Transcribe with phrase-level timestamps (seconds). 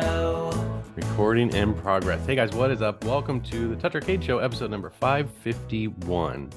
[0.00, 0.82] Show.
[0.96, 2.24] Recording in progress.
[2.26, 3.04] Hey guys, what is up?
[3.04, 6.50] Welcome to the TouchArcade Show, episode number 551.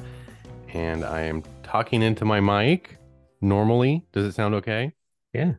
[0.70, 2.98] And I am talking into my mic
[3.40, 4.06] normally.
[4.12, 4.94] Does it sound okay?
[5.34, 5.54] Yeah.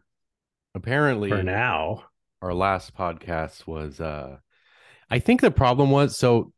[0.74, 2.04] Apparently, For now.
[2.42, 4.38] our last podcast was uh
[5.10, 6.52] I think the problem was so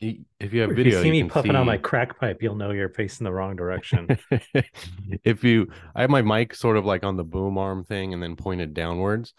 [0.00, 2.56] if you have If video you see me can puffing on my crack pipe, you'll
[2.56, 4.18] know you're facing the wrong direction.
[5.24, 8.22] if you I have my mic sort of like on the boom arm thing and
[8.22, 9.32] then pointed downwards.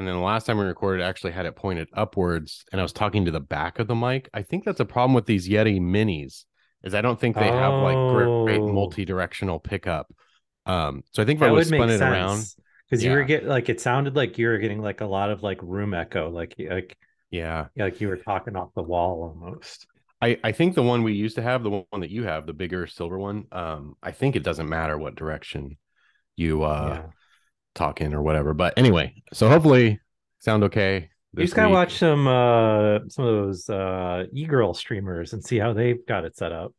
[0.00, 2.82] And then the last time we recorded, I actually had it pointed upwards and I
[2.82, 4.30] was talking to the back of the mic.
[4.32, 6.46] I think that's a problem with these Yeti minis,
[6.82, 8.72] is I don't think they have like great, great Oh.
[8.72, 10.10] multi-directional pickup.
[10.64, 12.02] Um, so I think if that I would spun it sense.
[12.02, 12.44] around,
[12.88, 15.42] Because you were getting like it sounded like you were getting like a lot of
[15.42, 16.96] like room echo, like like
[17.30, 17.66] yeah.
[17.76, 19.86] like you were talking off the wall almost.
[20.22, 22.54] I, I think the one we used to have, the one that you have, the
[22.54, 25.76] bigger silver one, um, I think it doesn't matter what direction
[26.36, 27.10] you uh yeah.
[27.74, 28.54] Talk in or whatever.
[28.54, 30.00] But anyway, so hopefully
[30.40, 31.10] sound okay.
[31.36, 31.74] You just gotta week.
[31.74, 36.36] watch some uh some of those uh e-girl streamers and see how they've got it
[36.36, 36.74] set up.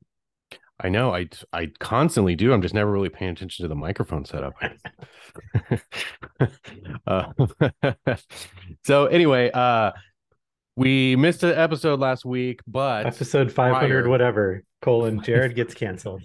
[0.83, 2.51] I know I I constantly do.
[2.51, 4.53] I'm just never really paying attention to the microphone setup.
[7.07, 7.31] uh,
[8.85, 9.91] so anyway, uh
[10.75, 14.63] we missed an episode last week, but Episode 500 prior- whatever.
[14.81, 16.23] Colon Jared gets canceled.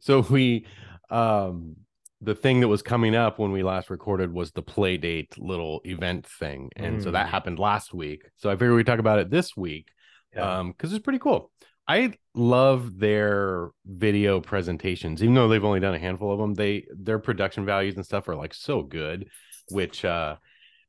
[0.00, 0.66] so we
[1.10, 1.76] um
[2.24, 6.24] the thing that was coming up when we last recorded was the Playdate little event
[6.26, 7.30] thing and so that Mm.
[7.30, 8.22] happened last week.
[8.36, 9.88] So i figured we'd talk about it this week
[10.34, 10.58] Yeah.
[10.60, 11.50] um because it's pretty cool.
[11.88, 15.20] I love their video presentations.
[15.22, 18.28] Even though they've only done a handful of them they their production values and stuff
[18.28, 19.28] are like so good
[19.70, 20.36] which uh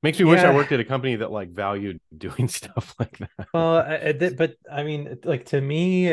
[0.03, 3.47] makes me wish i worked at a company that like valued doing stuff like that.
[3.53, 6.11] Well, I, but I mean, like to me,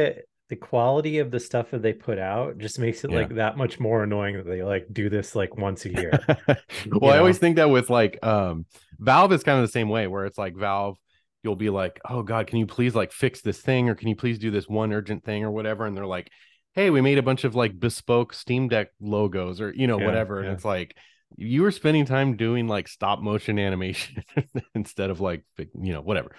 [0.50, 3.21] the quality of the stuff that they put out just makes it Yeah.
[3.21, 6.12] like that much more annoying that they like do this like once a year.
[6.91, 8.66] well, I always think that with like um
[8.99, 10.99] Valve is kind of the same way where it's like Valve,
[11.43, 14.16] you'll be like, Oh God, can you please like fix this thing or can you
[14.16, 15.87] please do this one urgent thing or whatever?
[15.87, 16.28] And they're like,
[16.75, 20.06] Hey, we made a bunch of like bespoke Steam Deck logos or you know, Yeah,
[20.06, 20.41] whatever.
[20.41, 20.97] And it's like
[21.37, 24.25] you were spending time doing like stop motion animation
[24.75, 26.33] instead of like you know, whatever.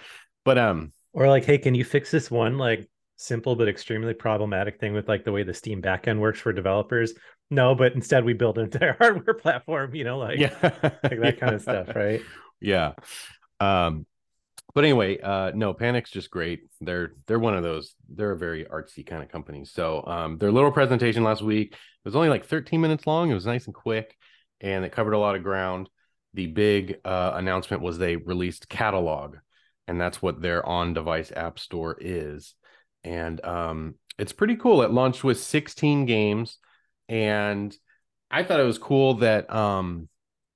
[0.44, 2.88] But um or like, hey, can you fix this one like
[3.22, 7.14] simple but extremely problematic thing with like the way the Steam backend works for developers?
[7.50, 9.94] No, but instead we build an entire hardware platform.
[9.94, 12.20] You know, like yeah, like that kind of stuff, right?
[12.60, 12.92] yeah.
[13.60, 14.06] Um
[14.74, 16.62] but anyway uh no panic's just great.
[16.80, 19.64] They're they're one of those they're a very artsy kind of company.
[19.64, 23.30] So um their little presentation last week it was only like 13 minutes long.
[23.30, 24.16] It was nice and quick
[24.60, 25.88] and it covered a lot of ground.
[26.34, 29.36] The big uh announcement was they released catalog
[29.86, 32.54] and that's what their on device app store is
[33.04, 34.82] and um it's pretty cool.
[34.82, 36.58] It launched with 16 games
[37.08, 37.76] and
[38.30, 40.08] i thought it was cool that um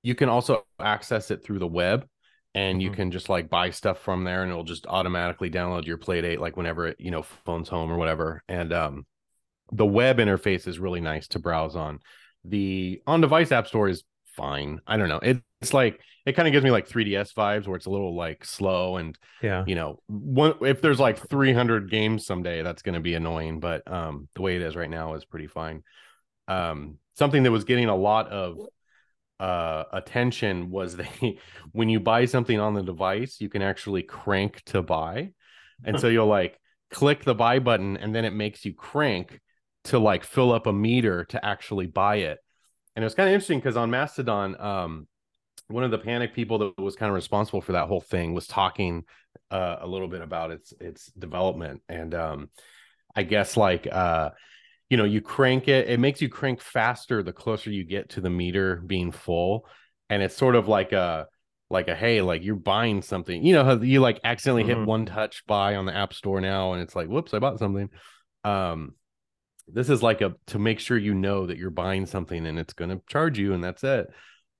[0.03, 2.07] you can also access it through the web
[2.55, 2.95] and you Mhm.
[2.95, 6.57] can just like buy stuff from there and it'll just automatically download your playdate like
[6.57, 8.43] whenever it you know phone's home or whatever.
[8.47, 9.05] And um
[9.71, 11.99] the web interface is really nice to browse on.
[12.45, 14.03] The on device app store is
[14.35, 14.79] fine.
[14.87, 15.19] I don't know.
[15.19, 18.13] It, it's like it kind of gives me like 3ds vibes where it's a little
[18.15, 19.63] like slow and Yeah.
[19.65, 23.89] you know one if there's like 300 games someday that's going to be annoying but
[23.91, 25.83] um the way it is right now is pretty fine.
[26.47, 28.59] Um something that was getting a lot of
[29.39, 31.39] uh attention was they
[31.71, 35.31] when you buy something on the device you can actually crank to buy.
[35.85, 36.59] And so you'll like
[36.91, 39.39] click the buy button and then it makes you crank
[39.85, 42.39] to like fill up a meter to actually buy it.
[42.95, 45.07] And it was kind of interesting because on mastodon um
[45.67, 48.47] one of the panic people that was kind of responsible for that whole thing was
[48.47, 49.03] talking
[49.51, 51.81] uh, a little bit about its its development.
[51.89, 52.49] And um
[53.15, 54.29] i guess like uh
[54.89, 58.21] you know you crank it it makes you crank faster the closer you get to
[58.21, 59.67] the meter being full.
[60.09, 61.27] And it's sort of like a
[61.69, 63.43] like a hey like you're buying something.
[63.45, 64.85] You know how you like accidentally hit Mhm.
[64.85, 67.89] one touch buy on the app store now and it's like whoops i bought something.
[68.43, 68.95] Um
[69.67, 72.73] this is like a to make sure you know that you're buying something and it's
[72.73, 74.07] going to charge you and that's it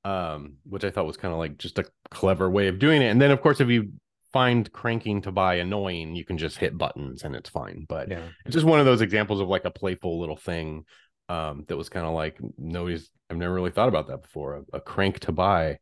[0.08, 3.08] um which i thought was kind of like just a clever way of doing it
[3.08, 3.92] and then of course if you
[4.34, 8.22] find cranking to buy annoying you can just hit buttons and it's fine but Yeah.
[8.46, 10.86] it's just one of those examples of like a playful little thing
[11.30, 14.64] um that was kind of like nobody's I've never really thought about that before.
[14.74, 15.80] A, a crank to buy,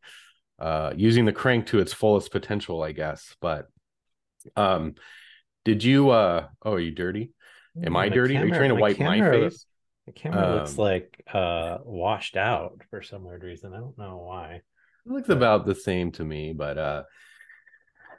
[0.57, 3.36] uh, using the crank to its fullest potential, I guess.
[3.39, 3.68] But
[4.56, 4.95] um,
[5.63, 6.10] did you?
[6.10, 7.33] uh Oh, are you dirty?
[7.83, 8.36] Am My I dirty?
[8.38, 9.66] are you trying to wipe my face?
[10.06, 13.74] The camera looks Um, like uh washed out for some weird reason.
[13.74, 14.62] I don't know why.
[15.06, 17.04] It looks about the same to me, but uh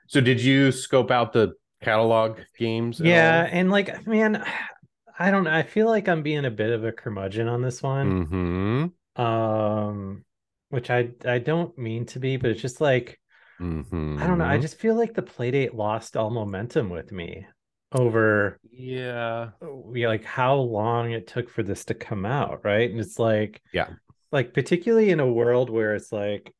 [0.09, 3.00] so did you scope out the catalog games?
[3.00, 3.59] Yeah, all?
[3.59, 4.44] and like man,
[5.19, 5.53] I don't know.
[5.53, 8.27] I feel like I'm being a bit of a curmudgeon on this one.
[8.27, 9.23] Mm-hmm.
[9.23, 10.25] Um,
[10.69, 13.19] which I I don't mean to be, but it's just like
[13.61, 14.19] Mm-hmm.
[14.23, 14.44] I don't know.
[14.44, 17.47] I just feel like the Playdate lost all momentum with me
[17.93, 19.50] over yeah.
[19.62, 22.91] we like how long it took for this to come out, right?
[22.91, 23.91] And it's like Yeah.
[24.33, 26.53] like particularly in a world where it's like,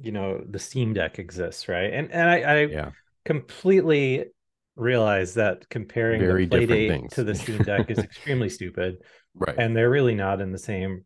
[0.00, 1.92] you know, the Steam Deck exists, right?
[1.92, 2.90] And and I, I Yeah.
[3.24, 4.26] completely
[4.76, 8.96] realize that comparing Very the Playdate to the Steam Deck is extremely stupid,
[9.34, 9.56] Right.
[9.56, 11.04] and they're really not in the same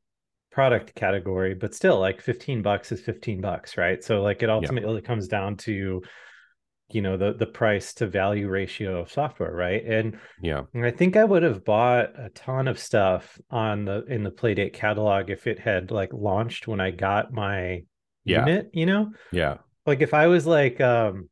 [0.51, 1.55] product category.
[1.55, 4.03] But still, like fifteen bucks is fifteen bucks, right?
[4.03, 6.03] So like it ultimately comes down to,
[6.91, 9.85] you know, the the price to value ratio of software, right?
[9.85, 10.63] And yeah.
[10.73, 14.31] and I think I would have bought a ton of stuff on the in the
[14.31, 17.83] Playdate catalog if it had like launched when I got my
[18.25, 18.47] Yeah.
[18.47, 19.13] unit, you know?
[19.33, 19.59] Yeah.
[19.87, 21.29] Like if I was like um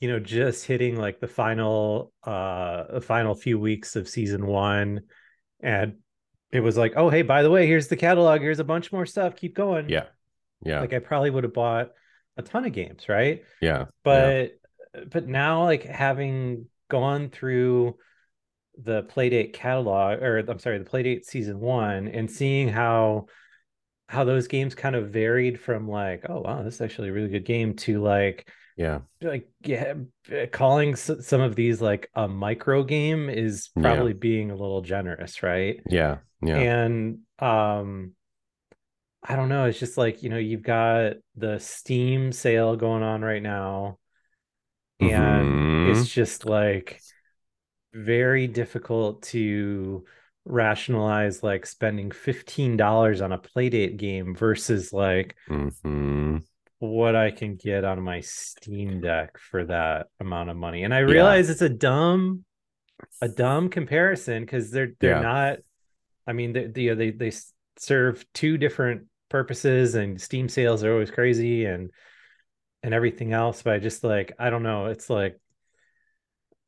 [0.00, 5.00] you know just hitting like the final uh the final few weeks of season 1
[5.60, 5.94] and
[6.52, 9.04] it was like, "Oh, hey, by the way, here's the catalog, here's a bunch more
[9.06, 10.04] stuff, keep going." Yeah.
[10.64, 10.80] Yeah.
[10.80, 11.90] Like I probably would have bought
[12.36, 13.42] a ton of games, right?
[13.60, 13.78] yeah.
[13.78, 13.84] yeah.
[14.04, 14.50] but
[15.10, 17.96] but now like having gone through
[18.82, 23.24] the playdate catalog or i'm sorry the playdate season one and seeing how
[24.08, 27.28] how those games kind of varied from like oh wow this is actually a really
[27.28, 29.00] good game to like Yeah.
[29.22, 29.94] like yeah
[30.52, 33.82] calling s- some of these like a micro game is Yeah.
[33.82, 36.18] probably being a little generous right Yeah.
[36.42, 36.56] Yeah.
[36.58, 38.12] and um
[39.28, 43.22] i don't know it's just like you know you've got the steam sale going on
[43.22, 43.98] right now
[45.00, 45.90] and Mhm.
[45.90, 47.00] it's just like
[47.92, 50.04] very difficult to
[50.44, 56.44] rationalize like spending $15 on a playdate game versus like Mhm.
[56.78, 60.84] what I can get on my Steam Deck for that amount of money.
[60.84, 61.06] And I Yeah.
[61.06, 62.44] realize it's a dumb
[63.20, 65.20] a dumb comparison because they're they're Yeah.
[65.20, 65.58] not
[66.26, 67.32] I mean they they, they
[67.78, 71.90] serve two different purposes and Steam sales are always crazy and
[72.82, 75.38] and everything else but I just like I don't know it's like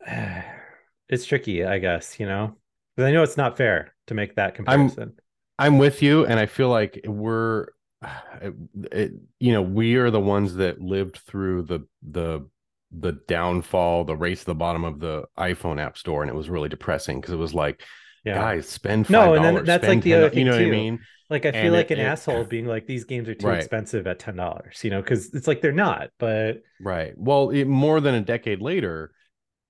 [1.08, 2.56] it's tricky I guess you know?
[2.96, 5.14] But I know it's not fair to make that comparison.
[5.58, 7.66] I'm with you, and I feel like we're,
[8.42, 8.54] it,
[8.92, 12.48] it- you know, we are the ones that lived through the the
[12.90, 16.48] the downfall, the race to the bottom of the iPhone App Store, and it was
[16.48, 17.82] really depressing because it was like,
[18.24, 20.64] yeah guys, spend No, and then that's like the other thing you know what I
[20.64, 20.70] too.
[20.70, 20.98] mean?
[21.30, 23.46] Like I feel And like it- an it- asshole being like these games are too
[23.48, 23.58] Right.
[23.58, 26.10] expensive at ten dollars, you know, because it's like they're not.
[26.18, 27.12] But Right.
[27.16, 29.12] Well, it, more than a decade later,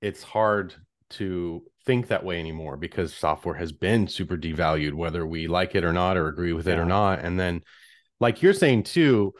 [0.00, 0.74] it's hard
[1.10, 5.84] to think that way anymore because software has been super devalued, whether we like it
[5.84, 7.20] or not, or agree with it or not.
[7.24, 7.62] And then,
[8.20, 9.34] like you're saying too,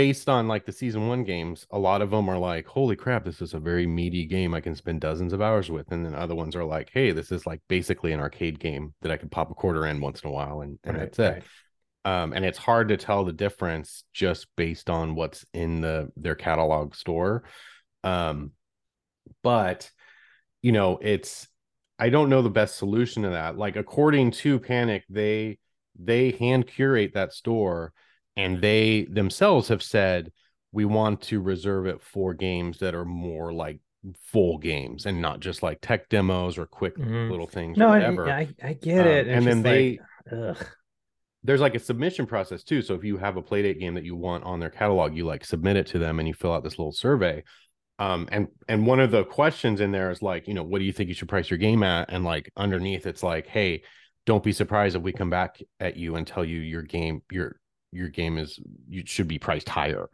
[0.00, 3.22] based on like the season one games, a lot of them are like, holy crap,
[3.22, 5.92] this is a very meaty game I can spend dozens of hours with.
[5.92, 9.12] And then other ones are like, hey, this is like basically an arcade game that
[9.12, 11.34] I could pop a quarter in once in a while and, and Right, that's it.
[11.34, 11.44] right.
[12.06, 16.34] um, and it's hard to tell the difference just based on what's in the their
[16.34, 17.44] catalog store
[18.02, 18.52] um,
[19.42, 19.90] but
[20.62, 21.48] you know it's
[21.98, 25.58] i don't know the best solution to that like according to panic they
[25.98, 27.92] they hand curate that store
[28.36, 30.30] and they themselves have said
[30.72, 33.80] we want to reserve it for games that are more like
[34.32, 37.30] full games and not just like tech demos or quick Mhm.
[37.30, 39.28] little things No, or I, I I get Um, it.
[39.28, 39.98] and then they
[40.32, 40.56] ugh.
[41.42, 42.82] there's like a submission process too.
[42.82, 45.44] So if you have a playdate game that you want on their catalog, you like
[45.44, 47.42] submit it to them and you fill out this little survey.
[47.98, 50.84] Um, and and one of the questions in there is like, you know, what do
[50.84, 52.10] you think you should price your game at?
[52.10, 53.82] And like underneath, it's like, hey,
[54.24, 57.59] don't be surprised if we come back at you and tell you your game, your
[57.92, 60.08] your game is you should be priced higher.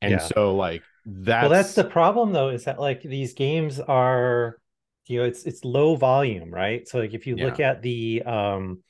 [0.00, 0.18] And Yeah.
[0.20, 4.58] so like that's well, that's the problem though, is that like these games are,
[5.06, 6.86] you know, it's it's low volume, right?
[6.88, 8.82] So like if you look at the um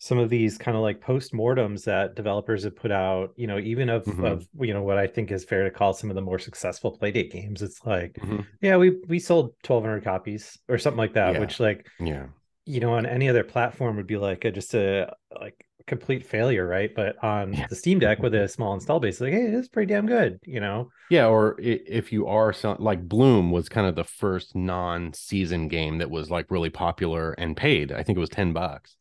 [0.00, 3.88] some of these kind of like post-mortems that developers have put out, you know, even
[3.90, 4.24] of Mhm.
[4.24, 6.98] of you know what I think is fair to call some of the more successful
[6.98, 8.46] playdate games, it's like, Mhm.
[8.62, 11.38] yeah, we we sold 1200 copies or something like that, Yeah.
[11.38, 12.26] which like yeah.
[12.66, 16.66] you know on any other platform would be like a, just a like complete failure
[16.66, 17.66] right but on Yeah.
[17.68, 20.60] the steam deck with a small install base like hey it's pretty damn good you
[20.60, 25.68] know Yeah, or if you are so, like Bloom was kind of the first non-season
[25.68, 27.92] game that was like really popular and paid.
[27.92, 28.96] I think it was 10 bucks.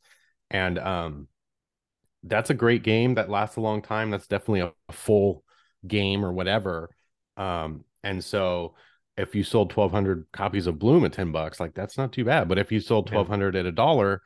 [0.49, 1.27] And um
[2.23, 4.11] that's a great game that lasts a long time.
[4.11, 5.43] That's definitely a, a full
[5.87, 6.89] game or whatever.
[7.37, 8.75] Um, and so
[9.17, 12.47] if you sold 1200 copies of Bloom at 10 bucks, like that's not too bad.
[12.47, 13.61] But if you sold 1200 yeah.
[13.61, 14.21] at a dollar,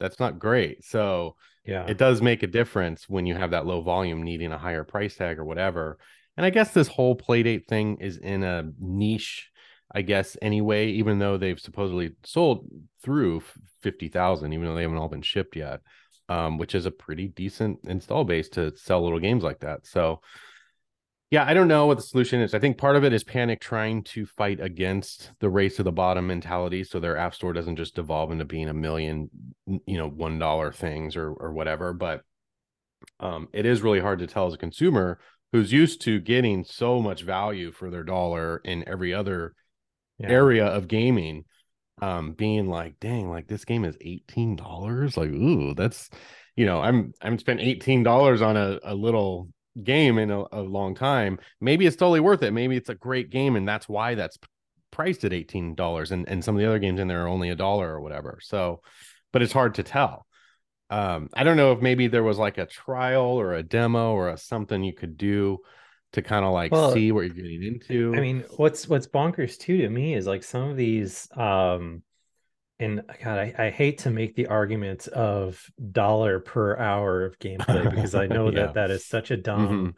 [0.00, 0.84] that's not great.
[0.84, 1.36] So
[1.68, 4.84] yeah, it does make a difference when you have that low volume needing a higher
[4.84, 5.98] price tag or whatever.
[6.38, 9.50] And I guess this whole playdate thing is in a niche,
[9.94, 12.66] I guess, anyway, even though they've supposedly sold
[13.04, 13.42] through
[13.82, 15.80] 50,000, even though they haven't all been shipped yet,
[16.30, 19.86] um, which is a pretty decent install base to sell little games like that.
[19.86, 20.22] So,
[21.30, 22.54] yeah, I don't know what the solution is.
[22.54, 25.92] I think part of it is Panic trying to fight against the race to the
[25.92, 29.28] bottom mentality, so their app store doesn't just devolve into being a million,
[29.66, 31.92] you know, one dollar things or or whatever.
[31.92, 32.22] But
[33.20, 35.18] um, it is really hard to tell as a consumer
[35.52, 39.54] who's used to getting so much value for their dollar in every other
[40.18, 40.28] yeah.
[40.28, 41.44] area of gaming,
[42.00, 45.18] um, being like, dang, like this game is eighteen dollars.
[45.18, 46.08] Like, ooh, that's
[46.56, 49.50] you know, I'm I'm spent eighteen dollars on a, a little
[49.84, 52.52] game in a, a, long time, maybe it's totally worth it.
[52.52, 54.38] Maybe it's a great game, and that's why that's
[54.90, 57.50] priced at eighteen dollars, and and some of the other games in there are only
[57.50, 58.38] a dollar or whatever.
[58.42, 58.80] So,
[59.32, 60.26] but it's hard to tell.
[60.90, 64.30] Um, I don't know if maybe there was like a trial or a demo or
[64.30, 65.58] a something you could do
[66.12, 68.14] to kind of like well, see what you're getting into.
[68.16, 72.02] I mean, what's what's bonkers too to me is like some of these um
[72.80, 77.90] and God, I, I, hate to make the argument of dollar per hour of gameplay
[77.94, 78.66] because I know yeah.
[78.66, 79.90] that that is such a dumb, mm-hmm.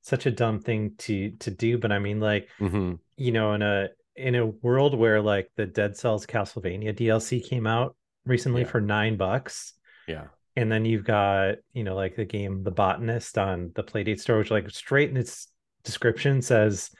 [0.00, 1.78] such a dumb thing to to do.
[1.78, 2.94] But I mean, like, mm-hmm.
[3.16, 7.66] you know, in a in a world where like the Dead Cells Castlevania DLC came
[7.66, 8.68] out recently yeah.
[8.68, 9.74] for nine bucks,
[10.08, 14.20] yeah, and then you've got you know like the game The Botanist on the Playdate
[14.20, 15.48] store, which like straight in its
[15.84, 16.90] description says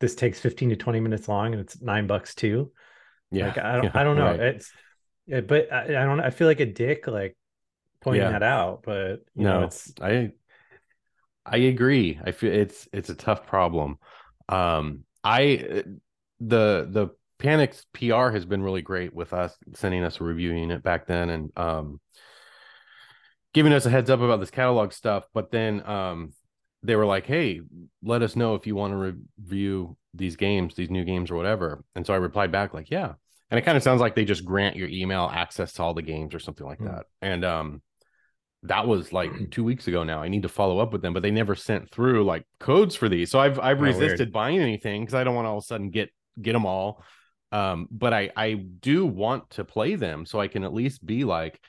[0.00, 2.72] this takes fifteen to twenty minutes long and it's nine bucks too
[3.30, 4.26] yeah, like, I don't, yeah, I don't know.
[4.26, 4.40] Right.
[4.40, 4.72] It's,
[5.26, 6.20] yeah, but I, I, don't.
[6.20, 7.36] I feel like a dick, like
[8.00, 8.32] pointing yeah.
[8.32, 8.82] that out.
[8.84, 10.32] But no, know, it's I,
[11.46, 12.20] I agree.
[12.24, 13.98] I feel it's it's a tough problem.
[14.48, 15.84] Um, I
[16.40, 20.82] the the Panic's PR has been really great with us sending us a reviewing it
[20.82, 22.00] back then and um
[23.52, 25.26] giving us a heads up about this catalog stuff.
[25.32, 26.32] But then um
[26.82, 27.62] they were like, "Hey,
[28.02, 31.84] let us know if you want to review these games, these new games or whatever."
[31.94, 33.14] And so I replied back like, "Yeah."
[33.50, 36.02] And it kind of sounds like they just grant your email access to all the
[36.02, 36.86] games or something like mm.
[36.86, 37.06] that.
[37.22, 37.82] And um
[38.64, 40.22] that was like 2 weeks ago now.
[40.22, 43.08] I need to follow up with them, but they never sent through like codes for
[43.08, 43.30] these.
[43.30, 44.32] So I've I've oh, resisted weird.
[44.32, 47.02] buying anything cuz I don't want to all of a sudden get get them all.
[47.52, 51.24] Um but I I do want to play them so I can at least be
[51.24, 51.60] like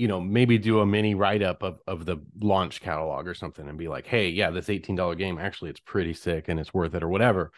[0.00, 3.68] you know, maybe do a mini write up of, of the launch catalog or something
[3.68, 6.94] and be like, hey, yeah, this $18 game, actually, it's pretty sick and it's worth
[6.94, 7.52] it or whatever.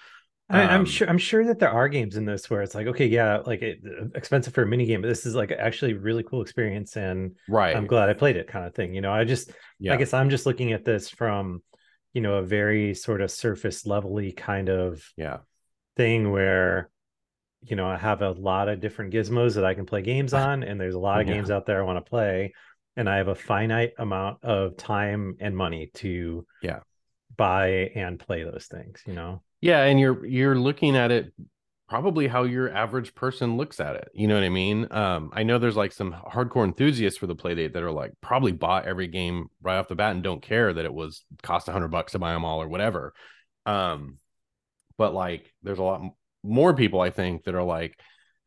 [0.50, 2.88] I, am um, sure I'm sure that there are games in this where it's like,
[2.88, 3.78] okay, yeah, like it,
[4.16, 6.96] expensive for a mini game, but this is like actually really cool experience.
[6.96, 7.76] And right.
[7.76, 8.92] I'm glad I played it kind of thing.
[8.92, 9.94] You know, I just, yeah.
[9.94, 11.62] I guess I'm just looking at this from,
[12.12, 15.38] you know, a very sort of surface levely kind of yeah
[15.96, 16.90] thing where
[17.62, 20.62] you know, I have a lot of different gizmos that I can play games on,
[20.62, 21.34] and there's a lot of yeah.
[21.34, 22.54] games out there I want to play,
[22.96, 26.80] and I have a finite amount of time and money to yeah
[27.36, 29.02] buy and play those things.
[29.06, 29.42] You know.
[29.60, 31.32] Yeah, and you're you're looking at it
[31.88, 34.08] probably how your average person looks at it.
[34.14, 34.88] You know what I mean?
[34.90, 38.52] Um, I know there's like some hardcore enthusiasts for the playdate that are like probably
[38.52, 41.72] bought every game right off the bat and don't care that it was cost a
[41.72, 43.12] hundred bucks to buy them all or whatever.
[43.66, 44.18] Um,
[44.96, 46.00] but like there's a lot
[46.42, 47.98] more people I think that are like,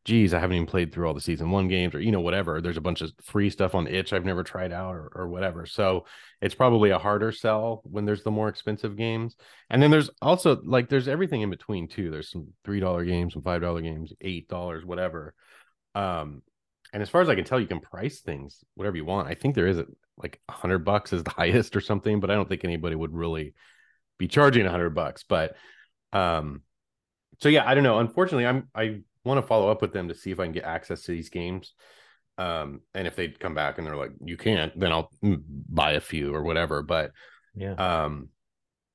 [0.06, 2.60] geez, I haven't even played through all the season one games or you know whatever.
[2.60, 5.66] There's a bunch of free stuff on itch I've never tried out or, or whatever.
[5.66, 6.06] So
[6.40, 9.36] it's probably a harder sell when there's the more expensive games.
[9.68, 12.10] And then there's also like there's everything in between too.
[12.10, 15.34] There's some three dollar games, some five dollar games, eight dollars, whatever.
[15.96, 16.42] Um,
[16.92, 19.28] and as far as I can tell, you can price things whatever you want.
[19.28, 19.86] I think there is a,
[20.16, 23.12] like a hundred bucks is the highest or something, but I don't think anybody would
[23.12, 23.54] really
[24.18, 25.24] be charging a hundred bucks.
[25.24, 25.56] But
[26.12, 26.62] um,
[27.38, 27.98] so yeah, I don't know.
[27.98, 30.64] Unfortunately, I'm I want to follow up with them to see if I can get
[30.64, 31.74] access to these games.
[32.38, 36.00] Um, and if they come back and they're like, you can't, then I'll buy a
[36.00, 36.82] few or whatever.
[36.82, 37.12] But
[37.54, 38.28] yeah, um,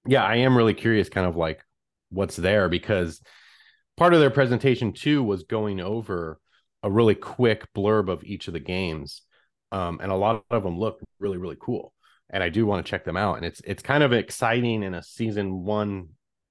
[0.08, 1.64] yeah, I am really curious, kind of like
[2.10, 3.22] what's there because
[3.98, 6.40] part of their presentation too was going over
[6.84, 9.22] a really quick blurb of each of the games.
[9.72, 11.94] Um, and a lot of them look really, really cool.
[12.30, 13.38] And I do want to check them out.
[13.38, 16.10] And it's it's kind of exciting in a season one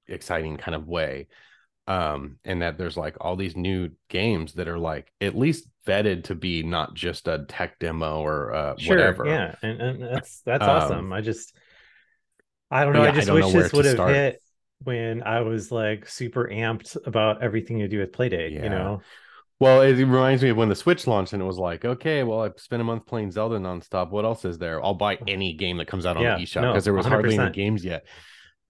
[0.08, 1.28] exciting kind of way
[1.86, 6.24] um and that there's like all these new games that are like at least vetted
[6.24, 10.42] to be not just a tech demo or uh sure, whatever yeah and, and that's
[10.42, 11.56] that's um, awesome i just
[12.70, 14.42] i don't know yeah, i just I wish this would have hit
[14.84, 18.64] when i was like super amped about everything to do with playdate yeah.
[18.64, 19.00] you know
[19.60, 22.40] Well, it reminds me of when the Switch launched, and it was like, okay, well,
[22.40, 24.08] I spent a month playing Zelda nonstop.
[24.08, 24.82] What else is there?
[24.82, 27.04] I'll buy any game that comes out on Yeah, the eShop no, because there was
[27.04, 28.06] hardly any games yet.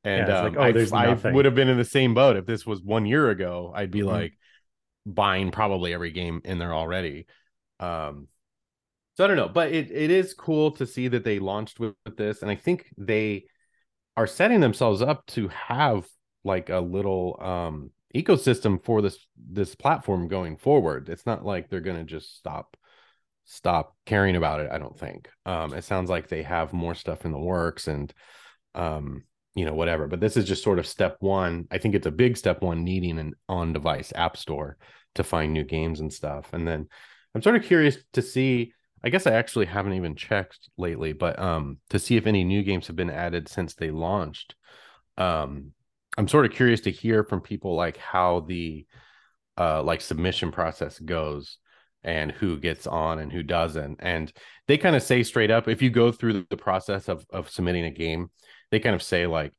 [0.04, 1.34] And Yeah, it's like, um, oh, I, there's I nothing.
[1.34, 3.72] would have been in the same boat if this was one year ago.
[3.74, 4.04] I'd be Mhm.
[4.04, 4.38] like
[5.06, 7.26] buying probably every game in there already.
[7.80, 8.28] Um,
[9.16, 11.94] so I don't know, but it, it is cool to see that they launched with,
[12.06, 13.44] with this, and I think they
[14.16, 16.08] are setting themselves up to have
[16.44, 21.08] like a little um ecosystem for this this platform going forward.
[21.08, 22.76] It's not like they're gonna just stop
[23.44, 24.70] stop caring about it.
[24.70, 25.28] I don't think.
[25.46, 28.12] Um, it sounds like they have more stuff in the works and
[28.74, 31.66] um you know whatever but this is just sort of step one.
[31.70, 34.76] I think it's a big step one needing an on device app store
[35.16, 36.52] to find new games and stuff.
[36.52, 36.88] And then
[37.34, 38.72] i'm sort of curious to see
[39.04, 42.64] i guess i actually haven't even checked lately but um to see if any new
[42.64, 44.54] games have been added since they launched.
[45.18, 45.72] Um
[46.18, 48.86] i'm sort of curious to hear from people like how the
[49.58, 51.58] uh like submission process goes
[52.02, 53.98] and who gets on and who doesn't.
[54.00, 54.32] And
[54.66, 57.84] they kind of say straight up if you go through the process of of submitting
[57.84, 58.30] a game
[58.70, 59.52] they kind of say like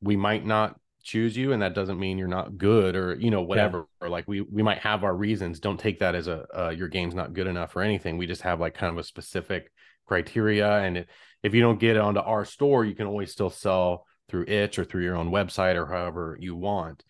[0.00, 3.40] we might not choose you and that doesn't mean you're not good or you know
[3.42, 5.60] whatever or like we we might have our reasons.
[5.60, 8.18] Don't take that as a uh, your game's not good enough or anything.
[8.18, 9.72] We just have like kind of a specific
[10.06, 11.06] criteria and if,
[11.42, 14.78] if you don't get it onto our store you can always still sell through itch
[14.78, 17.04] or through your own website or however you want.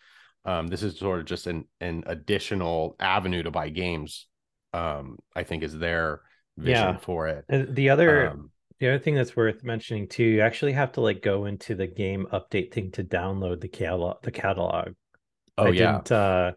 [0.45, 4.27] Um, this is sort of just an an additional avenue to buy games
[4.73, 6.21] um i think is their
[6.57, 6.97] vision Yeah.
[6.97, 7.45] for it.
[7.75, 8.50] The other um,
[8.81, 11.85] the other thing that's worth mentioning too, you actually have to like go into the
[11.85, 14.17] game update thing to download the catalog.
[14.23, 14.93] The catalog.
[15.59, 16.51] oh I yeah didn't, uh,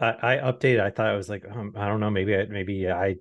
[0.00, 0.80] I, I updated.
[0.80, 2.10] I thought it was like um, I don't know.
[2.10, 3.14] Maybe I maybe I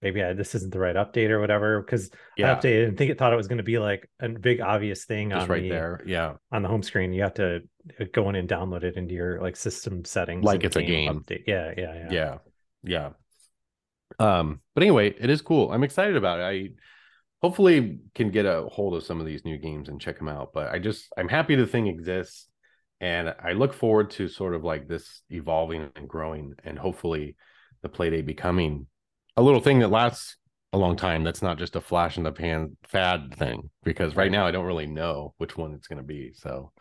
[0.00, 3.10] maybe I, this isn't the right update or whatever because yeah I updated and think
[3.10, 5.62] it thought it was going to be like a big obvious thing just on right
[5.62, 7.12] the, there yeah on the home screen.
[7.12, 7.62] You have to
[7.98, 10.44] uh, go in and download it into your like system settings.
[10.44, 11.12] Like it's a game.
[11.12, 11.42] update.
[11.48, 12.12] Yeah, yeah, yeah.
[12.12, 12.38] yeah
[12.84, 13.10] yeah
[14.20, 16.68] um but anyway it is cool i'm excited about it i
[17.44, 20.50] hopefully can get a hold of some of these new games and check them out
[20.54, 22.48] but i just i'm happy the thing exists
[23.00, 27.36] and i look forward to sort of like this evolving and growing and hopefully
[27.82, 28.86] the playdate becoming
[29.36, 30.36] a little thing that lasts
[30.72, 34.24] a long time that's not just a flash in the pan fad thing because right
[34.24, 34.32] Right.
[34.32, 36.72] now i don't really know which one it's going to be so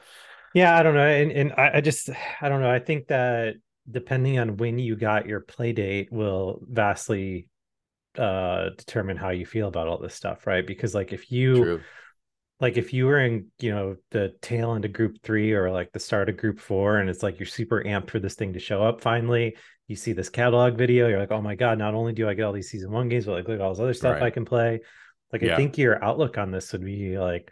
[0.54, 1.08] Yeah, I don't know.
[1.08, 2.10] And and I, I just
[2.42, 2.70] I don't know.
[2.72, 3.56] I think that
[3.90, 7.48] depending on when you got your Playdate will vastly
[8.18, 10.66] uh determine how you feel about all this stuff, right?
[10.66, 11.82] Because like if you true
[12.60, 15.92] like if you were in, you know, the tail end of group three or like
[15.92, 18.60] the start of group four, and it's like you're super amped for this thing to
[18.60, 19.58] show up finally.
[19.88, 22.44] You see this catalog video, you're like, oh my God, not only do I get
[22.44, 24.46] all these season one games, but like look at all this other stuff I can
[24.46, 24.80] play.
[25.34, 27.52] Like I think your outlook on this would be like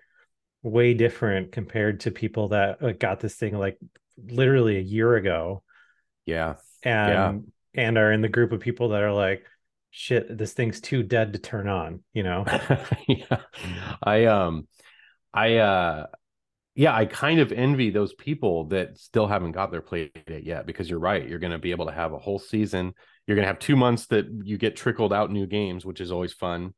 [0.64, 3.78] way different compared to people that uh, got this thing like
[4.18, 5.64] literally a year ago
[6.84, 9.46] yeah and and are in the group of people that are like
[9.92, 12.46] shit this thing's too dead to turn on you know
[13.08, 13.42] yeah.
[14.02, 14.68] I um
[15.34, 16.08] I uh
[16.74, 20.66] yeah, I kind of envy those people that still haven't got their play date yet
[20.66, 21.28] because you're right.
[21.28, 22.94] You're going to be able to have a whole season.
[23.28, 26.14] You're going to have 2 months that you get trickled out new games, which is
[26.14, 26.74] always fun.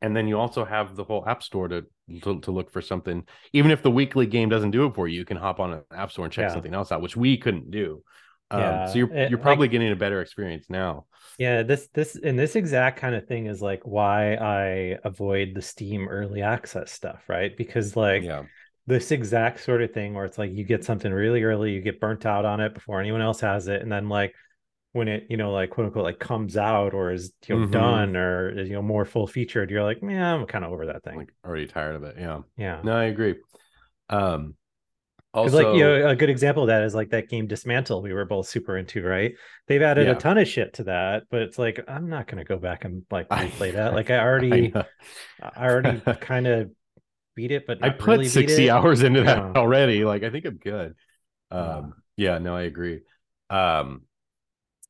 [0.00, 1.84] And then you also have the whole app store to
[2.22, 3.24] to, to look for something.
[3.52, 5.82] Even if the weekly game doesn't do it for you, you can hop on an
[5.94, 6.52] app store and check Yeah.
[6.54, 8.02] something else out, which we couldn't do.
[8.50, 11.06] Um, so you're it- you're probably like- getting a better experience now.
[11.38, 15.62] yeah this this and this exact kind of thing is like why i avoid the
[15.62, 18.42] steam early access stuff right because like yeah.
[18.86, 21.98] this exact sort of thing where it's like you get something really early, you get
[22.00, 24.34] burnt out on it before anyone else has it, and then like
[24.92, 27.72] when it you know like quote unquote like comes out or is you know Mhm.
[27.72, 30.86] done or is you know more full featured, you're like, man, I'm kind of over
[30.86, 31.16] that thing.
[31.16, 32.16] Like already tired of it.
[32.18, 32.42] Yeah.
[32.56, 33.36] yeah, No, I agree.
[34.10, 34.54] Um
[35.34, 38.12] also like you know a good example of that is like that game Dismantle we
[38.12, 39.34] were both super into, right?
[39.66, 40.12] They've added Yeah.
[40.14, 43.02] a ton of shit to that, but it's like I'm not gonna go back and
[43.10, 43.94] like I- replay that.
[43.94, 44.84] Like I I, already know.
[45.42, 46.70] I already kind of
[47.34, 48.70] beat it, but I put really beat 60 it.
[48.70, 49.52] hours into that Yeah.
[49.56, 50.04] already.
[50.04, 50.94] Like I think I'm good.
[51.52, 51.58] Yeah.
[51.78, 53.00] Um yeah, no, I agree.
[53.50, 54.02] Um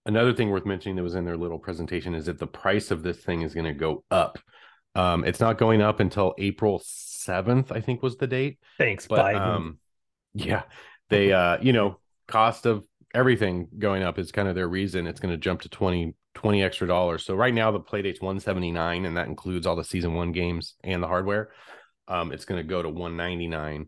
[0.06, 3.02] another thing worth mentioning that was in their little presentation is that the price of
[3.02, 4.38] this thing is going to go up.
[4.94, 8.58] Um it's not going up until April 7th, I think was the date.
[8.78, 9.40] Thanks, But Biden.
[9.40, 9.78] um
[10.34, 10.62] yeah,
[11.10, 15.20] they uh you know, cost of everything going up is kind of their reason it's
[15.20, 17.24] going to jump to 20 20 extra dollars.
[17.24, 21.02] So right now the playdate's 179 and that includes all the season 1 games and
[21.02, 21.50] the hardware.
[22.08, 23.86] Um it's going to go to 199.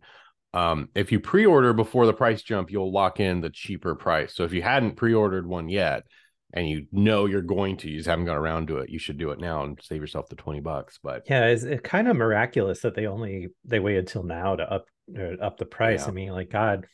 [0.55, 4.35] Um if you pre-order before the price jump, you'll lock in the cheaper price.
[4.35, 6.05] So if you hadn't pre-ordered one yet
[6.53, 9.19] and you know you're going to, you just haven't got around to it, you should
[9.19, 12.17] do it now and save yourself the 20 bucks, but Yeah, it's it kind of
[12.17, 16.03] miraculous that they only they waited till now to up uh, up the price.
[16.03, 16.09] Yeah.
[16.09, 16.87] I mean, like God,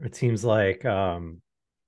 [0.00, 1.42] it seems like um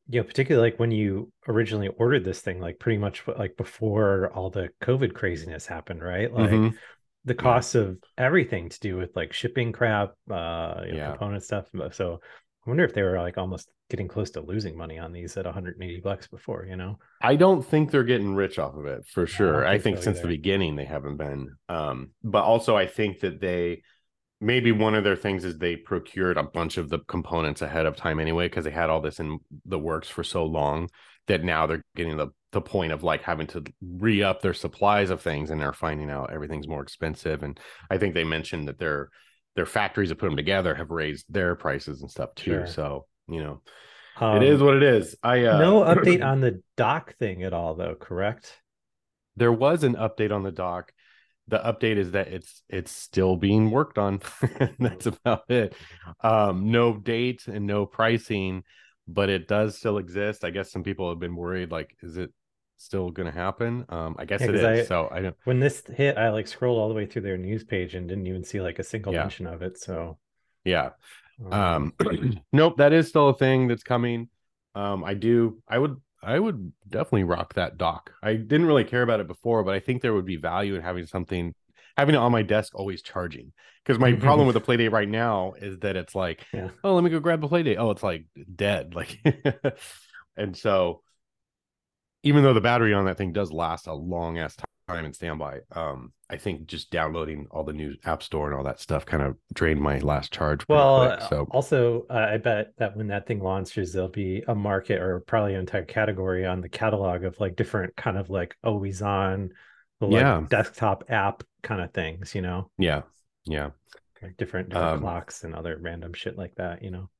[0.09, 4.31] you know, particularly like when you originally ordered this thing, like pretty much like before
[4.35, 6.33] all the COVID craziness happened, right?
[6.33, 6.75] Like Mhm.
[7.25, 11.11] the cost of everything to do with like shipping crap, uh, you know, Yeah.
[11.13, 11.69] component stuff.
[11.93, 12.21] So
[12.67, 15.47] I wonder if they were like almost getting close to losing money on these at
[15.47, 16.99] 180 bucks before, you know?
[17.21, 19.65] I don't think they're getting rich off of it for sure.
[19.65, 21.57] I think think so since the beginning they haven't been.
[21.69, 23.83] Um, but also I think that they
[24.43, 27.97] maybe one of their things is they procured a bunch of the components ahead of
[27.97, 30.89] time anyway because they had all this in the works for so long
[31.29, 35.23] that now they're getting the the point of like having to re-up their supplies of
[35.23, 39.09] things and they're finding out everything's more expensive and I think they mentioned that their
[39.57, 42.51] their factories that put them together have raised their prices and stuff too.
[42.51, 42.67] Sure.
[42.67, 43.63] So, you know,
[44.17, 45.17] Um, it is what it is.
[45.23, 48.59] I uh no update on the dock thing at all, though, correct?
[49.37, 50.93] there was an update on the dock
[51.49, 54.21] the update is that it's it's still being worked on.
[54.79, 55.75] That's about it.
[56.23, 58.65] Um no date and no pricing
[59.09, 60.45] but it does still exist.
[60.45, 62.31] I guess some people have been worried like is it
[62.77, 63.85] still going to happen?
[63.89, 66.47] Um i guess Yeah, it is I- so i don't When this hit, I like
[66.49, 69.13] scrolled all the way through their news page and didn't even see like a single
[69.13, 69.23] Yeah.
[69.23, 69.79] mention of it.
[69.79, 70.19] So,
[70.65, 70.91] yeah.
[71.51, 71.93] Um
[72.53, 74.29] nope that is still a thing that's coming.
[74.75, 78.13] Um i do i would i would definitely rock that dock.
[78.23, 80.83] I didn't really care about it before but i think there would be value in
[80.83, 81.55] having something
[81.97, 83.53] having it on my desk always charging.
[83.85, 86.69] Because my problem with the playdate right now is that it's like Yeah.
[86.85, 87.77] oh let me go grab the playdate.
[87.79, 88.95] Oh it's like dead.
[88.95, 89.19] Like
[90.37, 91.03] and so
[92.23, 94.57] even though the battery on that thing does last a long ass
[94.93, 98.65] time in standby um i think just downloading all the new app store and all
[98.65, 102.73] that stuff kind of drained my last charge well, quick, so also, uh, I bet
[102.79, 106.61] that when that thing launches, there'll be a market or probably an entire category on
[106.61, 109.51] the catalog of like different kind of like always on,
[110.01, 110.47] like Yeah.
[110.49, 113.03] desktop app kind of things, you know, yeah
[113.45, 113.71] yeah
[114.23, 117.11] like different, different Um, clocks and other random shit like that, you know.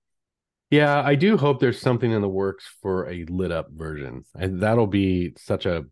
[0.71, 4.25] Yeah, I do hope there's something in the works for a lit up version.
[4.35, 5.85] And that'll be such a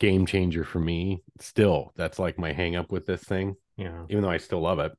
[0.00, 1.22] game changer for me.
[1.40, 4.04] Still, that's like my hang up with this thing, Yeah.
[4.08, 4.92] even though I still love it.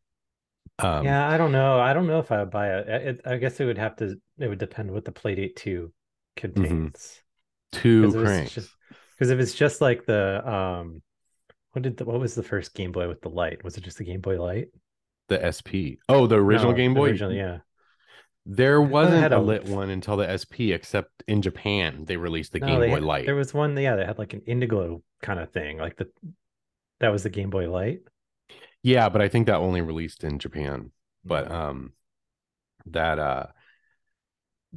[0.79, 1.79] Um yeah, I don't know.
[1.79, 2.87] I don't know if I would buy it.
[2.89, 4.19] It- I guess it would have to.
[4.39, 5.93] It would depend what the Playdate Two
[6.35, 7.21] contains.
[7.71, 8.77] two 'Cause it was cranks.
[9.17, 11.01] Because if it's just like the um,
[11.73, 13.63] what did the, what was the first Game Boy with the light?
[13.63, 14.69] Was it just the Game Boy Light?
[15.27, 15.99] The SP.
[16.09, 17.09] Oh, the original No, Game Boy.
[17.09, 17.59] original, yeah.
[18.45, 22.51] There wasn't had a a- lit one until the SP, except in Japan they released
[22.53, 23.25] the No, Game Boy had- Light.
[23.25, 26.09] There was one, yeah, they had like an indigo kind of thing, like the
[26.99, 28.01] that was the Game Boy Light.
[28.83, 30.91] Yeah, but I think that only released in Japan.
[31.23, 31.93] But um
[32.87, 33.47] that uh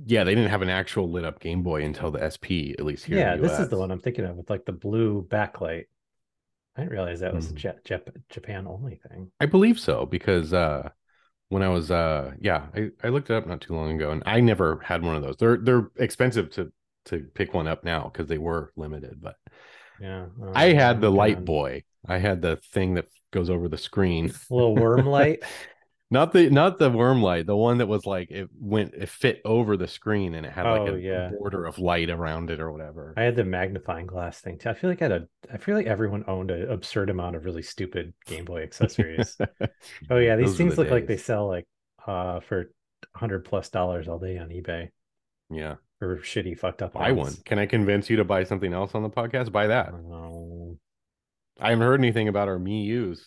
[0.07, 3.05] yeah, they didn't have an actual lit up Game Boy until the SP, at least
[3.05, 3.19] here.
[3.19, 5.85] yeah, in the this is the one I'm thinking of with like the blue backlight.
[6.77, 7.59] I didn't realize that was a Mhm.
[7.59, 9.33] Jap- Jap- Japan only thing.
[9.41, 10.91] I believe so because uh
[11.49, 14.23] when I was uh yeah, I, I looked it up not too long ago and
[14.27, 15.37] I never had one of those.
[15.37, 16.73] They're they're expensive to
[17.07, 19.37] to pick one up now because they were limited, but
[20.01, 21.85] Yeah, I had the light boy.
[22.07, 24.33] I had the thing that goes over the screen.
[24.51, 25.43] little worm light.
[26.11, 29.43] Not the not the worm light, the one that was like it went it fit
[29.45, 31.31] over the screen and it had like Oh, a yeah.
[31.39, 33.13] border of light around it or whatever.
[33.17, 34.71] I had the magnifying glass thing too.
[34.71, 35.29] I feel like I had a.
[35.53, 39.37] I feel like everyone owned an absurd amount of really stupid Game Boy accessories.
[40.11, 41.67] oh yeah, these Those things the look like they sell like
[42.07, 42.73] uh for
[43.15, 44.89] hundred plus dollars all day on eBay
[45.51, 45.75] Yeah.
[45.99, 46.95] for shitty fucked up.
[46.95, 47.35] Buy one.
[47.45, 49.53] Can I convince you to buy something else on the podcast?
[49.53, 49.91] Buy that.
[49.93, 50.79] Oh,
[51.61, 53.27] I haven't heard anything about our Miyoos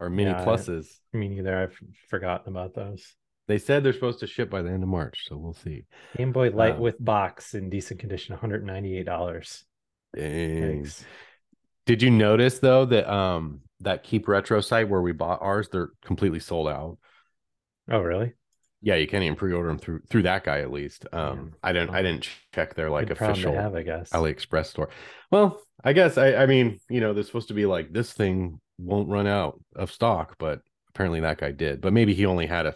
[0.00, 0.86] or Mini Yeah, I- Pluses.
[1.12, 1.56] me neither.
[1.56, 3.14] I've forgotten about those.
[3.46, 5.86] They said they're supposed to ship by the end of March, so we'll see.
[6.16, 9.64] Game Boy Light Uh, with box in decent condition, one hundred ninety eight dollars.
[10.14, 10.62] Dang.
[10.62, 11.04] Thanks.
[11.86, 15.90] Did you notice though that um that Keep Retro site where we bought ours, they're
[16.04, 16.98] completely sold out.
[17.90, 18.34] Oh really?
[18.82, 21.06] Yeah, you can't even pre-order them through through that guy at least.
[21.12, 21.54] Um, Man.
[21.62, 24.10] I didn't I didn't check their like Good official have, I guess.
[24.10, 24.90] AliExpress store.
[25.30, 28.60] Well, I guess I I mean you know they're supposed to be like this thing
[28.78, 30.60] won't run out of stock, but
[30.90, 31.80] apparently that guy did.
[31.80, 32.74] But maybe he only had a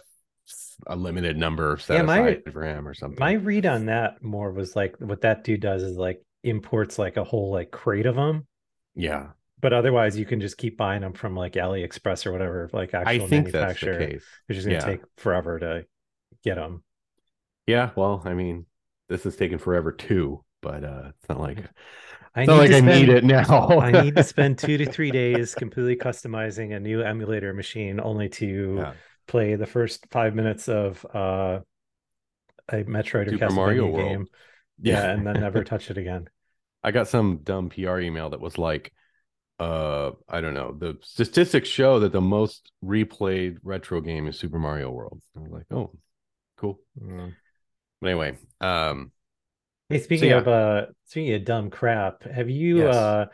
[0.87, 3.19] a limited number of set Yeah, my- aside for him or something.
[3.19, 7.15] My read on that more was like what that dude does is like imports like
[7.17, 8.45] a whole like crate of them,
[8.95, 9.27] yeah,
[9.61, 13.25] but otherwise you can just keep buying them from like AliExpress or whatever, like actual
[13.25, 13.99] I think that's the manufacturer.
[14.07, 14.25] case.
[14.49, 14.85] It's just gonna Yeah.
[14.85, 15.85] take forever to
[16.43, 16.83] get them.
[17.65, 18.65] Yeah, well, I mean,
[19.07, 21.59] this has taken forever too, but uh it's not like
[22.35, 23.79] I not like to I need it now.
[23.79, 28.29] I need to spend two to three days completely customizing a new emulator machine only
[28.29, 28.93] to Yeah.
[29.27, 31.59] play the first five minutes of uh,
[32.69, 34.09] a Metroid or Super Castlevania Mario World.
[34.09, 34.27] game.
[34.81, 36.29] Yeah, and then never touch it again.
[36.83, 38.93] I got some dumb PR email that was like,
[39.59, 40.73] uh, I don't know.
[40.77, 45.21] The statistics show that the most replayed retro game is Super Mario World.
[45.37, 45.91] I was like, oh,
[46.57, 46.79] cool.
[47.01, 47.35] Mm.
[48.01, 49.12] But anyway, um,
[49.89, 50.37] Hey, speaking yeah.
[50.37, 52.95] of uh speaking of dumb crap, have you Yes.
[52.95, 53.25] uh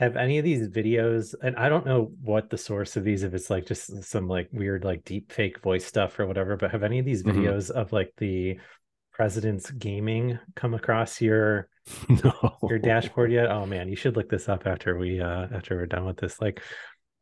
[0.00, 3.32] have any of these videos and I don't know what the source of these if
[3.32, 6.82] it's like just some like weird like deep fake voice stuff or whatever, but have
[6.82, 7.34] any of these Mhm.
[7.34, 8.58] videos of like the
[9.12, 11.68] president's gaming come across your
[12.08, 12.58] no.
[12.68, 13.50] your dashboard yet?
[13.50, 16.40] Oh man, you should look this up after we uh after we're done with this.
[16.40, 16.62] Like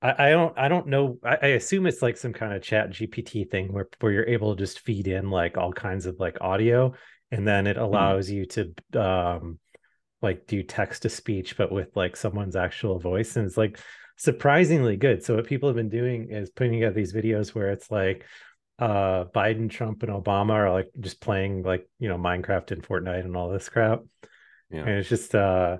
[0.00, 1.18] I, I don't I don't know.
[1.24, 4.62] I, I assume it's like some kind of ChatGPT thing where where you're able to
[4.62, 6.94] just feed in like all kinds of like audio
[7.32, 9.58] and then it allows you to um
[10.20, 13.80] like do text to speech but with like someone's actual voice and it's like
[14.16, 15.24] surprisingly good.
[15.24, 18.24] So what people have been doing is putting together these videos where it's like
[18.78, 23.24] uh Biden, Trump, and Obama are like just playing like you know Minecraft and Fortnite
[23.24, 24.02] and all this crap.
[24.70, 24.80] Yeah.
[24.80, 25.78] And it's just uh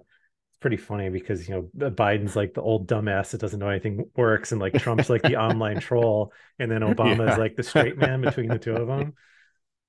[0.61, 4.53] pretty funny because you know Biden's like the old dumbass that doesn't know anything works,
[4.53, 7.33] and like Trump's like the online troll, and then Obama Yeah.
[7.33, 9.15] is like the straight man between the two of them.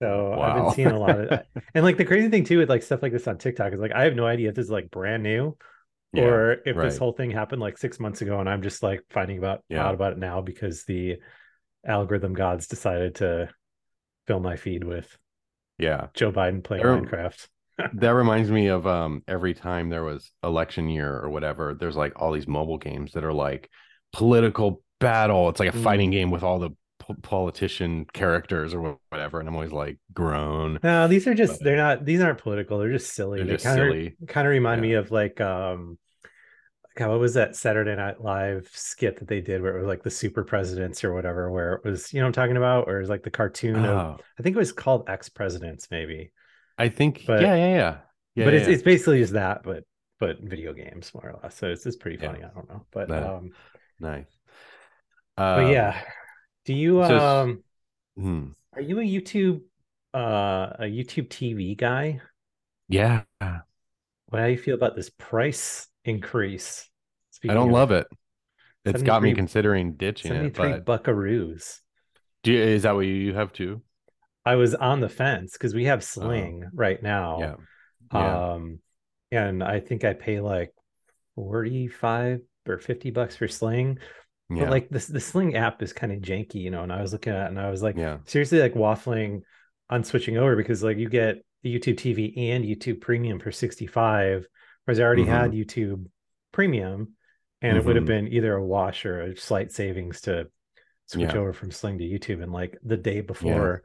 [0.01, 1.47] So I've been seeing a lot of that.
[1.75, 3.93] And like the crazy thing too with like stuff like this on TikTok is like
[3.93, 5.56] I have no idea if this is like brand new
[6.12, 9.03] Yeah, or if this whole thing happened like six months ago and I'm just like
[9.12, 9.86] finding about Yeah.
[9.86, 11.17] out about it now because the
[11.86, 13.49] algorithm gods decided to
[14.27, 15.17] fill my feed with
[15.77, 16.08] Yeah.
[16.13, 17.47] Joe Biden playing There- Minecraft.
[17.93, 22.13] That reminds me of um every time there was election year or whatever, there's like
[22.15, 23.69] all these mobile games that are like
[24.12, 25.49] political battle.
[25.49, 26.13] It's like a fighting Mm.
[26.13, 26.71] game with all the
[27.06, 29.39] po- politician characters or whatever.
[29.39, 30.80] And I'm always like, groan.
[30.84, 32.80] No, these are just But- they're not these aren't political.
[32.80, 33.39] They're just silly.
[33.39, 34.16] They're they just kind silly.
[34.22, 34.89] of kind of remind Yeah.
[34.89, 35.98] me of like um
[36.96, 40.04] God, what was that Saturday Night Live skit that they did where it was like
[40.04, 42.88] the super presidents or whatever, where it was, you know what I'm talking about?
[42.88, 45.88] Or it was like the cartoon of Oh, I think it was called Ex Presidents,
[45.89, 46.32] maybe.
[46.78, 47.98] I think, But- yeah, yeah, yeah.
[48.36, 48.74] Yeah, but yeah, it's yeah.
[48.76, 49.84] it's basically just that, but
[50.20, 51.56] but video games more or less.
[51.58, 52.28] So it's it's pretty Yeah.
[52.32, 52.44] funny.
[52.44, 52.86] I don't know.
[52.92, 53.50] But um
[54.00, 54.28] nice.
[55.36, 56.00] but Um, yeah.
[56.65, 57.63] Do you so um
[58.17, 58.47] hmm.
[58.73, 59.62] are you a YouTube
[60.13, 62.21] uh a YouTube TV guy?
[62.88, 63.23] Yeah.
[63.39, 66.89] What how do you feel about this price increase?
[67.47, 68.08] I don't love it.
[68.86, 71.80] It's got me considering ditching it, 73 but buckaroos.
[72.43, 73.82] do you, is that what you have too?
[74.45, 77.39] I was on the fence because we have Sling right Oh.
[77.39, 77.56] Yeah.
[77.58, 77.58] now.
[78.13, 78.54] Yeah.
[78.54, 78.80] Um
[79.32, 80.73] and I think I pay like
[81.36, 83.99] 45 or 50 bucks for Sling.
[84.56, 84.63] Yeah.
[84.63, 87.13] But like this the Sling app is kind of janky, you know, and I was
[87.13, 88.18] looking at it and I was like yeah.
[88.26, 89.42] seriously like waffling
[89.89, 94.46] on switching over because like you get the YouTube TV and YouTube Premium for 65,
[94.86, 96.06] whereas I already had YouTube
[96.52, 97.13] Premium
[97.62, 98.08] and it would have Mhm.
[98.08, 100.48] been either a wash or a slight savings to
[101.06, 101.38] switch Yeah.
[101.38, 102.44] over from Sling to YouTube.
[102.44, 103.84] And like the day before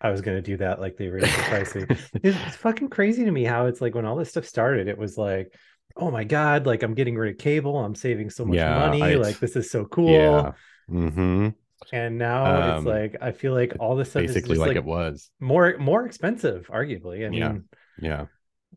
[0.00, 1.10] I was gonna do that, like the
[1.48, 1.86] pricing.
[1.90, 4.96] it's, it's fucking crazy to me how it's like when all this stuff started, it
[4.96, 5.52] was like,
[5.96, 9.02] oh my god, like I'm getting rid of cable, I'm saving so much Yeah, money,
[9.02, 10.10] I- like this is so cool.
[10.10, 10.52] Yeah.
[10.90, 11.48] Mm-hmm.
[11.92, 14.68] And now it's Um, like I feel like all this stuff is Basically just like,
[14.68, 15.30] like, it was.
[15.40, 17.26] more more expensive, arguably.
[17.26, 17.58] I mean, Yeah.
[18.00, 18.26] Yeah.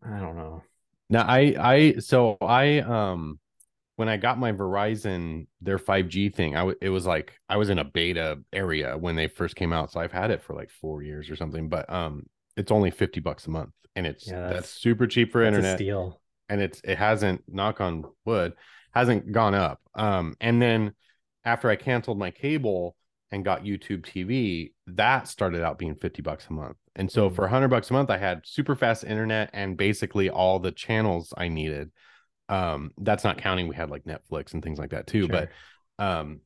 [0.04, 0.64] I don't know.
[1.10, 3.40] Now I I so I um
[3.98, 7.70] when I got my Verizon their 5G thing, I w- it was like I was
[7.70, 10.70] in a beta area when they first came out, so I've had it for like
[10.72, 14.42] 4 years or something, but um it's only 50 bucks a month and it's Yeah,
[14.42, 16.22] that's, that's- super cheap for That's a internet steal.
[16.52, 18.54] And it's it hasn't knock on wood
[18.94, 19.80] hasn't gone up.
[19.96, 20.94] Um and then
[21.46, 22.96] after i canceled my cable
[23.32, 26.78] and got youtube tv that started out being 50 bucks a month.
[26.96, 27.36] And so Mhm.
[27.36, 31.34] for 100 bucks a month i had super fast internet and basically all the channels
[31.38, 31.92] i needed.
[32.50, 35.50] Um that's not counting we had like netflix and things like that too but
[36.00, 36.42] um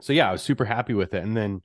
[0.00, 1.22] so yeah i was super happy with it.
[1.24, 1.62] And then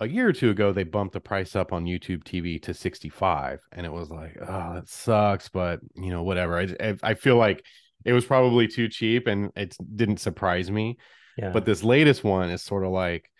[0.00, 3.60] a year or two ago they bumped the price up on youtube tv to 65
[3.72, 7.64] and it was like oh that sucks but you know whatever i i, feel like
[8.04, 10.96] it was probably too cheap and it didn't surprise me
[11.36, 11.50] yeah.
[11.50, 13.30] but this latest one is sort of like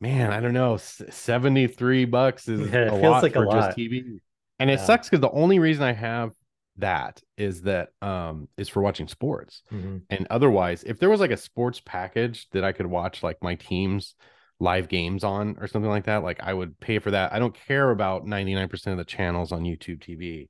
[0.00, 3.46] man i don't know 73 bucks is Yeah, it a feels lot like a for
[3.46, 3.66] lot.
[3.66, 4.18] just tv
[4.58, 6.30] and it sucks because the only reason i have
[6.78, 10.02] that is that um is for watching sports Mhm.
[10.08, 13.54] and otherwise if there was like a sports package that i could watch like my
[13.56, 14.14] team's
[14.60, 17.32] live games on or something like that like i would pay for that.
[17.32, 20.48] I don't care about 99% of the channels on youtube tv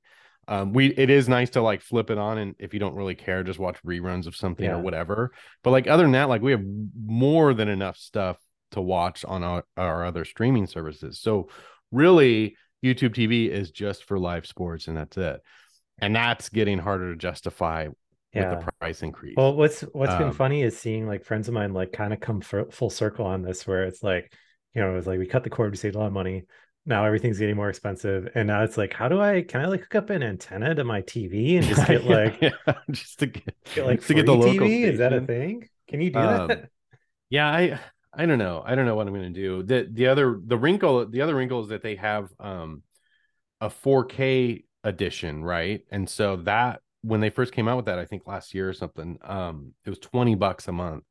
[0.49, 3.15] um we it is nice to like flip it on and if you don't really
[3.15, 4.75] care just watch reruns of something Yeah.
[4.75, 5.31] or whatever.
[5.63, 6.63] But like other than that like we have
[7.05, 8.37] more than enough stuff
[8.71, 11.19] to watch on our, our other streaming services.
[11.21, 11.49] So
[11.91, 15.41] really youtube tv is just for live sports and that's it.
[15.99, 17.87] And that's getting harder to justify
[18.33, 18.41] yeah.
[18.41, 21.53] with the price increase Well, what's what's been Um, funny is seeing like friends of
[21.53, 24.33] mine like kind of come f- full circle on this, where it's like,
[24.73, 26.43] you know, it was like we cut the cord, we saved a lot of money.
[26.85, 29.81] Now everything's getting more expensive, and now it's like, how do I can I like
[29.81, 32.51] hook up an antenna to my TV and just get like yeah,
[32.91, 34.83] just to get, get like to get the local TV?
[34.85, 35.69] Is that a thing?
[35.87, 36.69] Can you do Um, that?
[37.29, 37.79] yeah i
[38.13, 40.57] i don't know i don't know what i'm going to do the the other the
[40.57, 42.83] wrinkle the other wrinkle is that they have um
[43.61, 45.83] a 4k edition, right?
[45.91, 48.73] And so that when they first came out with that, I think last year or
[48.73, 51.03] something, um, it was 20 bucks a month.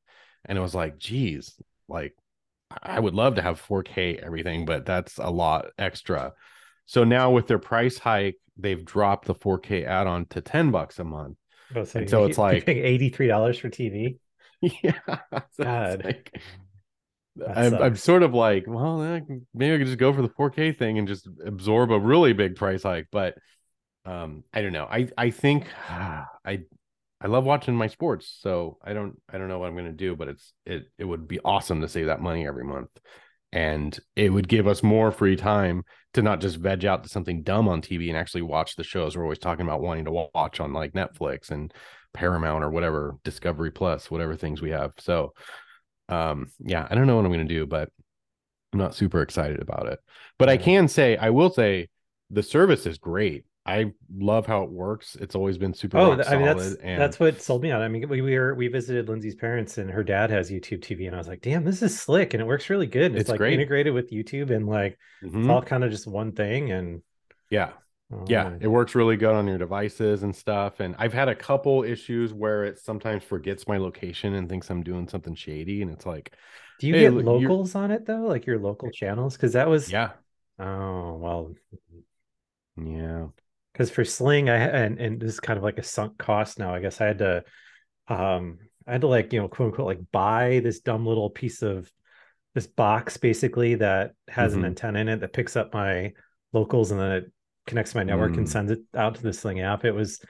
[0.45, 1.55] And it was like, geez,
[1.89, 2.15] like
[2.83, 6.33] I would love to have 4K everything, but that's a lot extra.
[6.87, 11.05] So now with their price hike, they've dropped the 4K add-on to 10 bucks a
[11.05, 11.37] month.
[11.75, 14.19] Oh, so, so it's like- eighty-three dollars for TV.
[14.61, 14.93] yeah.
[15.53, 16.05] So God.
[16.05, 16.41] like-
[17.55, 19.21] I'm, I'm sort of like, well, eh,
[19.55, 22.57] maybe I could just go for the 4K thing and just absorb a really big
[22.57, 23.09] price hike.
[23.11, 23.37] But
[24.11, 24.87] um, I don't know.
[24.91, 26.61] I I think I
[27.21, 30.17] I love watching my sports, so I don't I don't know what I'm gonna do,
[30.17, 32.91] but it's it it would be awesome to save that money every month,
[33.53, 37.43] and it would give us more free time to not just veg out to something
[37.43, 39.17] dumb on TV and actually watch the shows.
[39.17, 41.73] We're always talking about wanting to watch on like Netflix and
[42.13, 44.93] Paramount or whatever Discovery Plus, whatever things we have.
[44.99, 45.33] So
[46.09, 47.89] um yeah i don't know what i'm going to do but
[48.73, 50.01] i'm not super excited about it.
[50.39, 51.89] But i can say i will say
[52.31, 56.37] the service is great i love how it works it's always been super Oh, I
[56.37, 57.83] mean that's and that's what sold me on.
[57.83, 57.85] it.
[57.85, 61.07] I mean, we, we were we visited Lindsay's parents, and her dad has YouTube TV,
[61.07, 63.29] and I was like, "Damn, this is slick, and it works really good." And it's,
[63.29, 63.49] It's like great.
[63.49, 65.41] integrated with YouTube, and like Mhm.
[65.41, 66.71] it's all kind of just one thing.
[66.71, 67.03] And
[67.51, 67.73] yeah
[68.11, 71.35] oh, yeah it works really good on your devices and stuff and i've had a
[71.35, 75.91] couple issues where it sometimes forgets my location and thinks i'm doing something shady and
[75.91, 76.33] it's like
[76.79, 79.37] do you Hey, get look, you're- locals on it though, like your local channels?
[79.37, 80.13] Because that was yeah
[80.59, 81.55] oh well,
[82.77, 83.29] yeah
[83.81, 86.75] because for Sling, I and and this is kind of like a sunk cost now.
[86.75, 87.45] I guess I had to,
[88.09, 91.63] um, I had to like you know quote unquote like buy this dumb little piece
[91.63, 91.91] of
[92.55, 94.57] this box basically that has Mhm.
[94.59, 96.13] an antenna in it that picks up my
[96.53, 97.33] locals and then it
[97.67, 98.51] connects to my network and Mm.
[98.51, 99.85] sends it out to the Sling app.
[99.87, 100.23] It was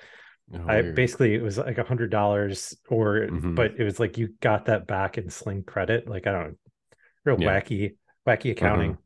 [0.54, 0.94] Oh, I weird.
[0.94, 3.56] basically it was like a hundred dollars or Mhm.
[3.56, 6.06] but it was like you got that back in Sling credit.
[6.08, 6.56] Like I don't
[7.24, 7.58] real Yeah.
[7.60, 7.96] wacky
[8.28, 8.98] wacky accounting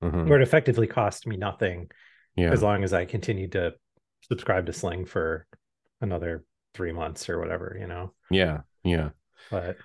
[0.00, 0.28] Mhm.
[0.28, 1.90] where it effectively cost me nothing
[2.36, 3.74] yeah as long as I continued to
[4.28, 5.46] subscribe to Sling for
[6.00, 8.12] another three months or whatever, you know.
[8.30, 9.10] yeah yeah
[9.50, 9.76] But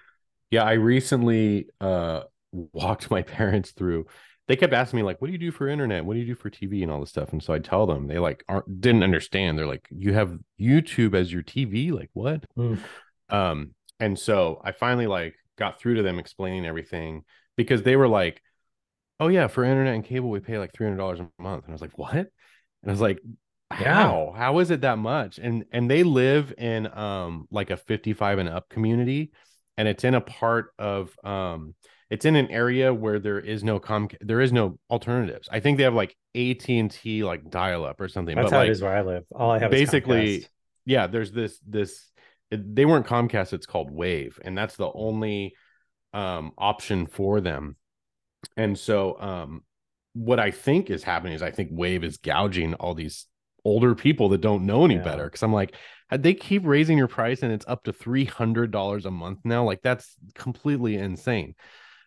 [0.51, 4.05] Yeah, I recently uh walked my parents through.
[4.47, 6.05] They kept asking me like, "What do you do for internet?
[6.05, 8.07] What do you do for TV and all this stuff?" And so I tell them.
[8.07, 9.57] They like aren't didn't understand.
[9.57, 11.91] They're like, "You have YouTube as your TV?
[11.91, 12.75] Like what?" Hmm.
[13.29, 17.23] Um, and so I finally like got through to them explaining everything
[17.57, 18.41] because they were like,
[19.19, 21.71] "Oh yeah, for internet and cable we pay like three hundred dollars a month." And
[21.71, 22.27] I was like, "What?"
[22.85, 23.19] And I was like,
[23.79, 23.93] Yeah.
[23.95, 24.33] "How?
[24.37, 28.37] How is it that much?" And and they live in um like a fifty five
[28.37, 29.31] and up community,
[29.75, 31.73] and it's in a part of um
[32.11, 35.49] it's in an area where there is no com there is no alternatives.
[35.51, 38.35] I think they have like AT and T like dial up or something.
[38.35, 39.23] that's but how like it is where I live.
[39.33, 40.45] All I have is basically
[40.85, 42.11] yeah there's this this
[42.51, 45.55] it- they weren't comcast it's called wave and that's the only
[46.13, 47.75] um option for them
[48.55, 49.63] and so um
[50.15, 53.27] what i think is happening is i think wave is gouging all these
[53.65, 55.03] older people that don't know any Yeah.
[55.03, 55.75] better because i'm like
[56.11, 60.15] they keep raising your price and it's up to $300 a month now like that's
[60.35, 61.55] completely insane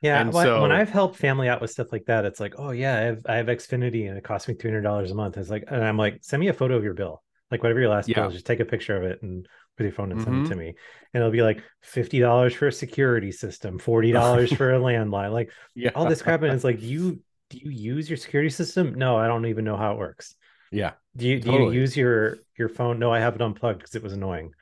[0.00, 2.70] Yeah, and when, when I've helped family out with stuff like that, it's like, oh
[2.70, 5.36] yeah, I have I have Xfinity and it costs me three hundred dollars a month.
[5.36, 7.88] It's like, and I'm like, send me a photo of your bill, like whatever your
[7.90, 10.36] last bill is, just take a picture of it and with your phone and send
[10.36, 10.44] Mhm.
[10.44, 10.68] it to me.
[11.12, 15.32] And it'll be like fifty dollars for a security system, forty dollars for a landline,
[15.32, 16.42] like yeah all this crap.
[16.42, 18.94] And it's like, you do you use your security system?
[18.94, 20.34] No, I don't even know how it works.
[20.70, 22.98] yeah Do you do you use your your phone?
[22.98, 24.52] No, I have it unplugged because it was annoying.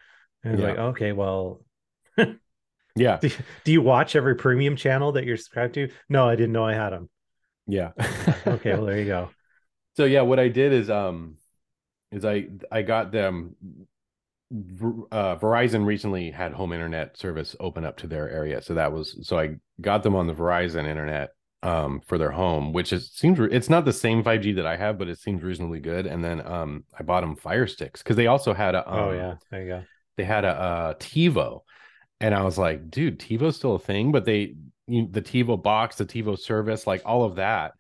[0.45, 0.63] And Yeah.
[0.63, 1.63] like, okay, well,
[2.97, 3.31] yeah do,
[3.65, 5.91] do you watch every premium channel that you're subscribed to?
[6.09, 7.09] No, I didn't know I had them.
[7.67, 7.93] yeah
[8.47, 9.31] Okay, well there you go.
[9.97, 11.37] So yeah, what I did is um
[12.13, 13.57] is I I got them
[15.11, 18.63] uh Verizon recently had home internet service open up to their area.
[18.63, 21.31] So that was so I got them on the Verizon internet
[21.67, 24.99] um for their home, which is seems it's not the same 5G that I have,
[24.99, 26.07] but it seems reasonably good.
[26.07, 29.13] And then um I bought them Fire Sticks because they also had a um, oh
[29.13, 29.83] yeah, there you go.
[30.17, 31.61] they had a, uh TiVo,
[32.21, 34.55] and I was like, dude, TiVo's still a thing, but they
[34.87, 37.73] you, the TiVo box, the TiVo service, like all of that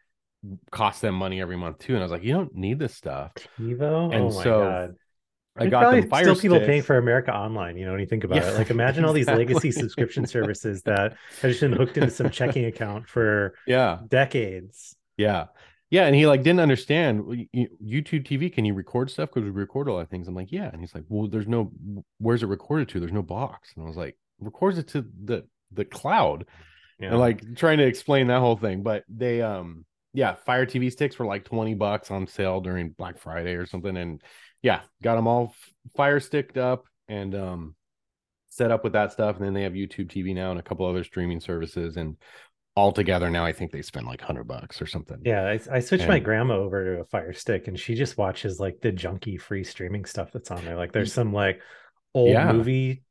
[0.70, 1.94] cost them money every month too.
[1.94, 3.32] And I was like, you don't need this stuff.
[3.58, 4.14] TiVo.
[4.14, 4.94] And oh my so god.
[5.56, 6.66] I got them Fire still people Sticks.
[6.66, 8.54] paying for America Online, you know, when you think about Yeah, it.
[8.54, 12.64] Like imagine all these legacy subscription services that have just been hooked into some checking
[12.66, 14.96] account for yeah, decades.
[15.16, 15.46] yeah,
[15.90, 16.06] yeah.
[16.06, 17.22] And he like didn't understand
[17.54, 18.52] YouTube TV.
[18.52, 19.30] Can you record stuff?
[19.30, 20.28] Because we record a lot of things.
[20.28, 20.70] I'm like, yeah.
[20.70, 21.72] And he's like, well, there's no.
[22.18, 23.00] Where's it recorded to?
[23.00, 23.72] There's no box.
[23.76, 26.46] And I was like, records it to the the cloud.
[26.98, 27.08] Yeah.
[27.10, 29.84] and like trying to explain that whole thing but they um
[30.14, 33.94] yeah fire tv sticks were like 20 bucks on sale during black friday or something
[33.98, 34.22] and
[34.62, 35.54] yeah got them all
[35.96, 37.74] fire sticked up and um
[38.48, 40.86] set up with that stuff and then they have youtube tv now and a couple
[40.86, 42.16] other streaming services and
[42.76, 45.18] altogether now I think they spend like hundred bucks or something.
[45.24, 48.60] Yeah, I, I switched my grandma over to a Fire Stick, and she just watches
[48.60, 50.76] like the junky free streaming stuff that's on there.
[50.76, 51.60] Like, there's some like
[52.14, 52.52] old Yeah.
[52.52, 53.02] movie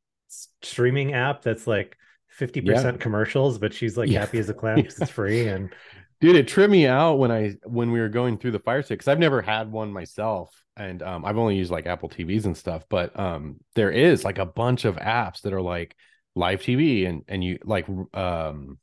[0.62, 1.98] streaming app that's like
[2.30, 4.22] fifty percent commercials, but she's like Yeah.
[4.22, 5.48] happy as a clam because it's free.
[5.48, 5.74] And
[6.22, 9.00] Dude, it tripped me out when I when we were going through the Fire Stick
[9.00, 12.56] because I've never had one myself, and um, I've only used like Apple TVs and
[12.58, 12.84] stuff.
[12.90, 15.96] But um, there is like a bunch of apps that are like
[16.36, 18.80] live TV, and and you like um,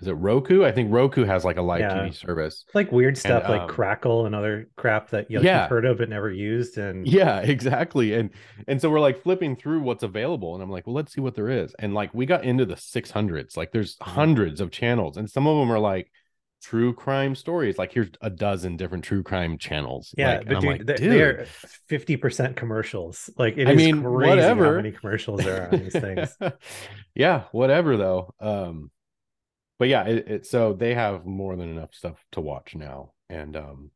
[0.00, 0.64] is it Roku?
[0.64, 1.88] I think Roku has like a live Yeah.
[1.88, 2.64] TV service.
[2.74, 5.62] like weird stuff um, like Crackle and other crap that you, like, Yeah.
[5.62, 6.78] you've heard of but never used.
[6.78, 8.14] And Yeah, exactly.
[8.14, 8.30] And
[8.66, 11.34] and so we're like flipping through what's available, and I'm like, well, let's see what
[11.34, 11.74] there is.
[11.78, 13.56] And like we got into the 600s.
[13.56, 14.10] Like there's Mm-hmm.
[14.14, 16.10] hundreds of channels, and some of them are like
[16.62, 17.78] true crime stories.
[17.78, 20.14] Like here's a dozen different true crime channels.
[20.16, 21.44] yeah, Like, but dude, like, dude, they're
[21.88, 23.30] fifty percent commercials.
[23.36, 24.56] Like it I is mean, crazy whatever.
[24.58, 26.36] how many commercials there are on these things.
[27.14, 28.34] yeah, whatever though.
[28.40, 28.90] Um,
[29.78, 33.56] but yeah, it, it so they have more than enough stuff to watch now, and
[33.56, 33.90] um,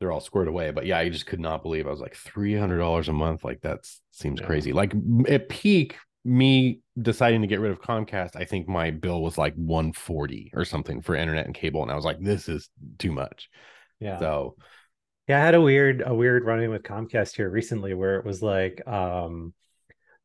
[0.00, 0.70] they're all squared away.
[0.72, 3.44] But yeah, I just could not believe I was like three hundred dollars a month.
[3.44, 3.80] Like that
[4.12, 4.46] seems Yeah.
[4.46, 4.72] crazy.
[4.72, 4.94] Like
[5.28, 5.96] at peak,
[6.26, 10.50] me deciding to get rid of Comcast, I think my bill was like one forty
[10.54, 12.68] or something for internet and cable, and I was like, this is
[12.98, 13.48] too much.
[14.00, 14.18] Yeah.
[14.18, 14.56] So
[15.28, 18.42] Yeah, I had a weird a weird run-in with Comcast here recently where it was
[18.42, 19.54] like um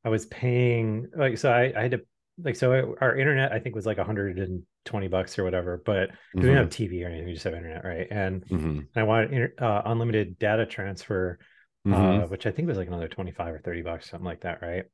[0.06, 2.02] I was paying like so I, I had to
[2.44, 6.58] like so our internet I think was like 120 bucks or whatever, but we didn't
[6.58, 8.08] have TV or anything, we just have internet, right?
[8.12, 11.40] And mhm, I wanted uh, unlimited data transfer,
[11.86, 12.24] mhm.
[12.24, 14.86] uh, which I think was like another 25 or 30 bucks, something like that, right?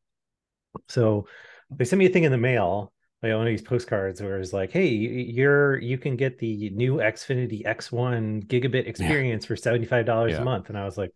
[0.89, 1.27] So
[1.69, 2.93] they sent me a thing in the mail,
[3.23, 6.95] like one of these postcards where it's like, hey, you're you can get the new
[6.97, 10.37] Xfinity X1 gigabit experience for $75 Yeah.
[10.37, 10.69] a month.
[10.69, 11.11] And I was like,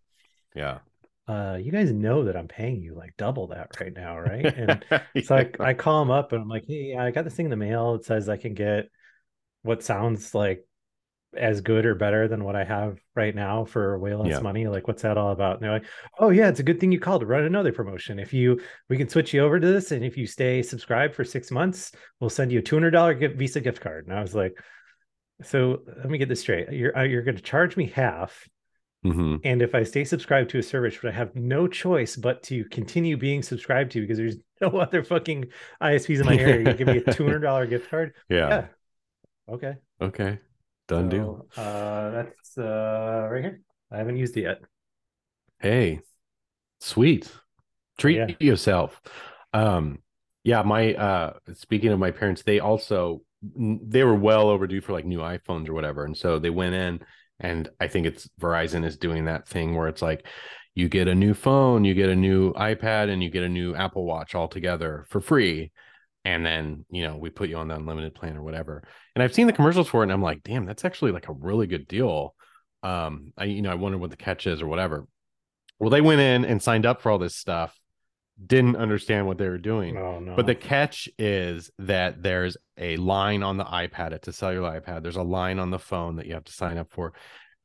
[0.56, 0.80] yeah.
[1.28, 4.52] uh, you guys know that I'm paying you like double that right now, right?
[4.56, 4.86] And
[5.22, 7.50] so I, I call them up and I'm like, hey, I got this thing in
[7.52, 7.96] the mail.
[7.96, 8.90] It says I can get
[9.64, 10.66] what sounds like
[11.38, 14.40] as good or better than what I have right now for way less Yeah.
[14.42, 14.68] money.
[14.68, 15.56] Like, what's that all about?
[15.56, 15.86] And they're like,
[16.20, 18.20] oh yeah, it's a good thing you called to run another promotion.
[18.20, 18.60] If you
[18.90, 21.92] we can switch you over to this, and if you stay subscribed for six months,
[22.20, 24.08] we'll send you a two hundred dollar Visa gift card.
[24.08, 24.54] And I was like,
[25.44, 26.72] so let me get this straight.
[26.72, 28.48] You're uh, you're going to charge me half
[29.04, 29.40] Mhm.
[29.44, 32.64] and if I stay subscribed to a service, but I have no choice but to
[32.66, 35.46] continue being subscribed to because there's no other fucking
[35.82, 38.14] ISPs in my area, you give me a two hundred dollar gift card.
[38.30, 38.50] yeah.
[38.50, 38.66] Yeah.
[39.50, 39.74] Okay.
[40.00, 40.40] Okay.
[40.92, 41.48] Done deal.
[41.56, 43.62] Uh, that's uh right here.
[43.92, 44.60] I haven't used it yet.
[45.60, 46.02] Hey,
[46.80, 47.32] sweet.
[47.98, 48.28] Treat Yeah.
[48.40, 49.02] yourself.
[49.54, 50.00] Um,
[50.44, 55.06] yeah, my uh speaking of my parents, they also they were well overdue for like
[55.06, 56.04] new iPhones or whatever.
[56.04, 57.00] And so they went in
[57.40, 60.28] and I think it's Verizon is doing that thing where it's like
[60.76, 63.76] you get a new phone, you get a new iPad, and you get a new
[63.76, 65.72] Apple Watch all together for free.
[66.24, 68.84] And then, you know, we put you on the unlimited plan or whatever.
[69.16, 71.34] And I've seen the commercials for it, and I'm like, damn, that's actually like a
[71.34, 72.36] really good deal.
[72.84, 75.08] Um, I, you know, I wonder what the catch is or whatever.
[75.80, 77.76] Well, they went in and signed up for all this stuff,
[78.44, 79.98] didn't understand what they were doing.
[79.98, 80.36] Oh no.
[80.36, 84.12] But the catch is that there's a line on the iPad.
[84.12, 85.02] It's a cellular iPad.
[85.02, 87.14] There's a line on the phone that you have to sign up for.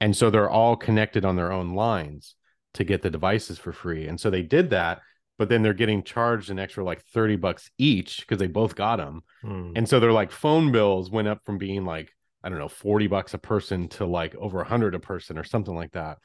[0.01, 2.37] And so they're all connected on their own lines
[2.75, 4.07] to get the devices for free.
[4.07, 5.01] And so they did that,
[5.39, 8.97] but then they're getting charged an extra like 30 bucks each because they both got
[8.97, 9.23] them.
[9.43, 9.73] Hmm.
[9.77, 12.11] And so their like phone bills went up from being like,
[12.43, 15.75] I don't know, 40 bucks a person to like over 100 a person or something
[15.75, 16.19] like that.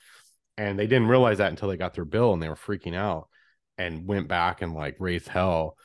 [0.58, 3.28] And they didn't realize that until they got their bill and they were freaking out
[3.78, 5.76] and went back and like raised hell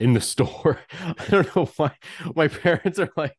[0.00, 0.80] in the store.
[1.00, 1.92] I don't know why
[2.34, 3.36] my parents are like,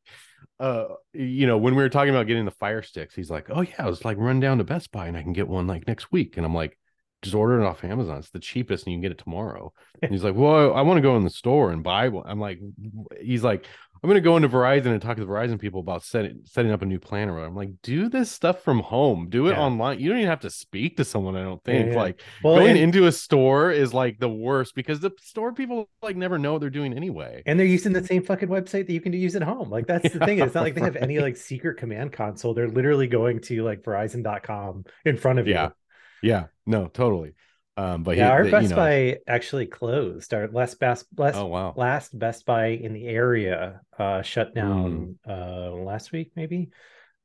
[0.59, 3.61] uh, you know, when we were talking about getting the fire sticks, he's like, Oh
[3.61, 5.87] yeah, I was like run down to Best Buy and I can get one like
[5.87, 6.37] next week.
[6.37, 6.77] And I'm like,
[7.25, 8.17] just order it off Amazon.
[8.19, 9.73] It's the cheapest and you can get it tomorrow.
[10.01, 12.23] And he's like, Well, I, want to go in the store and buy one.
[12.27, 12.59] I'm like,
[13.19, 13.65] he's like,
[14.03, 16.83] I'm gonna go into Verizon and talk to the Verizon people about setting setting up
[16.83, 17.47] a new plan or whatever.
[17.49, 19.61] I'm like, do this stuff from home, do it Yeah.
[19.61, 19.99] online.
[19.99, 21.87] You don't even have to speak to someone, I don't think.
[21.87, 21.95] yeah.
[21.95, 25.89] Like well, going and, into a store is like the worst because the store people
[26.03, 27.41] like never know what they're doing anyway.
[27.47, 29.71] and they're using the same fucking website that you can use at home.
[29.71, 30.37] Like that's the thing.
[30.37, 32.53] It's not like they have any like secret command console.
[32.53, 35.71] They're literally going to like Verizon.com in front of you.
[36.25, 36.45] Yeah.
[36.65, 37.33] No, totally.
[37.77, 40.33] Um, but yeah, he- our the- you Best know- Buy actually closed.
[40.33, 41.73] Our last Best last Oh wow.
[41.75, 44.55] last Best Buy in the area uh shut Hmm.
[44.59, 46.69] down uh last week maybe.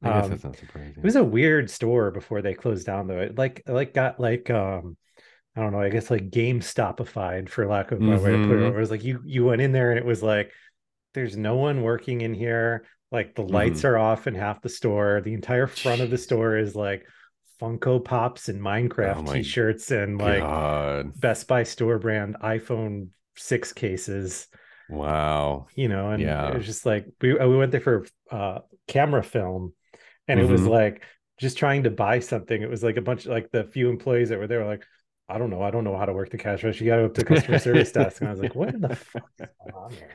[0.03, 0.95] I guess um, that's not surprising.
[0.97, 3.21] It was a weird store before they closed down though.
[3.21, 4.97] It like like got like um
[5.57, 8.57] I don't know, I guess like GameStopified for lack of a better way to put
[8.57, 8.61] it.
[8.63, 8.75] Mhm.
[8.75, 10.53] It was like you you went in there and it was like
[11.15, 12.85] there's no one working in here.
[13.13, 13.89] Like the lights Mm-hmm.
[13.89, 15.21] are off in half the store.
[15.21, 17.05] The entire front of the store is like
[17.61, 21.19] Funko Pops and Minecraft Oh t-shirts and like God.
[21.21, 24.49] Best Buy store brand iPhone 6 cases.
[24.89, 25.67] Wow.
[25.77, 26.49] you know, and Yeah.
[26.49, 29.73] it was just like we we went there for uh camera film
[30.27, 30.69] and it was Mhm.
[30.71, 31.03] like
[31.39, 32.61] just trying to buy something.
[32.61, 34.85] It was like a bunch of like the few employees that were there were like,
[35.29, 36.85] I don't know, I don't know how to work the cash register.
[36.85, 38.21] You gotta go up to the customer service desk.
[38.21, 40.09] And I was like, what in the fuck is going on here?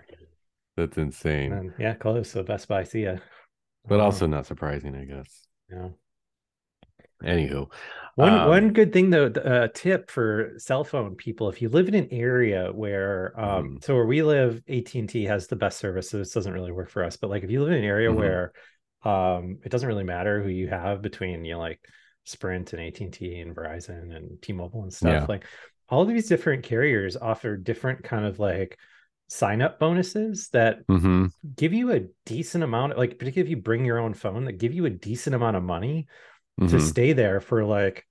[0.76, 1.54] That's insane.
[1.54, 2.30] And yeah, close.
[2.30, 3.18] So Best Buy, see ya.
[3.88, 5.48] but Oh, also not surprising, I guess.
[5.72, 5.90] yeah.
[7.24, 7.72] Anywho.
[8.16, 11.88] One um, one good thing though, a tip for cell phone people: if you live
[11.88, 13.84] in an area where, um, Mhm.
[13.84, 16.72] so where we live, AT and T has the best service, so this doesn't really
[16.72, 17.18] work for us.
[17.18, 18.16] But like if you live in an area Mhm.
[18.16, 18.54] where,
[19.04, 21.80] um, it doesn't really matter who you have between you know like
[22.24, 25.26] Sprint and AT and T and Verizon and T-Mobile and stuff, Yeah.
[25.28, 25.46] like
[25.90, 28.78] all of these different carriers offer different kind of like
[29.28, 31.32] sign up bonuses that mhm.
[31.56, 34.74] give you a decent amount, like particularly if you bring your own phone, that give
[34.74, 36.08] you a decent amount of money
[36.60, 36.82] to Mhm.
[36.82, 38.06] stay there for like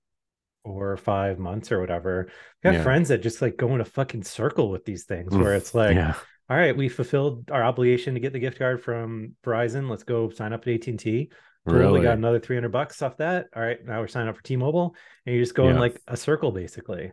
[0.63, 2.27] four or five months or whatever.
[2.63, 2.83] I got Yeah.
[2.83, 5.75] friends that just like go in a fucking circle with these things Mm, where it's
[5.75, 6.15] like, yeah.
[6.49, 9.89] all right, we fulfilled our obligation to get the gift card from Verizon.
[9.89, 11.29] Let's go sign up at AT&T.
[11.67, 11.99] Cool, Really.
[11.99, 13.47] We got another 300 bucks off that.
[13.55, 14.95] All right, now we're signing up for T-Mobile.
[15.25, 17.11] And you just go in like a circle basically.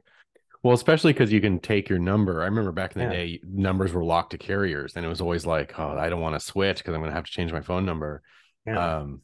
[0.63, 2.41] Well, especially because you can take your number.
[2.43, 3.21] I remember back in the Yeah.
[3.25, 6.37] day, numbers were locked to carriers, and it was always like, "Oh, I don't want
[6.37, 8.23] to switch because I'm going to have to change my phone number."
[8.65, 8.99] Yeah.
[8.99, 9.23] Um,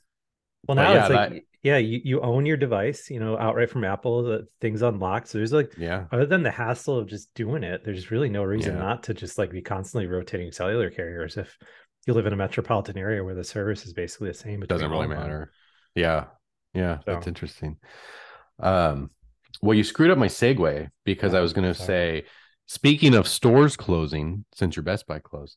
[0.66, 3.70] well, now yeah, it's like, that- yeah, you, you own your device, you know, outright
[3.70, 5.28] from Apple, the things unlocked.
[5.28, 8.44] So there's like, yeah, other than the hassle of just doing it, there's really no
[8.44, 8.80] reason Yeah.
[8.80, 11.56] not to just like be constantly rotating cellular carriers if
[12.06, 14.62] you live in a metropolitan area where the service is basically the same.
[14.62, 15.52] it doesn't really matter.
[15.94, 16.26] Yeah,
[16.74, 17.76] yeah, that's interesting.
[18.60, 19.10] Um,
[19.62, 22.24] well, you screwed up my segue because I Oh, was going to say,
[22.66, 25.56] speaking of stores closing, since your Best Buy closed,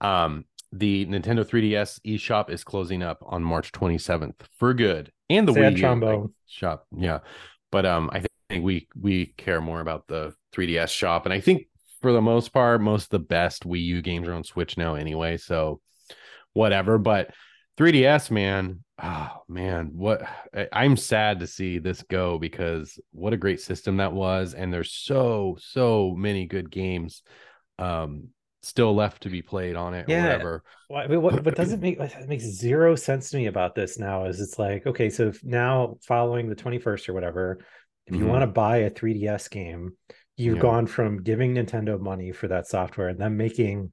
[0.00, 5.52] um, the Nintendo 3DS eShop is closing up on March 27th for good, and the
[5.52, 6.86] Sad Wii U, like, shop.
[6.96, 7.20] Yeah,
[7.70, 11.66] but um, I think we we care more about the 3DS shop, and I think
[12.00, 14.94] for the most part, most of the best Wii U games are on Switch now
[14.94, 15.36] anyway.
[15.36, 15.80] So
[16.52, 16.98] whatever.
[16.98, 17.30] But
[17.76, 20.22] 3DS, man, oh man, what
[20.54, 24.72] I- I'm sad to see this go because what a great system that was, and
[24.72, 27.22] there's so so many good games
[27.78, 28.28] um
[28.62, 30.62] still left to be played on it or whatever.
[30.90, 33.98] Well, I mean, what what doesn't make it makes zero sense to me about this
[33.98, 37.58] now is it's like okay, so if now following the twenty first or whatever,
[38.06, 38.28] if you Mhm.
[38.28, 39.96] want to buy a 3DS game,
[40.36, 40.62] you've Yeah.
[40.62, 43.92] gone from giving Nintendo money for that software and then making,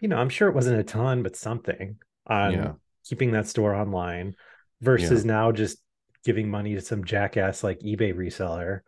[0.00, 2.72] you know, I'm sure it wasn't a ton, but something on Yeah.
[3.04, 4.34] keeping that store online
[4.80, 5.78] versus now just
[6.24, 8.80] giving money to some jackass like eBay reseller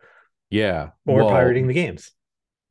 [0.49, 0.89] Yeah.
[1.05, 2.11] or Well- pirating the games.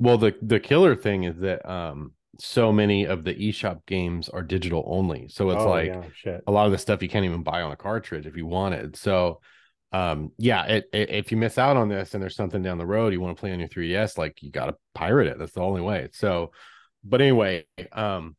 [0.01, 4.43] Well, the the killer thing is that um so many of the eShop games are
[4.43, 5.29] digital only.
[5.29, 7.73] So it's Oh, like yeah, a lot of the stuff you can't even buy on
[7.73, 8.97] a cartridge if you wanted.
[8.97, 9.41] So
[9.93, 12.87] um yeah, it, it, if you miss out on this and there's something down the
[12.87, 15.39] road you want to play on your 3DS, like you got to pirate it.
[15.39, 16.09] That's the only way.
[16.13, 16.53] So
[17.05, 18.37] but anyway, um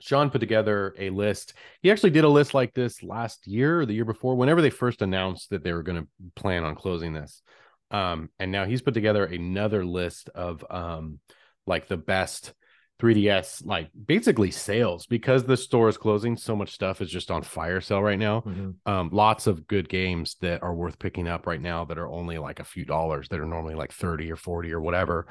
[0.00, 1.54] Sean put together a list.
[1.82, 4.70] He actually did a list like this last year or the year before, whenever they
[4.70, 7.42] first announced that they were going to plan on closing this.
[7.90, 11.18] Um, and now he's put together another list of um,
[11.66, 12.52] like the best
[12.98, 16.36] 3DS, like basically sales because the store is closing.
[16.36, 18.40] So much stuff is just on fire sale right now.
[18.40, 18.74] Mhm.
[18.86, 22.38] Um, lots of good games that are worth picking up right now that are only
[22.38, 25.28] like a few dollars that are normally like 30 or 40 or whatever.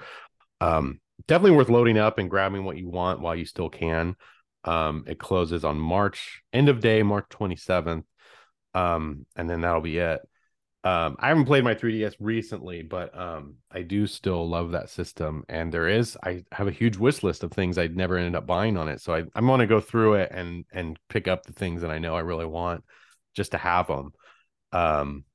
[0.61, 4.15] Um, definitely worth loading up and grabbing what you want while you still can.
[4.63, 8.05] Um, it closes on March end of day, March 27th.
[8.74, 10.22] Um, and then that'll be it.
[10.84, 15.43] Um, I haven't played my 3DS recently, but um, I do still love that system.
[15.49, 18.47] And there is, I have a huge wish list of things I'd never ended up
[18.47, 19.01] buying on it.
[19.01, 21.91] So I, I'm going to go through it and and pick up the things that
[21.91, 22.84] I know I really want
[23.36, 24.13] just to have them.
[24.71, 25.25] Um,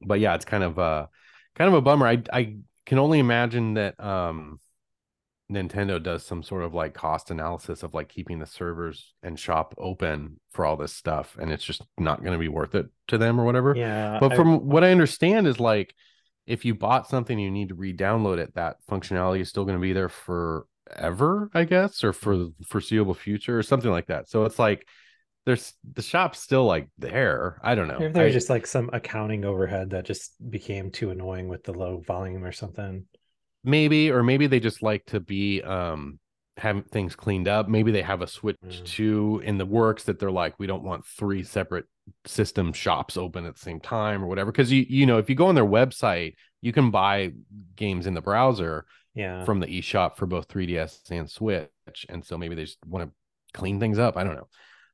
[0.00, 1.06] but yeah, it's kind of uh
[1.54, 2.06] kind of a bummer.
[2.06, 2.56] I I
[2.86, 4.60] can only imagine that um
[5.50, 9.74] Nintendo does some sort of like cost analysis of like keeping the servers and shop
[9.76, 13.18] open for all this stuff, and it's just not going to be worth it to
[13.18, 13.74] them or whatever.
[13.76, 14.18] Yeah.
[14.20, 15.94] But I- from what I understand is like
[16.46, 19.82] if you bought something you need to re-download it, that functionality is still going to
[19.82, 24.28] be there forever, I guess, or for the foreseeable future or something like that.
[24.28, 24.86] So it's like
[25.46, 27.58] there's the shop's still like there.
[27.62, 27.98] I don't know.
[28.00, 31.64] If there was I- just like some accounting overhead that just became too annoying with
[31.64, 33.06] the low volume or something.
[33.64, 36.18] Maybe or maybe they just like to be um
[36.56, 38.84] have things cleaned up maybe they have a switch Mm.
[38.84, 41.86] to in the works that they're like we don't want three separate
[42.26, 45.36] system shops open at the same time or whatever because you you know if you
[45.36, 47.32] go on their website you can buy
[47.76, 48.84] games in the browser
[49.14, 49.44] Yeah.
[49.44, 51.68] from the eShop for both 3ds and switch
[52.08, 53.12] and so maybe they just want to
[53.58, 54.48] clean things up i don't know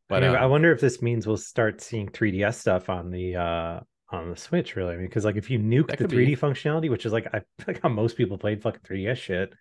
[0.09, 3.81] but I, um, wonder if this means we'll start seeing 3DS stuff on the uh
[4.11, 4.95] on the Switch really.
[4.95, 7.43] I mean, because like if you nuke That the 3D functionality, which is like I
[7.67, 9.53] like how most people played fucking 3DS shit,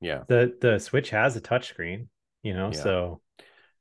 [0.00, 2.08] yeah the the Switch has a touchscreen.
[2.42, 2.70] you know.
[2.72, 2.82] Yeah.
[2.82, 3.20] So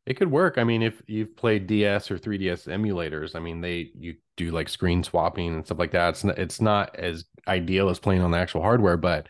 [0.05, 0.57] It could work.
[0.57, 4.69] I mean, if you've played DS or 3DS emulators, I mean, they you do like
[4.69, 6.09] screen swapping and stuff like that.
[6.09, 9.27] It's not, it's not as ideal as playing on the actual hardware, but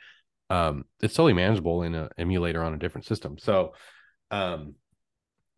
[0.49, 3.37] um, it's totally manageable in an emulator on a different system.
[3.37, 3.73] So,
[4.31, 4.75] um,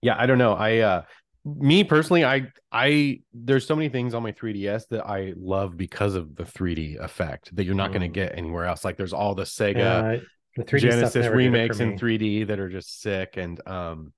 [0.01, 0.53] yeah, I don't know.
[0.53, 1.01] I uh,
[1.43, 6.15] me personally, I I there's so many things on my 3DS that I love because
[6.15, 8.13] of the 3D effect that you're not going Mm.
[8.13, 8.85] to get anywhere else.
[8.85, 10.19] Like there's all the Sega uh,
[10.55, 13.37] the 3D Genesis never did it for remakes in 3D that are just sick.
[13.37, 14.13] And um,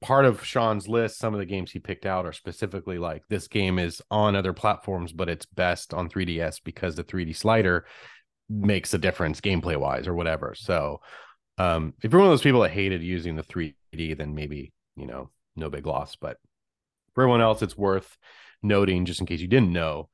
[0.00, 3.48] part of Sean's list, some of the games he picked out are specifically like this
[3.48, 7.86] game is on other platforms, but it's best on 3DS because the 3D slider
[8.50, 10.54] makes a difference gameplay wise or whatever.
[10.54, 11.00] So
[11.56, 15.06] um, if you're one of those people that hated using the 3D, then maybe, you
[15.06, 16.16] know, no big loss.
[16.16, 16.38] But
[17.14, 18.16] for everyone else, it's worth
[18.62, 20.08] noting just in case you didn't know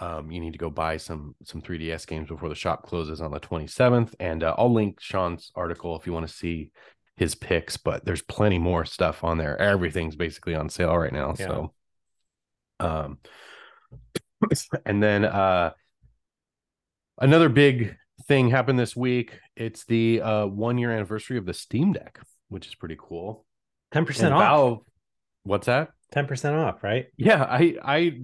[0.00, 3.30] um, you need to go buy some some 3ds games before the shop closes on
[3.30, 6.70] the 27th and uh, i'll link sean's article if you want to see
[7.16, 11.34] his picks but there's plenty more stuff on there everything's basically on sale right now
[11.38, 11.46] Yeah.
[11.46, 11.72] so
[12.80, 13.18] um
[14.84, 15.72] and then uh
[17.20, 21.92] another big thing happened this week it's the uh one year anniversary of the steam
[21.92, 23.44] deck which is pretty cool
[23.92, 24.40] 10% And off.
[24.42, 24.84] Valve-
[25.44, 27.06] what's that 10% off, right?
[27.16, 28.20] yeah, I I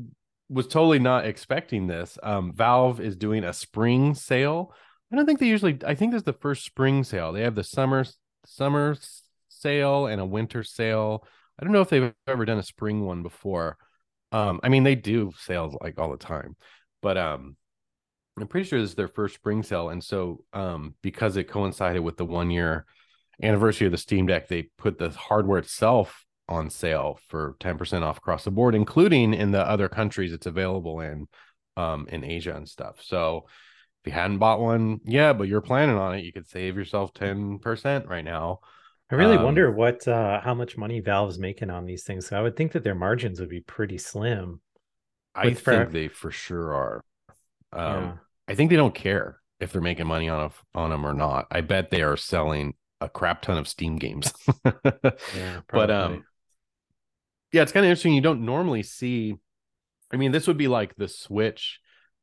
[0.49, 2.19] was totally not expecting this.
[2.23, 4.73] Um, Valve is doing a spring sale.
[5.12, 5.79] I don't think they usually.
[5.87, 7.33] I think this is the first spring sale.
[7.33, 8.05] They have the summer
[8.47, 8.97] summer
[9.49, 11.27] sale and a winter sale.
[11.59, 13.77] I don't know if they've ever done a spring one before.
[14.33, 16.57] Um, I mean they do sales like all the time,
[17.01, 17.57] but um,
[18.39, 22.03] I'm pretty sure this is their first spring sale, and so um, because it coincided
[22.03, 22.85] with the one year
[23.43, 28.18] anniversary of the Steam Deck, they put the hardware itself on sale for 10% off
[28.18, 31.26] across the board, including in the other countries it's available in,
[31.76, 33.01] um, in Asia and stuff.
[33.03, 33.47] So
[34.05, 37.14] if you hadn't bought one, yeah, but you're planning on it, you could save yourself
[37.14, 38.61] 10% right now.
[39.11, 42.26] I really Um, wonder what uh how much money Valve's making on these things.
[42.26, 44.61] So I would think that their margins would be pretty slim.
[45.35, 47.05] I think for- they for sure are.
[47.72, 48.12] Um, yeah.
[48.49, 51.47] I think they don't care if they're making money on a, on them or not.
[51.51, 52.74] I bet they are selling
[53.05, 54.32] a crap ton of Steam games.
[55.36, 55.61] Yeah.
[55.72, 56.24] but um
[57.52, 59.36] yeah it's kind of interesting you don't normally see
[60.12, 61.80] i mean this would be like the switch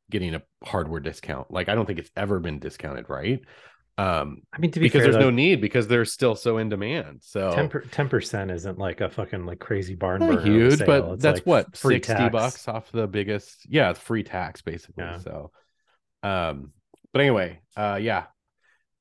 [0.09, 3.39] getting a hardware discount like i don't think it's ever been discounted right
[3.97, 6.69] um I mean to be because fair, there's no need because they're still so in
[6.69, 10.41] demand so 10 percent isn't like a fucking like crazy barn burner.
[10.41, 10.87] huge sale.
[10.87, 12.31] but It's that's like what 60 tax.
[12.31, 15.17] bucks off the biggest yeah it's free tax basically Yeah.
[15.19, 15.51] so
[16.23, 16.71] um
[17.13, 18.25] but anyway uh yeah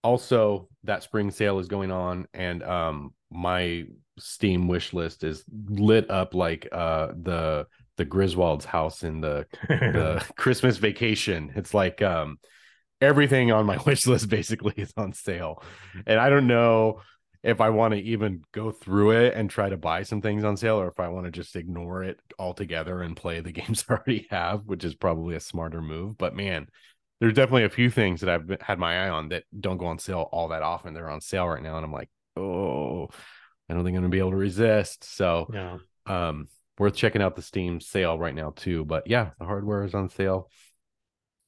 [0.03, 3.85] also that spring sale is going on and um my
[4.19, 7.67] steam wish list is lit up like uh the
[7.97, 11.53] the griswold's house in the the christmas vacation.
[11.55, 12.39] It's like um
[13.01, 15.63] everything on my wish list basically is on sale.
[16.07, 17.03] And i don't know
[17.43, 20.57] if i want to even go through it and try to buy some things on
[20.57, 23.95] sale or if i want to just ignore it altogether and play the games i
[23.95, 26.17] already have which is probably a smarter move.
[26.19, 26.69] But man
[27.21, 29.87] there's definitely a few things that I've been- had my eye on that don't go
[29.87, 30.95] on sale all that often.
[30.95, 33.09] They're on sale right now, and I'm like, oh,
[33.69, 35.05] I don't think I'm gonna be able to resist.
[35.05, 35.79] So, yeah.
[36.07, 36.49] um,
[36.79, 38.85] worth checking out the Steam sale right now too.
[38.85, 40.51] But yeah, the hardware is on sale.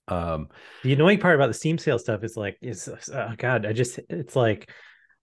[0.09, 0.49] Um,
[0.83, 3.99] The annoying part about the Steam sale stuff is like, is oh god, I just
[4.11, 4.71] it's like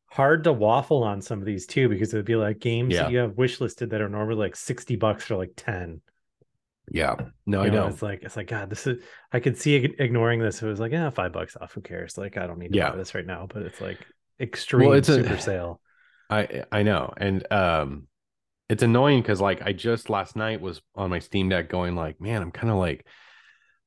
[0.09, 3.03] hard to waffle on some of these too because it would be like games Yeah.
[3.03, 6.01] that you have wish listed that are normally like 60 bucks for like 10.
[6.91, 7.15] Yeah,
[7.45, 7.87] no, You I know.
[7.87, 10.61] It's like it's like God, this is I could see ignoring this.
[10.61, 11.73] It was like, yeah, five bucks off.
[11.73, 12.17] Who cares?
[12.17, 12.91] Like, I don't need to Yeah.
[12.91, 13.99] buy this right now, but it's like
[14.39, 15.81] extreme it's a- super sale.
[16.29, 18.07] I I know, and um,
[18.69, 22.21] it's annoying because like I just last night was on my Steam Deck going like,
[22.21, 23.05] man, I'm kind of like,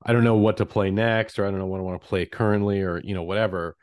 [0.04, 2.08] I don't know what to play next, or I don't know what I want to
[2.08, 3.76] play currently, or you know whatever.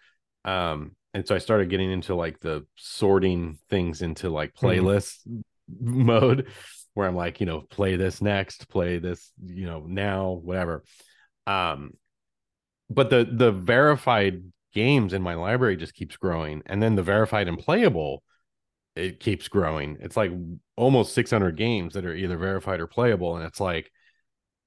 [0.46, 4.60] Um, and so I started getting into like the sorting things into like Mhm.
[4.60, 5.18] playlist
[5.80, 6.48] mode,
[6.94, 10.84] where I'm like, you know, play this next, play this, you know, now, whatever.
[11.48, 11.94] Um,
[12.90, 17.48] but the the verified games in my library just keeps growing, and then the verified
[17.48, 18.24] and playable
[18.96, 19.98] it keeps growing.
[20.02, 20.32] It's like
[20.76, 23.36] almost 600 games that are either verified or playable.
[23.38, 23.92] And it's like,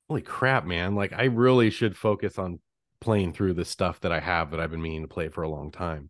[0.08, 0.94] holy crap, man.
[0.94, 2.60] Like, I really should focus on
[3.00, 5.48] playing through the stuff that I have that I've been meaning to play for a
[5.48, 6.08] long time.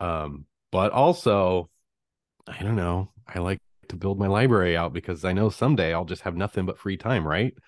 [0.00, 1.70] Um, but also,
[2.46, 3.58] I don't know, I like
[3.90, 6.96] to build my library out because I know someday I'll just have nothing but free
[6.96, 7.54] time, right?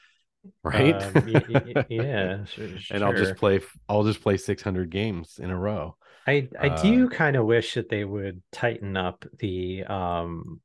[0.65, 1.03] Right.
[1.03, 5.39] Um, y- y- y- yeah, sure, and I'll just play, I'll just play 600 games
[5.39, 5.97] in a row.
[6.27, 10.61] I I uh, do kind of wish that they would tighten up the um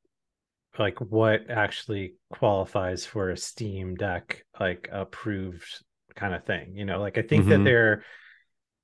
[0.79, 5.83] like what actually qualifies for a Steam Deck like approved
[6.15, 6.75] kind of thing.
[6.75, 7.63] You know, like I think that Mhm.
[7.63, 8.05] they're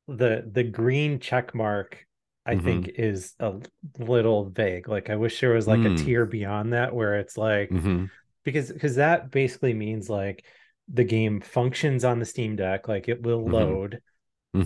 [0.08, 2.06] the the green check mark
[2.50, 2.64] I Mhm.
[2.64, 3.54] think is a
[4.00, 4.88] little vague.
[4.90, 5.98] Like I wish there was like a Mm.
[5.98, 8.06] tier beyond that where it's like hmm
[8.46, 10.46] because because that basically means like
[10.92, 13.52] the game functions on the Steam Deck, like it will Mhm.
[13.52, 14.02] load.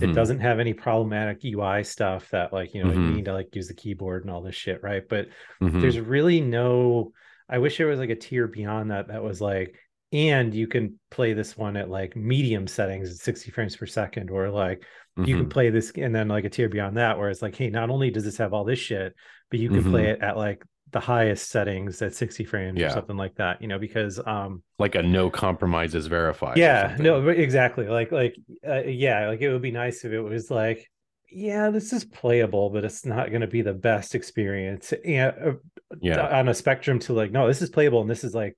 [0.10, 0.14] Mhm.
[0.14, 3.68] doesn't have any problematic UI stuff that like you know you need to like use
[3.68, 5.06] the keyboard and all this shit, right?
[5.08, 5.28] But
[5.60, 5.80] Mhm.
[5.80, 7.12] there's really no
[7.48, 9.76] I wish there was like a tier beyond that that was like
[10.14, 14.30] and you can play this one at like medium settings at 60 frames per second
[14.30, 14.82] or like
[15.16, 15.50] you can Mhm.
[15.50, 18.10] play this and then like a tier beyond that where it's like hey not only
[18.10, 19.12] does this have all this shit
[19.50, 22.86] but you can play it at like the highest settings at 60 frames Yeah.
[22.86, 26.56] or something like that you know because um like a no compromises verified.
[26.56, 28.36] yeah no exactly like like
[28.66, 30.88] uh, yeah like it would be nice if it was like
[31.30, 35.52] yeah this is playable but it's not going to be the best experience and uh,
[36.00, 38.56] yeah, on a spectrum to like no this is playable and this is like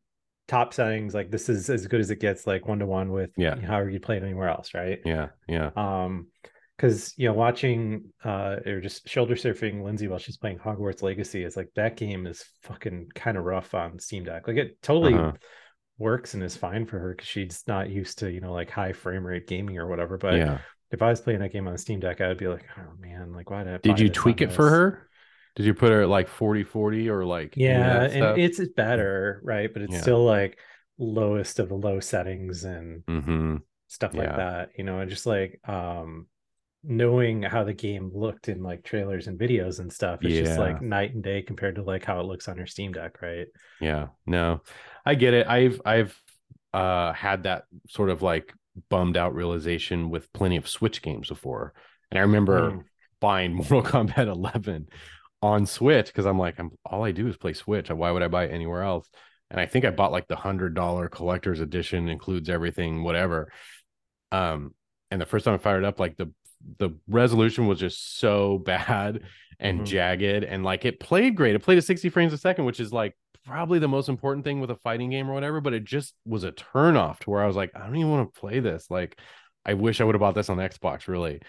[0.49, 3.30] top settings like this is as good as it gets like one to one with
[3.36, 3.57] Yeah.
[3.61, 5.70] however you play it anywhere else right yeah, yeah.
[5.76, 6.28] um
[6.76, 11.42] because you know watching uh or just shoulder surfing lindsay while she's playing hogwarts legacy
[11.42, 15.14] is like that game is fucking kind of rough on steam deck like it totally
[15.14, 15.32] Uh-huh.
[15.99, 18.92] works and is fine for her because she's not used to you know like high
[18.92, 20.59] frame rate gaming or whatever but yeah.
[20.92, 23.51] if i was playing that game on steam deck i'd be like oh man like
[23.51, 25.09] why did I Did you tweak it for her?
[25.57, 29.72] Did you put her at like 40 40 or like yeah and it's better right
[29.72, 30.00] but it's Yeah.
[30.00, 30.59] still like
[30.98, 33.62] lowest of the low settings and Mhm.
[33.88, 34.36] stuff like Yeah.
[34.36, 36.26] that you know and just like um
[36.84, 40.80] knowing how the game looked in like trailers and videos and stuff it's just like
[40.82, 43.48] night and day compared to like how it looks on your steam deck right
[43.80, 44.62] Yeah, no,
[45.04, 45.46] I get it.
[45.46, 46.20] I've I've
[46.72, 48.52] uh had that sort of like
[48.88, 51.74] bummed out realization with plenty of Switch games before,
[52.11, 52.84] and I remember Mm.
[53.20, 54.88] buying Mortal Kombat 11
[55.43, 57.91] on Switch because I'm like, I'm all I do is play Switch.
[57.91, 59.09] Why would I buy it anywhere else?
[59.51, 63.53] And I think I bought like the hundred dollar collector's edition, includes everything, whatever.
[64.32, 64.74] Um,
[65.11, 66.32] and the first time I fired up, like the
[66.78, 69.22] the resolution was just so bad
[69.61, 69.87] and Mhm.
[69.87, 71.55] jagged, and like it played great.
[71.55, 74.61] It played at 60 frames a second, which is like probably the most important thing
[74.61, 75.61] with a fighting game or whatever.
[75.61, 78.11] But it just was a turn off to where I was like, I don't even
[78.11, 78.91] want to play this.
[78.91, 79.18] Like,
[79.64, 81.41] I wish I would have bought this on Xbox, really.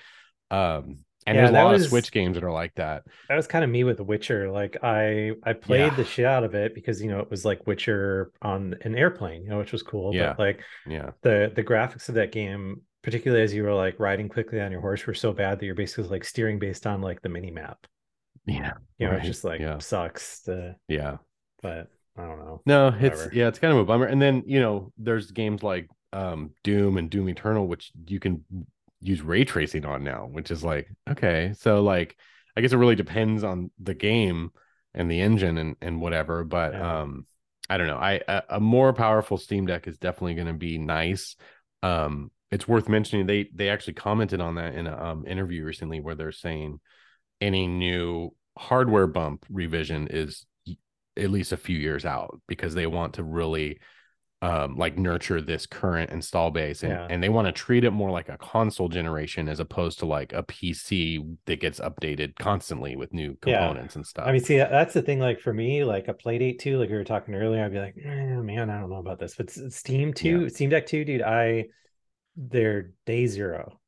[0.51, 3.03] Um, and Yeah, there's a lot was- of Switch games that are like that.
[3.29, 5.95] that was kind of me with witcher like i i played Yeah.
[5.95, 9.43] the shit out of it because you know it was like witcher on an airplane
[9.43, 10.29] you know which was cool Yeah.
[10.33, 14.27] but like Yeah, the the graphics of that game particularly as you were like riding
[14.29, 17.21] quickly on your horse were so bad that you're basically like steering based on like
[17.21, 17.85] the mini map
[18.45, 19.77] yeah, you know Right, it just like yeah.
[19.79, 21.17] sucks to yeah.
[21.61, 24.05] but i don't know No, it's yeah, it's kind of a bummer.
[24.05, 28.43] And then you know, there's games like um Doom and Doom Eternal, which you can
[29.01, 31.53] use ray tracing on now, which is like okay.
[31.57, 32.17] So like,
[32.55, 34.51] I guess it really depends on the game
[34.93, 36.43] and the engine and and whatever.
[36.43, 37.01] But Yeah.
[37.01, 37.25] um,
[37.69, 37.97] I don't know.
[37.97, 41.35] I a, a more powerful Steam Deck is definitely going to be nice.
[41.83, 45.99] Um, it's worth mentioning they they actually commented on that in a um interview recently
[45.99, 46.79] where they're saying
[47.41, 50.45] any new hardware bump revision is
[51.15, 53.79] at least a few years out because they want to really
[54.43, 57.07] um like nurture this current install base and, Yeah.
[57.09, 60.31] and they want to treat it more like a console generation as opposed to like
[60.31, 63.59] a PC that gets updated constantly with new Yeah.
[63.59, 64.27] components and stuff.
[64.27, 65.19] I mean, see, that's the thing.
[65.19, 67.95] Like for me, like a Playdate two, like we were talking earlier, I'd be like,
[67.97, 68.09] eh,
[68.41, 69.35] man, I don't know about this.
[69.35, 71.65] But Steam two, Steam Deck two, dude, I
[72.35, 73.79] they're day zero.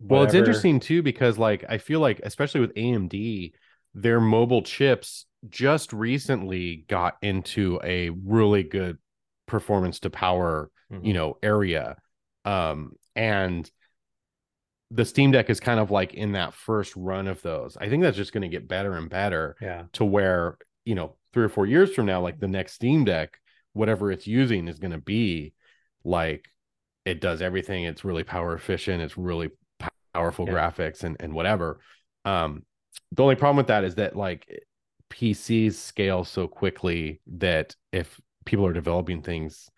[0.00, 3.52] Well, it's interesting too because like I feel like especially with AMD,
[3.94, 8.98] their mobile chips just recently got into a really good
[9.48, 11.04] performance to power, Mhm.
[11.06, 11.96] you know, area.
[12.44, 13.68] Um and
[14.90, 17.76] the Steam Deck is kind of like in that first run of those.
[17.76, 21.16] I think that's just going to get better and better yeah, to where, you know,
[21.34, 23.38] 3 or 4 years from now like the next Steam Deck,
[23.74, 25.52] whatever it's using is going to be
[26.04, 26.46] like
[27.04, 27.84] it does everything.
[27.84, 29.02] It's really power efficient.
[29.02, 29.50] It's really
[30.14, 30.52] powerful Yeah.
[30.54, 31.80] graphics and and whatever.
[32.24, 32.64] Um,
[33.12, 34.46] the only problem with that is that like
[35.10, 38.18] PCs scale so quickly that if
[38.48, 39.68] people are developing things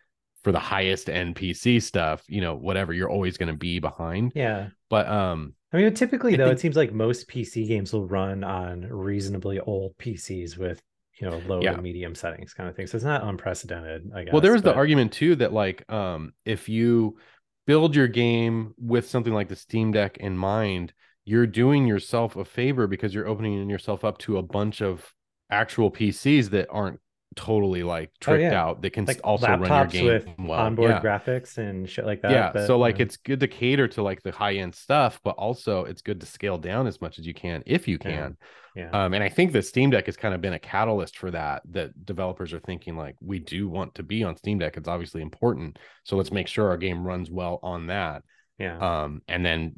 [0.43, 4.33] for the highest end PC stuff, you know, whatever, you're always going to be behind.
[4.35, 4.68] yeah.
[4.89, 8.07] But um, I mean, typically I though, think- it seems like most PC games will
[8.09, 10.81] run on reasonably old PCs with
[11.21, 11.75] you know low Yeah.
[11.75, 12.87] to medium settings, kind of thing.
[12.87, 14.33] So it's not unprecedented, I guess.
[14.33, 17.18] well, there was the argument too that like um, if you
[17.66, 20.95] build your game with something like the Steam Deck in mind,
[21.27, 25.12] you're doing yourself a favor because you're opening yourself up to a bunch of
[25.51, 26.99] actual PCs that aren't
[27.37, 28.61] totally like tricked Oh, yeah.
[28.61, 30.59] out that can like also run your game with well.
[30.59, 31.01] onboard yeah.
[31.01, 32.33] graphics and shit like that.
[32.33, 34.74] yeah that, so like you know, it's good to cater to like the high end
[34.74, 37.99] stuff but also it's good to scale down as much as you can if you
[38.05, 38.11] Yeah.
[38.11, 38.37] can
[38.74, 41.31] yeah, um and i think the steam deck has kind of been a catalyst for
[41.31, 44.89] that that developers are thinking like we do want to be on steam deck it's
[44.89, 48.22] obviously important so let's make sure our game runs well on that
[48.61, 48.79] Yeah.
[48.79, 49.73] um, and then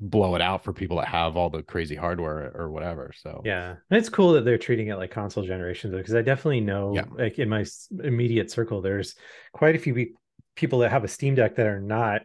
[0.00, 3.12] blow it out for people that have all the crazy hardware or whatever.
[3.14, 6.60] So Yeah, and it's cool that they're treating it like console generations because I definitely
[6.60, 7.04] know, Yeah.
[7.16, 7.64] like in my
[8.02, 9.16] immediate circle, there's
[9.52, 10.12] quite a few pe-
[10.54, 12.22] people that have a Steam Deck that are not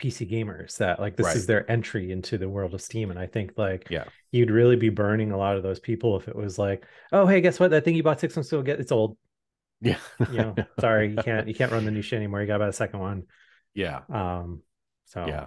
[0.00, 0.76] PC gamers.
[0.78, 3.88] That like this is their entry into the world of Steam, and I think like
[3.90, 4.04] Yeah.
[4.32, 7.40] you'd really be burning a lot of those people if it was like, oh hey,
[7.40, 7.70] guess what?
[7.70, 9.16] That thing you bought six months ago, get it's old.
[9.80, 9.98] yeah,
[10.30, 12.40] You know, sorry, you can't you can't run the new shit anymore.
[12.40, 13.22] You got to buy the second one.
[13.74, 14.62] yeah, Um,
[15.06, 15.46] so yeah,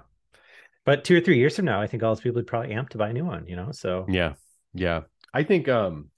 [0.86, 2.90] but two or three years from now, I think all those people would probably amp
[2.90, 3.48] to buy a new one.
[3.48, 4.34] You know, so yeah,
[4.74, 5.02] yeah.
[5.34, 6.10] I think um,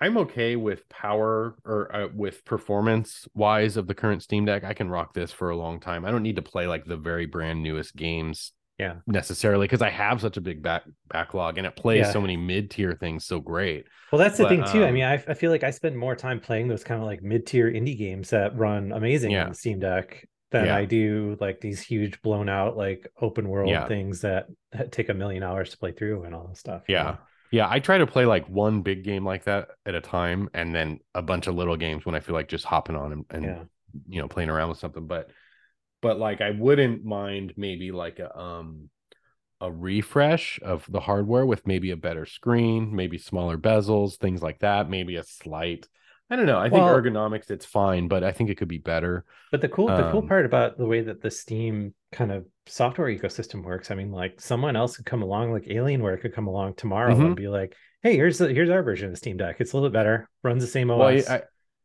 [0.00, 4.64] I'm okay with power or uh, with performance wise of the current Steam Deck.
[4.64, 6.04] I can rock this for a long time.
[6.04, 8.96] I don't need to play like the very brand newest games yeah.
[9.06, 12.12] necessarily because I have such a big back backlog and it plays Yeah.
[12.12, 13.86] so many mid tier things so great.
[14.12, 14.84] Well, that's the But, thing too.
[14.84, 17.06] I um, mean, I, I feel like I spend more time playing those kind of
[17.06, 19.46] like mid-tier indie games that run amazing Yeah.
[19.46, 20.28] on Steam Deck
[20.58, 20.76] than Yeah.
[20.76, 23.86] I do like these huge blown out like open world Yeah.
[23.88, 26.82] things that that take a million hours to play through and all this stuff.
[26.88, 27.02] Yeah.
[27.02, 27.18] know?
[27.52, 30.74] Yeah, I try to play like one big game like that at a time and
[30.74, 33.44] then a bunch of little games when I feel like just hopping on and, and
[33.44, 33.62] Yeah.
[34.08, 35.30] you know playing around with something but
[36.02, 38.90] but like I wouldn't mind maybe like a um
[39.60, 44.58] a refresh of the hardware with maybe a better screen, maybe smaller bezels, things like
[44.58, 45.88] that, maybe a slight
[46.28, 46.58] I don't know.
[46.58, 49.24] I think ergonomics it's fine, but I think it could be better.
[49.52, 52.46] But the cool the cool Um, part about the way that the Steam kind of
[52.66, 56.48] software ecosystem works, I mean, like someone else could come along, like Alienware could come
[56.48, 57.26] along tomorrow Mhm.
[57.26, 59.56] and be like, "Hey, here's the here's our version of Steam Deck.
[59.60, 61.42] It's a little bit better, runs the same Well, OS." I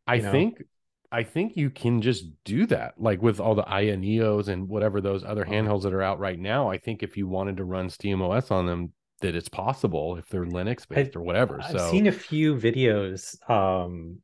[0.08, 0.32] I you know?
[0.32, 0.64] think
[1.12, 5.02] I think you can just do that, like with all the Aya Neos and whatever
[5.02, 5.52] those other Oh.
[5.52, 6.70] handhelds that are out right now.
[6.70, 10.46] I think if you wanted to run SteamOS on them, that it's possible if they're
[10.46, 11.60] Linux based or whatever.
[11.62, 13.38] I've so seen a few videos.
[13.48, 14.22] Um,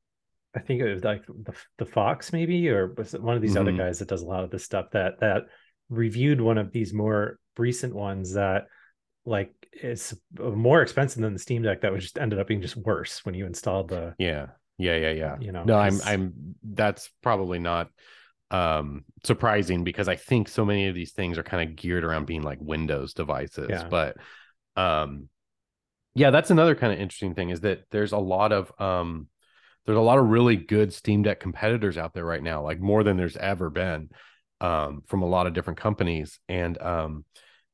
[0.56, 3.58] I think it was like the the Fox maybe, or was it one of these
[3.58, 3.78] other Mhm.
[3.78, 5.44] guys that does a lot of this stuff that that
[5.90, 8.68] reviewed one of these more recent ones that
[9.26, 12.78] like is more expensive than the Steam Deck that was just ended up being just
[12.78, 15.38] worse when you installed the yeah, yeah, yeah, yeah.
[15.40, 17.90] you know No, I'm I'm that's probably not
[18.50, 22.26] um surprising because I think so many of these things are kind of geared around
[22.26, 23.68] being like Windows devices.
[23.70, 23.88] Yeah.
[23.90, 24.18] But
[24.76, 25.30] um
[26.16, 29.28] yeah, that's another kind of interesting thing is that there's a lot of um
[29.88, 33.04] there's a lot of really good Steam Deck competitors out there right now, like more
[33.04, 34.10] than there's ever been
[34.62, 36.40] um from a lot of different companies.
[36.50, 37.26] And um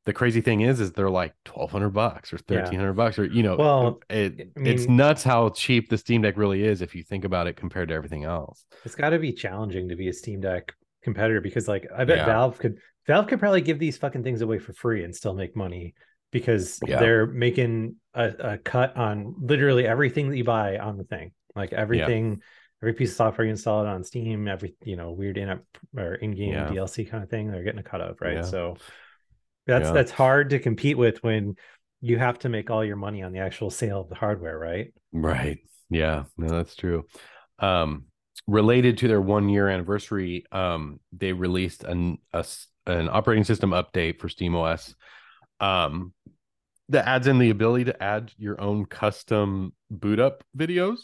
[0.06, 2.60] the crazy thing is is they're like 1200 bucks or Yeah.
[2.60, 6.38] 1300 bucks or you know Well, it, I it's nuts how cheap the Steam Deck
[6.38, 8.66] really is if you think about it compared to everything else.
[8.86, 12.18] it's got to be challenging to be a Steam Deck competitor because like I bet
[12.18, 12.26] Yeah.
[12.26, 15.56] Valve could Valve could probably give these fucking things away for free and still make
[15.56, 15.94] money
[16.32, 17.00] because Yeah.
[17.00, 21.32] they're making a, a cut on literally everything that you buy on the thing.
[21.56, 22.42] Like everything,
[22.82, 25.64] every piece of software you install it on Steam, every you know weird in-app
[25.98, 26.70] or in-game Yeah.
[26.70, 28.36] DLC kind of thing, they're getting a cut of, right?
[28.36, 28.42] Yeah.
[28.42, 28.78] So
[29.66, 29.94] that's Yeah.
[29.94, 31.56] that's hard to compete with when
[32.02, 34.94] you have to make all your money on the actual sale of the hardware, right?
[35.12, 35.60] Right.
[35.90, 37.06] Yeah, no, that's true.
[37.60, 38.06] Um,
[38.48, 42.46] related to their one year anniversary, um, they released an a
[42.88, 44.96] an operating system update for SteamOS
[45.62, 46.14] um,
[46.90, 50.98] that adds in the ability to add your own custom boot up videos.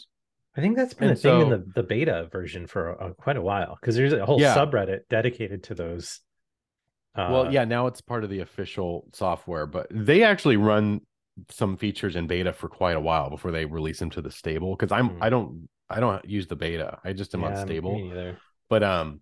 [0.56, 3.36] I think that's been And a thing in the, the beta version for uh, quite
[3.36, 4.54] a while because there's a whole Yeah.
[4.54, 6.20] subreddit dedicated to those.
[7.14, 11.00] Uh, well, yeah, now it's part of the official software, but they actually run
[11.50, 14.76] some features in beta for quite a while before they release them to the stable.
[14.76, 15.20] Because I'm Hmm.
[15.20, 16.98] I don't I don't use the beta.
[17.04, 18.12] I just am yeah, on stable.
[18.68, 19.20] but um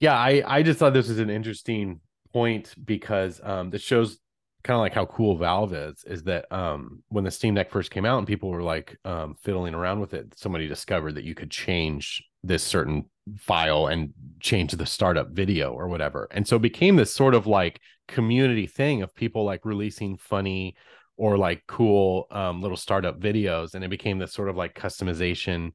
[0.00, 2.00] yeah i i just thought this was an interesting
[2.32, 4.18] point because um this shows
[4.62, 7.90] kind of like how cool valve is is that um when the steam deck first
[7.90, 11.34] came out and people were like um fiddling around with it somebody discovered that you
[11.34, 13.04] could change this certain
[13.38, 16.28] file and change the startup video or whatever.
[16.30, 20.76] And so it became this sort of like community thing of people like releasing funny
[21.16, 25.72] or like cool um little startup videos and it became this sort of like customization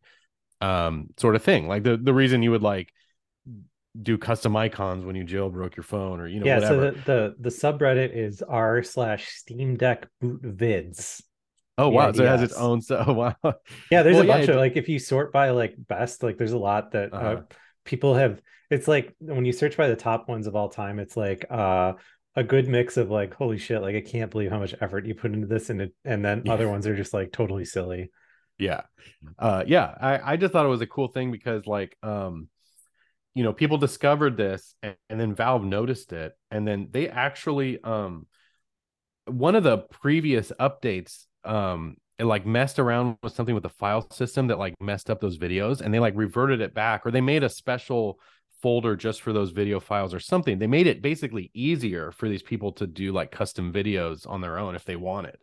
[0.62, 1.68] um sort of thing.
[1.68, 2.92] Like the the reason you would like
[4.02, 7.02] do custom icons when you jailbroke your phone or you know yeah, whatever so the,
[7.04, 11.22] the the subreddit is r slash Steam Deck boot vids.
[11.78, 13.04] oh wow so it has its own so
[13.44, 13.54] wow
[13.90, 16.22] Yeah, there's Well, a yeah, bunch it- of like if you sort by like best,
[16.24, 17.42] like there's a lot that uh, Uh-huh.
[17.86, 18.42] people have.
[18.70, 21.94] It's like when you search by the top ones of all time, it's like uh
[22.36, 25.16] a good mix of like holy shit, like I can't believe how much effort you
[25.16, 26.52] put into this, and it, and then Yeah.
[26.52, 28.12] other ones are just like totally silly.
[28.58, 28.82] yeah
[29.40, 32.48] uh yeah i i just thought it was a cool thing because like um
[33.38, 37.82] you know people discovered this and, and then valve noticed it and then they actually
[37.84, 38.26] um
[39.26, 44.10] one of the previous updates um it like messed around with something with the file
[44.12, 47.22] system that like messed up those videos and they like reverted it back or they
[47.22, 48.20] made a special
[48.62, 50.60] folder just for those video files or something.
[50.60, 54.58] They made it basically easier for these people to do like custom videos on their
[54.58, 55.38] own if they wanted.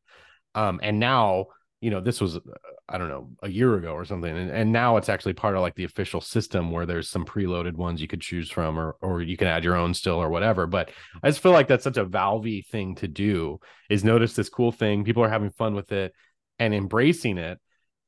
[0.54, 1.46] Um, and now,
[1.84, 2.40] you know, this was, uh,
[2.88, 4.34] I don't know, a year ago or something.
[4.34, 7.74] And, and now it's actually part of like the official system where there's some preloaded
[7.74, 10.66] ones you could choose from or, or you can add your own still or whatever.
[10.66, 10.90] But
[11.22, 13.60] I just feel like that's such a Valvey thing to do
[13.90, 15.04] is notice this cool thing.
[15.04, 16.14] People are having fun with it
[16.58, 17.58] and embracing it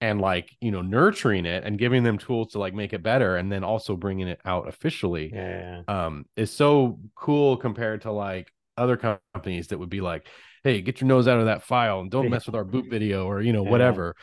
[0.01, 3.37] and like you know nurturing it and giving them tools to like make it better
[3.37, 8.53] and then also bringing it out officially yeah, um is so cool compared to like
[8.77, 10.27] other companies that would be like
[10.67, 13.27] hey get your nose out of that file and don't mess with our boot video
[13.27, 13.71] or you know Yeah.
[13.71, 14.17] whatever.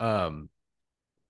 [0.00, 0.48] Um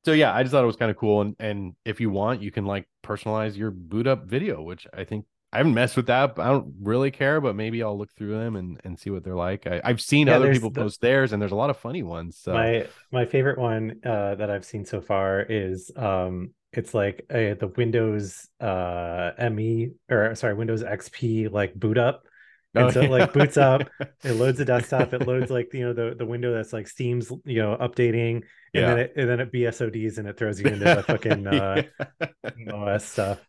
[0.05, 2.41] so yeah i just thought it was kind of cool and and if you want
[2.41, 6.07] you can like personalize your boot up video which i think i haven't messed with
[6.07, 9.11] that but i don't really care but maybe i'll look through them and and see
[9.11, 9.67] what they're like.
[9.67, 12.03] I, i've seen Yeah, other people the- post theirs and there's a lot of funny
[12.03, 12.53] ones so.
[12.53, 17.55] My my favorite one uh that i've seen so far is um it's like a,
[17.55, 22.25] the windows uh me or sorry windows xp like boot up
[22.75, 23.89] and so it like boots up
[24.25, 27.31] it loads the desktop it loads like you know the the window that's like steam's
[27.45, 28.43] you know updating
[28.75, 31.83] and then it and then it bsods and it throws you into the fucking uh
[32.73, 33.41] os stuff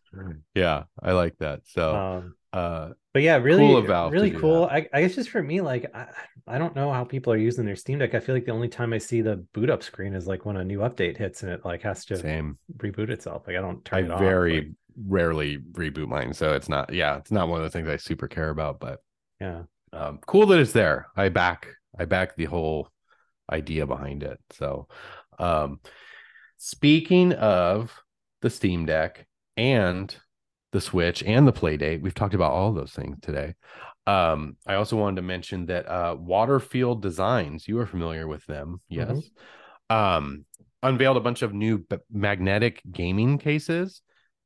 [0.56, 1.60] yeah, I like that.
[1.66, 5.40] So, um uh, but yeah really Cool to really cool I, I guess just for
[5.40, 6.08] me like I,
[6.48, 8.68] I don't know how people are using their steam deck i feel like the only
[8.68, 11.52] time i see the boot up screen is like when a new update hits and
[11.52, 12.58] it like has to same.
[12.78, 14.68] reboot itself like i don't turn I it off very like,
[15.06, 16.92] rarely reboot mine, so it's not.
[16.92, 18.80] Yeah, it's not one of the things I super care about.
[18.80, 19.00] But
[19.40, 19.62] yeah
[19.92, 21.08] um, cool that it's there.
[21.16, 21.68] I back.
[21.98, 22.88] I back the whole
[23.50, 24.38] idea behind it.
[24.50, 24.88] So,
[25.38, 25.80] um,
[26.58, 27.92] speaking of
[28.42, 29.26] the Steam Deck
[29.56, 30.14] and
[30.72, 33.54] the Switch and the Playdate, we've talked about all those things today.
[34.06, 38.80] Um, I also wanted to mention that uh, Waterfield Designs, you are familiar with them,
[38.88, 39.30] yes,
[39.88, 40.44] um,
[40.82, 44.02] unveiled a bunch of new b- magnetic gaming cases,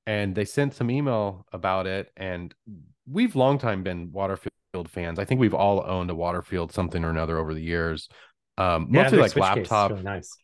[0.06, 2.10] and they sent some email about it.
[2.16, 2.54] And
[3.06, 4.50] we've long time been Waterfield
[4.90, 5.18] fans.
[5.18, 8.08] I think we've all owned a Waterfield something or another over the years.
[8.58, 9.90] Um, Yeah, mostly like Switch laptop.
[9.90, 10.38] really nice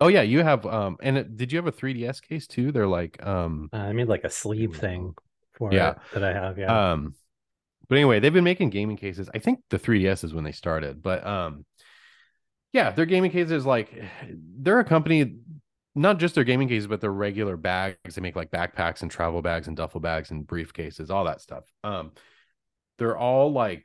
[0.00, 2.72] Oh yeah, you have um and it, did you have a 3DS case too?
[2.72, 5.14] They're like um uh, i made like a sleeve thing
[5.58, 5.80] for Yeah.
[5.80, 7.14] it that i have yeah um
[7.88, 9.30] but anyway, they've been making gaming cases.
[9.34, 11.66] I think the 3DS is when they started, but um
[12.72, 13.90] yeah, their gaming cases like
[14.60, 15.36] they're a company
[15.94, 17.96] not just their gaming cases but their regular bags.
[18.14, 21.64] They make like backpacks and travel bags and duffel bags and briefcases, all that stuff.
[21.84, 22.12] Um
[22.98, 23.84] they're all like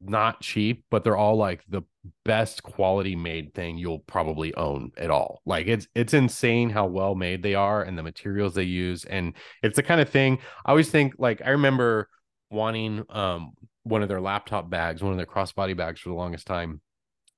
[0.00, 1.82] not cheap, but they're all like the
[2.24, 5.40] best quality made thing you'll probably own at all.
[5.46, 9.04] Like it's it's insane how well made they are and the materials they use.
[9.04, 12.08] And it's the kind of thing I always think like I remember
[12.50, 13.52] wanting um
[13.84, 16.80] one of their laptop bags, one of their crossbody bags for the longest time,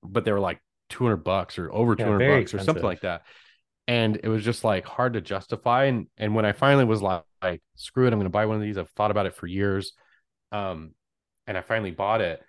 [0.03, 0.61] but they were like
[0.91, 3.23] 200 bucks or over Yeah, 200 very bucks or something like that.
[3.89, 5.85] And it was just like hard to justify.
[5.85, 8.63] And and when I finally was like, like screw it, I'm gonna buy one of
[8.63, 8.79] these.
[8.79, 9.93] I've thought about it for years.
[10.53, 10.93] Um,
[11.47, 12.43] and I finally bought it.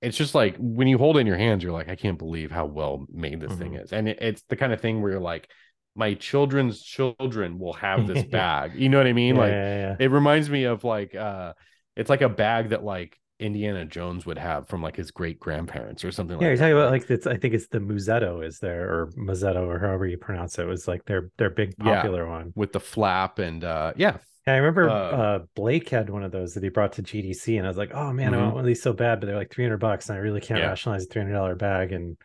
[0.00, 2.50] It's just like when you hold it in your hands, you're like, I can't believe
[2.50, 3.92] how well made this thing is.
[3.92, 5.48] And it, it's the kind of thing where you're like,
[5.94, 8.74] my children's children will have this bag.
[8.74, 9.36] You know what I mean?
[9.36, 9.96] yeah, like yeah, yeah.
[9.98, 11.54] it reminds me of like uh
[11.96, 16.04] it's like a bag that like Indiana Jones would have from like his great grandparents
[16.04, 16.62] or something Yeah, like you're that.
[16.64, 17.26] talking about like it's.
[17.26, 20.62] I think it's the Muzetto is there or Mazzetto or however you pronounce it.
[20.62, 22.52] it was like their their big popular one.
[22.54, 24.18] with the flap and uh yeah.
[24.46, 27.56] Yeah, I remember Uh, uh, Blake had one of those that he brought to GDC,
[27.56, 28.42] and I was like, "Oh man, I Mhm.
[28.42, 30.40] want one of these so bad," but they're like three hundred bucks, and I really
[30.40, 30.62] can't Yeah.
[30.62, 31.92] rationalize a three hundred dollar bag.
[31.92, 32.18] And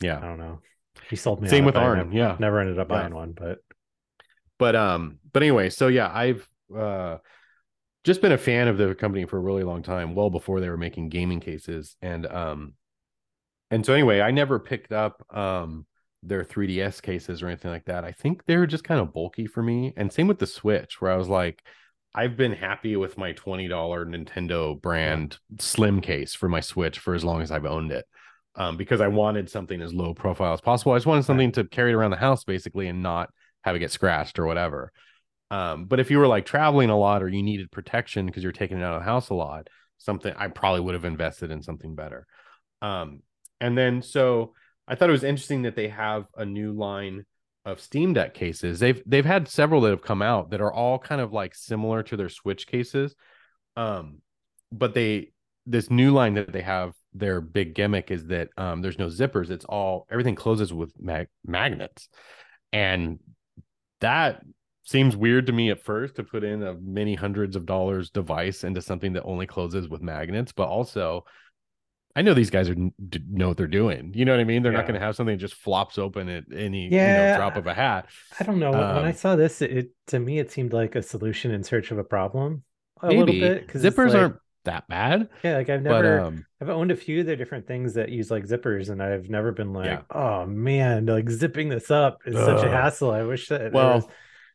[0.00, 0.60] yeah, I don't know.
[1.08, 1.50] He sold me.
[1.50, 1.98] Same with Arn.
[1.98, 2.38] Never, Yeah.
[2.38, 3.08] never ended up Yeah.
[3.08, 3.60] buying one, but
[4.58, 7.18] But um but anyway, so yeah, I've uh
[8.04, 10.68] just been a fan of the company for a really long time, well before they
[10.68, 11.96] were making gaming cases.
[12.02, 12.74] And um
[13.70, 15.86] and so anyway, I never picked up um
[16.22, 18.04] their 3DS cases or anything like that.
[18.04, 19.92] I think they were just kind of bulky for me.
[19.96, 21.62] And same with the Switch, where I was like,
[22.14, 27.24] I've been happy with my $20 Nintendo brand slim case for my Switch for as
[27.24, 28.04] long as I've owned it.
[28.56, 30.92] Um, because I wanted something as low profile as possible.
[30.92, 33.30] I just wanted something to carry it around the house basically and not
[33.62, 34.92] have it get scratched or whatever.
[35.52, 38.52] Um, but if you were like traveling a lot or you needed protection because you're
[38.52, 39.68] taking it out of the house a lot,
[39.98, 42.26] something I probably would have invested in something better.
[42.82, 43.22] Um,
[43.60, 44.54] and then so
[44.90, 47.24] I thought it was interesting that they have a new line
[47.64, 48.80] of Steam Deck cases.
[48.80, 52.02] They've they've had several that have come out that are all kind of like similar
[52.02, 53.14] to their Switch cases.
[53.76, 54.20] Um,
[54.72, 55.30] but they
[55.64, 59.50] this new line that they have, their big gimmick is that um, there's no zippers.
[59.50, 62.08] It's all everything closes with mag- magnets,
[62.72, 63.20] and
[64.00, 64.42] that
[64.82, 68.64] seems weird to me at first to put in a many hundreds of dollars device
[68.64, 70.50] into something that only closes with magnets.
[70.50, 71.24] But also,
[72.16, 72.74] I know these guys are
[73.28, 74.12] know what they're doing.
[74.14, 74.62] You know what I mean?
[74.62, 77.56] They're not going to have something that just flops open at any you know, drop
[77.56, 78.06] of a hat.
[78.38, 78.72] I don't know.
[78.72, 81.90] when I Um, saw this, it, to me it seemed like a solution in search
[81.92, 82.64] of a problem.
[83.02, 86.20] A Maybe little bit because zippers aren't that bad, Yeah, like I've but never.
[86.20, 89.30] um, I've owned a few of the different things that use like zippers, and I've
[89.30, 90.02] never been like, Yeah.
[90.10, 93.10] oh man, like zipping this up is such a hassle.
[93.10, 94.06] I wish that Well- was-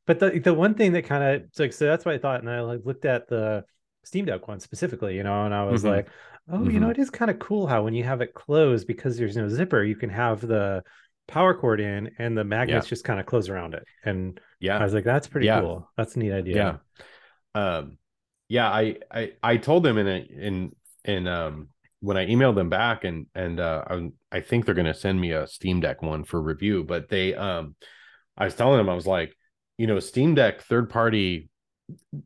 [0.06, 2.50] but the the one thing that kind of like so that's what I thought, and
[2.50, 3.66] I like looked at the
[4.04, 5.90] Steam Deck one specifically, you know, and I was Mhm.
[5.90, 6.08] like,
[6.50, 6.92] oh, you know, Mhm.
[6.92, 9.84] it is kind of cool how when you have it closed because there's no zipper,
[9.84, 10.84] you can have the
[11.28, 13.84] power cord in and the magnets just kind of close around it.
[14.04, 15.62] And yeah, I was like, that's pretty Yeah.
[15.62, 15.90] cool.
[15.98, 16.80] That's a neat idea.
[17.56, 17.98] yeah, um,
[18.48, 18.70] yeah.
[18.70, 21.70] I I I told them in a, in in um
[22.02, 25.20] when I emailed them back and and uh I, I think they're going to send
[25.20, 27.76] me a Steam Deck one for review, but they um
[28.38, 29.36] I was telling them I was like,
[29.78, 31.50] you know, Steam Deck third party,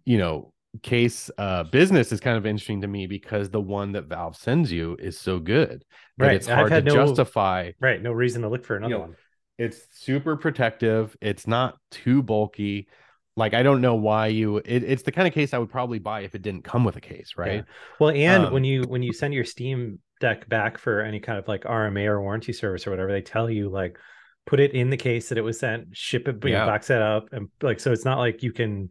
[0.03, 0.51] you know,
[0.83, 4.71] case uh business is kind of interesting to me because the one that Valve sends
[4.71, 5.83] you is so good
[6.17, 6.35] that Right.
[6.35, 7.71] it's I've hard to no- justify.
[7.79, 8.01] Right.
[8.01, 9.15] No reason to look for another know, one.
[9.57, 11.17] It's super protective.
[11.21, 12.87] It's not too bulky.
[13.35, 14.57] Like I don't know why you.
[14.57, 16.97] It, it's the kind of case I would probably buy if it didn't come with
[16.97, 17.63] a case, right?
[17.99, 21.39] Well, and Um, when you when you send your Steam Deck back for any kind
[21.39, 23.97] of like RMA or warranty service or whatever, they tell you like
[24.45, 26.65] put it in the case that it was sent, ship it, you know, Yeah.
[26.65, 28.89] box it up, and like so it's not like you can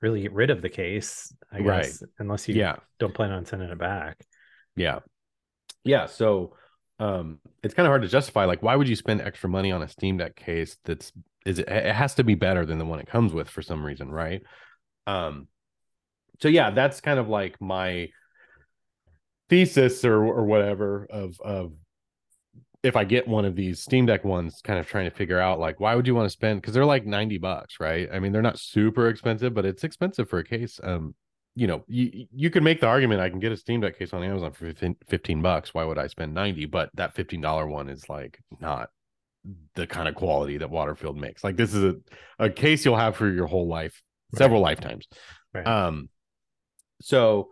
[0.00, 1.62] really get rid of the case, I Right.
[1.62, 4.24] guess, unless you Yeah, don't plan on sending it back.
[4.76, 5.00] yeah,
[5.84, 6.06] yeah.
[6.06, 6.54] So,
[6.98, 8.44] um, it's kind of hard to justify.
[8.44, 10.76] Like, why would you spend extra money on a Steam Deck case?
[10.84, 11.12] That's
[11.46, 11.68] is it?
[11.68, 14.42] It has to be better than the one it comes with for some reason, right?
[15.06, 15.48] Um,
[16.40, 18.10] so yeah, that's kind of like my
[19.48, 21.72] thesis or or whatever of of
[22.82, 25.58] if I get one of these Steam Deck ones, kind of trying to figure out
[25.58, 28.08] like why would you want to spend because they're like 90 bucks, right?
[28.12, 30.78] I mean, they're not super expensive, but it's expensive for a case.
[30.82, 31.14] Um,
[31.56, 34.12] you know, you you could make the argument I can get a Steam Deck case
[34.12, 35.74] on Amazon for 15, 15 bucks.
[35.74, 36.66] Why would I spend 90?
[36.66, 38.90] But that $15 one is like not
[39.74, 41.42] the kind of quality that Waterfield makes.
[41.42, 41.96] Like this is a,
[42.38, 44.00] a case you'll have for your whole life,
[44.36, 45.08] several lifetimes.
[45.52, 45.66] Right.
[45.66, 46.10] Um,
[47.00, 47.50] so,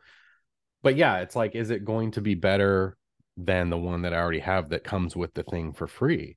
[0.82, 2.96] but yeah, it's like, is it going to be better
[3.36, 6.36] than the one that I already have that comes with the thing for free?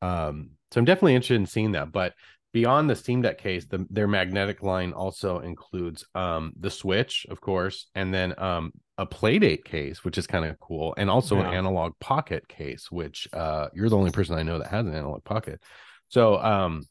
[0.00, 1.92] Um, so I'm definitely interested in seeing that.
[1.92, 2.14] But
[2.52, 7.40] beyond the Steam Deck case, the, their magnetic line also includes um the Switch, of
[7.40, 11.46] course, and then um a Playdate case, which is kind of cool, and also an
[11.46, 15.24] Analogue Pocket case, which uh you're the only person I know that has an Analogue
[15.24, 15.62] Pocket.
[16.08, 16.82] So um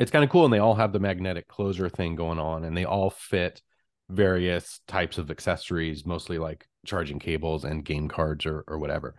[0.00, 2.76] it's kind of cool, and they all have the magnetic closure thing going on, and
[2.76, 3.62] they all fit
[4.08, 9.14] various types of accessories, mostly like charging cables and game cards or or whatever.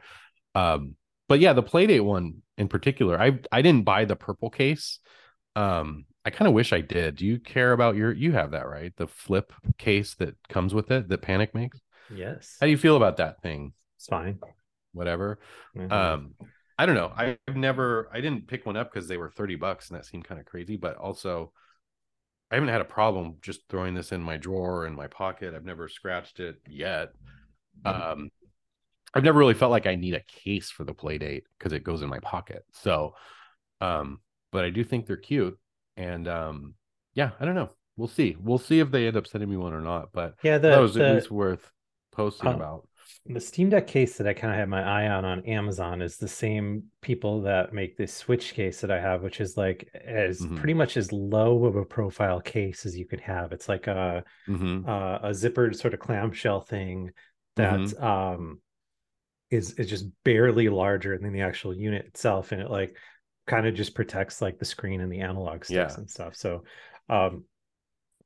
[0.55, 0.95] Um,
[1.27, 4.99] but yeah, the Playdate one in particular, I I didn't buy the purple case.
[5.55, 7.17] Um, I kind of wish I did.
[7.17, 8.11] Do you care about your?
[8.13, 8.93] You have that right?
[8.97, 11.79] The flip case that comes with it that Panic makes.
[12.09, 13.73] Yes, How do you feel about that thing?
[13.97, 14.39] it's fine.
[14.93, 15.39] Whatever.
[15.75, 15.91] Mhm.
[15.91, 16.35] Um,
[16.77, 17.11] I don't know.
[17.15, 18.09] I've never.
[18.13, 20.45] I didn't pick one up because they were thirty bucks, and that seemed kind of
[20.45, 20.77] crazy.
[20.77, 21.51] But also,
[22.51, 25.53] I haven't had a problem just throwing this in my drawer in my pocket.
[25.53, 27.09] I've never scratched it yet.
[27.85, 28.29] Um,
[29.13, 32.01] I've never really felt like I need a case for the Playdate because it goes
[32.01, 32.65] in my pocket.
[32.73, 33.15] So,
[33.81, 34.19] um,
[34.51, 35.57] but I do think they're cute,
[35.95, 36.73] and um,
[37.13, 37.69] yeah, I don't know.
[37.97, 38.35] We'll see.
[38.39, 40.09] We'll see if they end up sending me one or not.
[40.11, 41.71] But yeah, the that was the, at least worth
[42.11, 42.87] posting Um, about.
[43.25, 46.17] the Steam Deck case that I kind of have my eye on on Amazon is
[46.17, 50.45] the same people that make this Switch case that I have, which is like as
[50.45, 50.57] Mhm.
[50.57, 53.53] pretty much as low of a profile case as you could have.
[53.53, 54.85] It's like a Mhm.
[54.87, 57.11] uh, a zippered sort of clamshell thing
[57.55, 58.03] that Mm-hmm.
[58.03, 58.61] um
[59.51, 62.97] is is just barely larger than the actual unit itself, and it like
[63.47, 65.93] kind of just protects like the screen and the analog sticks Yeah.
[65.97, 66.35] and stuff.
[66.35, 66.63] So
[67.09, 67.45] um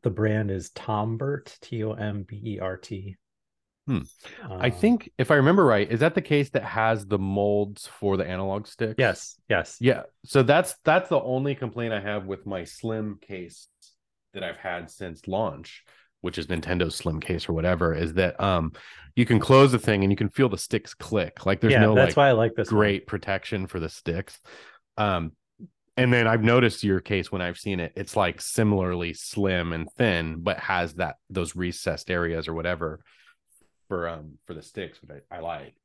[0.03, 3.17] the brand is Tombert, T O M B E R T.
[3.87, 4.01] Hmm.
[4.59, 7.87] I Um, think if I remember right, is that the case that has the molds
[7.87, 8.95] for the analog sticks?
[8.97, 9.77] Yes, yes.
[9.79, 10.03] Yeah.
[10.25, 13.67] So that's that's the only complaint I have with my slim case
[14.33, 15.83] that I've had since launch,
[16.21, 18.73] which is Nintendo's slim case or whatever, is that um
[19.15, 21.45] you can close the thing and you can feel the sticks click.
[21.45, 22.79] Like there's yeah, no that's like why I like this one.
[22.79, 24.39] great protection for the sticks.
[24.97, 25.33] Um
[25.97, 29.91] and then I've noticed your case when I've seen it, it's like similarly slim and
[29.97, 33.01] thin, but has that those recessed areas or whatever
[33.89, 35.75] for um for the sticks, which I, I like.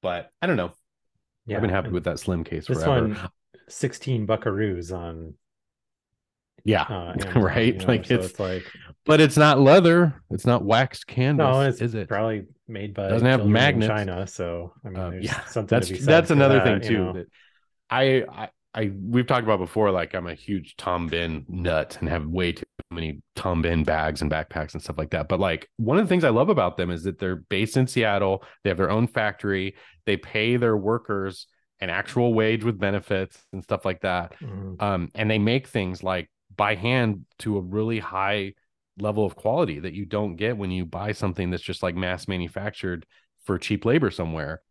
[0.00, 0.72] But I don't know.
[1.46, 3.08] Yeah, I've been happy with that slim case this forever.
[3.08, 3.30] one.
[3.68, 5.34] 16 buckaroos on
[6.64, 6.82] yeah.
[6.82, 7.74] uh, Amazon, right.
[7.74, 8.64] you know, like so it's, it's like
[9.04, 10.22] but it's not leather.
[10.30, 11.42] It's not waxed canvas.
[11.44, 12.08] no, it's is it?
[12.08, 13.88] probably made by Doesn't have magnets.
[13.88, 14.26] China.
[14.26, 16.96] So I mean, there's yeah, something that's to be said that's another that, thing you
[16.96, 17.12] too.
[17.12, 17.24] know.
[17.90, 19.90] I, I I we've talked about before.
[19.90, 24.22] Like I'm a huge Tom Bihn nut and have way too many Tom Bihn bags
[24.22, 25.28] and backpacks and stuff like that.
[25.28, 27.86] But like one of the things I love about them is that they're based in
[27.86, 28.44] Seattle.
[28.62, 29.74] They have their own factory.
[30.06, 31.46] They pay their workers
[31.80, 34.34] an actual wage with benefits and stuff like that.
[34.40, 34.80] Mhm.
[34.80, 38.54] Um, and they make things like by hand to a really high
[38.98, 42.28] level of quality that you don't get when you buy something that's just like mass
[42.28, 43.06] manufactured
[43.44, 44.62] for cheap labor somewhere.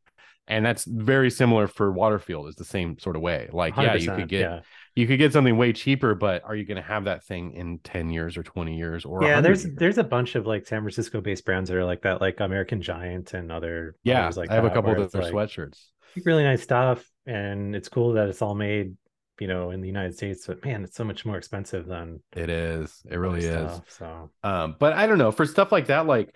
[0.48, 3.48] And that's very similar for Waterfield is the same sort of way.
[3.52, 4.60] Like, yeah, you could get yeah.
[4.96, 7.80] you could get something way cheaper, but are you going to have that thing in
[7.80, 9.78] 10 years or 20 years or yeah there's years?
[9.78, 12.82] there's a bunch of like san francisco based brands that are like that like american
[12.82, 15.80] giant and other yeah, like I have a couple of their like, sweatshirts.
[16.26, 18.96] really nice stuff and it's cool that it's all made
[19.42, 22.50] you know in the united states but man it's so much more expensive than It
[22.50, 23.02] is.
[23.10, 23.72] It really is.
[23.72, 26.36] stuff, so Um, but I don't know for stuff like that, like,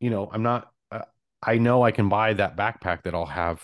[0.00, 1.02] you know, I'm not, uh,
[1.42, 3.62] I know I can buy that backpack that I'll have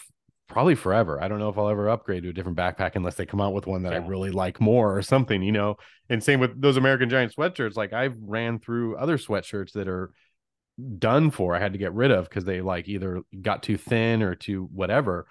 [0.49, 1.23] probably forever.
[1.23, 3.55] I don't know if I'll ever upgrade to a different backpack unless they come out
[3.55, 5.77] with one that I really like more or something, you know.
[6.11, 7.77] And same with those American Giant sweatshirts.
[7.77, 10.13] Like I've ran through other sweatshirts that are
[10.99, 11.55] done for.
[11.55, 14.69] I had to get rid of because they like either got too thin or too
[14.73, 15.27] whatever.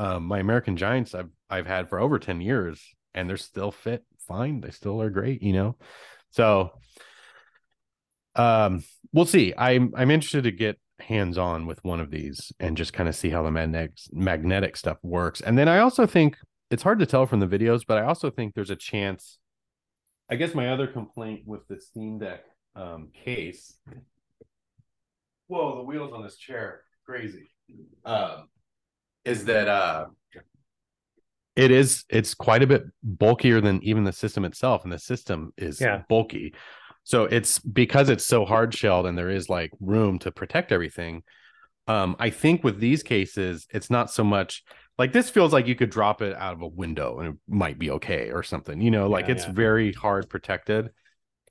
[0.00, 2.82] Um, my American Giants I've I've had for over 10 years
[3.12, 4.62] and they're still fit fine.
[4.62, 5.76] They still are great, you know.
[6.30, 6.70] So
[8.34, 8.82] um
[9.12, 9.52] we'll see.
[9.58, 13.14] I'm I'm interested to get hands on with one of these and just kind of
[13.14, 15.42] see how the magnetic magnetic stuff works.
[15.42, 16.38] And then I also think
[16.70, 19.36] it's hard to tell from the videos, but I also think there's a chance.
[20.30, 22.44] I guess my other complaint with the Steam Deck
[22.74, 23.76] um, case.
[25.48, 27.50] Whoa, the wheels on this chair, crazy.
[28.06, 28.48] Um,
[29.24, 30.06] is that uh,
[31.56, 35.52] it is it's quite a bit bulkier than even the system itself, and the system
[35.56, 36.02] is Yeah.
[36.08, 36.54] bulky.
[37.02, 41.22] So it's because it's so hard shelled and there is like room to protect everything.
[41.88, 44.62] Um, I think with these cases, it's not so much
[44.98, 47.78] like this feels like you could drop it out of a window and it might
[47.78, 49.52] be okay or something, you know, like Yeah, it's yeah.
[49.52, 50.90] very hard protected.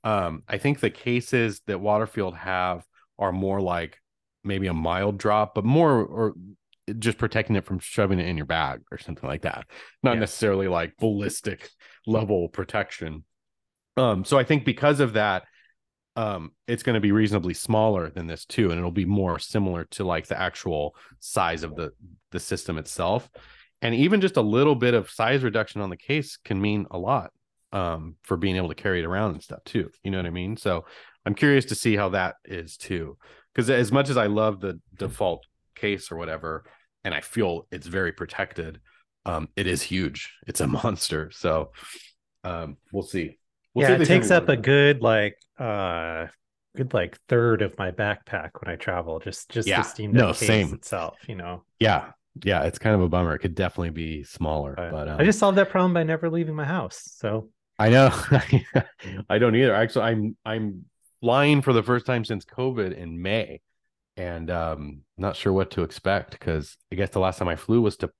[0.02, 2.86] Um, I think the cases that Waterfield have
[3.18, 3.98] are more like
[4.44, 6.34] maybe a mild drop, but more or
[6.98, 9.66] just protecting it from shoving it in your bag or something like that.
[10.02, 10.20] Not Yeah.
[10.20, 11.70] necessarily like ballistic
[12.06, 13.24] level protection.
[13.96, 15.44] Um, so I think because of that,
[16.16, 19.84] um, it's going to be reasonably smaller than this too, and it'll be more similar
[19.84, 21.92] to like the actual size of the
[22.30, 23.28] the system itself.
[23.82, 26.98] And even just a little bit of size reduction on the case can mean a
[26.98, 27.32] lot
[27.72, 29.90] um, for being able to carry it around and stuff too.
[30.02, 30.56] You know what I mean?
[30.56, 30.84] So
[31.24, 33.16] I'm curious to see how that is too.
[33.54, 35.44] Because as much as I love the default
[35.74, 36.64] case or whatever,
[37.04, 38.80] and I feel it's very protected,
[39.26, 40.32] um, it is huge.
[40.46, 41.30] It's a monster.
[41.32, 41.72] So
[42.44, 43.38] um, we'll see.
[43.74, 46.26] We'll yeah if it takes up a good like uh
[46.76, 50.20] good like third of my backpack when i travel just just Yeah, the steam deck
[50.22, 50.74] no, case same.
[50.74, 52.12] itself you know Yeah,
[52.44, 53.34] yeah, it's kind of a bummer.
[53.34, 56.28] It could definitely be smaller, but, but, um, i just solved that problem by never
[56.30, 58.10] leaving my house so I know
[59.30, 59.74] I don't either.
[59.74, 60.84] Actually, I'm I'm
[61.22, 63.60] flying for the first time since COVID in May,
[64.16, 67.80] and um, not sure what to expect because I guess the last time I flew
[67.82, 68.10] was to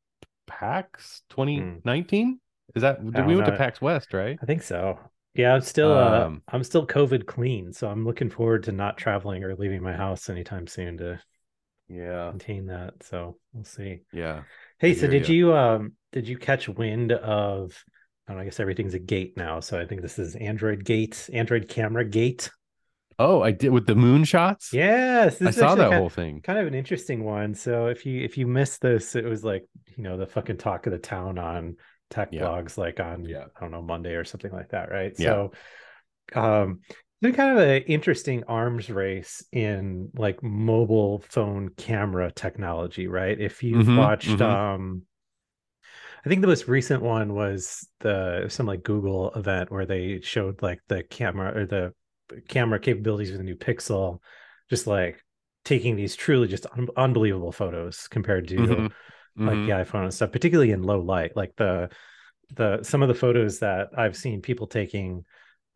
[0.46, 2.40] PAX 2019.
[2.74, 3.52] Is that we went to.
[3.52, 4.40] PAX West, right?
[4.42, 4.98] i think so
[5.34, 8.96] yeah i'm still uh Um, i'm still covid clean so i'm looking forward to not
[8.98, 11.20] traveling or leaving my house anytime soon to
[11.88, 14.42] Yeah, contain that so we'll see yeah.
[14.78, 15.28] Hey, I so did ya.
[15.28, 17.84] you um did you catch wind of
[18.28, 20.84] I don't know, I guess everything's a gate now, so I think this is Android
[20.84, 22.50] gate, Android camera gate.
[23.22, 24.78] Oh, I did with the moon shots.
[24.78, 26.44] Yes, I saw that whole thing.
[26.44, 27.54] kind of an interesting one.
[27.54, 29.66] So if you if you missed this, it was like,
[29.96, 31.76] you know, the fucking talk of the town on
[32.08, 32.38] tech Yeah.
[32.38, 33.46] blogs like on Yeah.
[33.56, 35.16] I don't know, Monday or something like that, right?
[35.16, 35.40] Yeah.
[35.44, 35.52] So
[36.34, 36.80] um
[37.22, 43.40] been kind of an interesting arms race in like mobile phone camera technology, right?
[43.40, 44.40] If you've Mhm, watched mhm.
[44.42, 45.02] um
[46.24, 50.62] I think the most recent one was the some like Google event where they showed
[50.62, 51.94] like the camera or the
[52.48, 54.20] camera capabilities with the new Pixel,
[54.68, 55.24] just like
[55.64, 58.92] taking these truly just un- unbelievable photos compared to Mhm,
[59.36, 59.66] like mhm.
[59.66, 61.36] the iPhone and stuff, particularly in low light.
[61.36, 61.90] Like the
[62.54, 65.24] the some of the photos that I've seen people taking,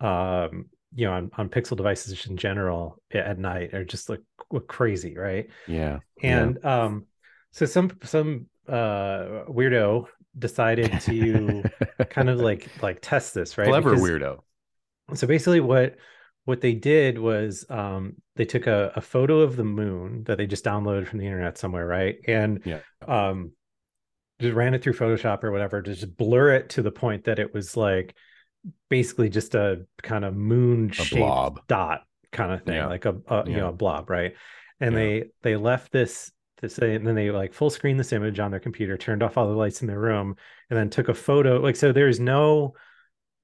[0.01, 4.21] um, you know, on, on Pixel devices in general at night are just like
[4.67, 5.49] crazy, right?
[5.69, 6.41] yeah, yeah.
[6.43, 7.07] And um,
[7.53, 10.07] so some some uh weirdo
[10.37, 11.63] decided to
[12.11, 13.69] kind of like like test this, right?
[13.69, 14.41] clever Because- weirdo.
[15.15, 15.97] so basically what
[16.45, 20.47] what they did was um they took a, a photo of the moon that they
[20.47, 22.81] just downloaded from the internet somewhere right and Yeah.
[23.07, 23.53] um
[24.41, 27.39] just ran it through photoshop or whatever to just blur it to the point that
[27.39, 28.15] it was like
[28.89, 31.61] basically just a kind of moon shaped blob.
[31.69, 32.03] dot
[32.33, 32.87] kind of thing Yeah.
[32.89, 34.35] like a, a you know a blob right
[34.81, 34.99] and Yeah.
[34.99, 36.31] they they left this
[36.61, 39.49] this and then they like full screen this image on their computer turned off all
[39.49, 40.37] the lights in their room
[40.71, 42.75] and then took a photo like so there's no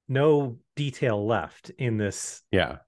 [0.08, 2.78] no detail left in this Yeah.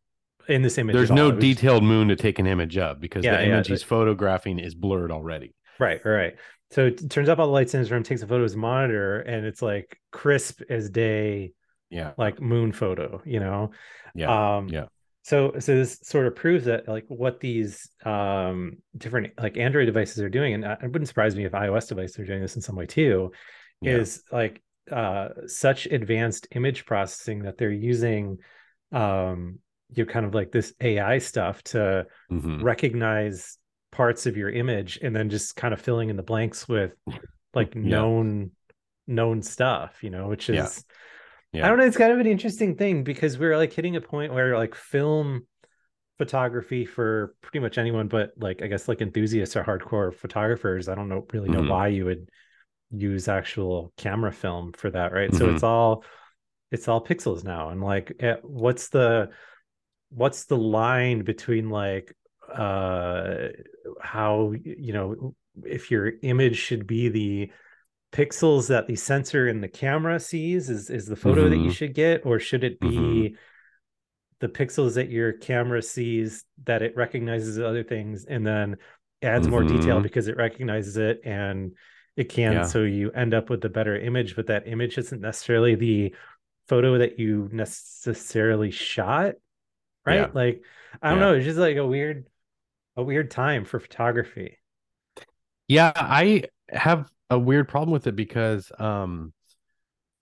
[0.49, 0.95] In this image.
[0.95, 1.17] There's all.
[1.17, 3.83] no It detailed moon to take an image of because Yeah, the image the- he's
[3.83, 5.55] photographing is blurred already.
[5.79, 6.35] Right, right.
[6.71, 8.57] So it turns up all the lights in his room, takes a photo of his
[8.57, 11.53] monitor, and it's like crisp as day,
[11.91, 12.13] Yeah.
[12.17, 13.73] like moon photo, you know?
[14.15, 14.57] Yeah.
[14.57, 14.87] Um, yeah.
[15.25, 20.21] So, so this sort of proves that like what these um different like Android devices
[20.21, 22.63] are doing, and uh, it wouldn't surprise me if iOS devices are doing this in
[22.63, 23.31] some way too,
[23.81, 23.99] Yeah.
[23.99, 24.61] is like
[24.91, 28.39] uh such advanced image processing that they're using
[28.91, 29.61] um
[29.95, 32.63] you know, kind of like this AI stuff to Mhm.
[32.63, 33.59] recognize
[33.91, 36.93] parts of your image and then just kind of filling in the blanks with
[37.55, 37.83] like Yeah.
[37.83, 38.51] known
[39.07, 40.85] known stuff you know which is
[41.53, 41.67] Yeah.
[41.67, 44.33] i don't know it's kind of an interesting thing because we're like hitting a point
[44.33, 45.47] where like film
[46.19, 50.95] photography for pretty much anyone but like i guess like enthusiasts or hardcore photographers i
[50.95, 51.69] don't know really know Mhm.
[51.69, 52.29] why you would
[52.93, 55.55] use actual camera film for that right so Mhm.
[55.55, 56.05] it's all
[56.71, 59.31] it's all pixels now and like eh, what's the
[60.15, 62.15] what's the line between like
[62.53, 63.49] uh
[64.01, 65.35] how you know
[65.65, 67.51] if your image should be the
[68.13, 71.75] pixels that the sensor in the camera sees is is the photo that you Mhm.
[71.75, 73.37] should get or should it be Mhm.
[74.41, 78.77] the pixels that your camera sees that it recognizes other things and then
[79.23, 80.03] adds more detail Mhm.
[80.03, 81.73] because it recognizes it and
[82.17, 82.63] it can Yeah.
[82.65, 86.15] so you end up with a better image but that image isn't necessarily the
[86.69, 89.37] photo that you necessarily shot
[90.07, 90.31] right Yeah.
[90.35, 90.63] like
[91.03, 91.25] i don't Yeah.
[91.27, 92.27] know it's just like a weird
[92.97, 94.59] a weird time for photography
[95.69, 99.33] Yeah, I have a weird problem with it because um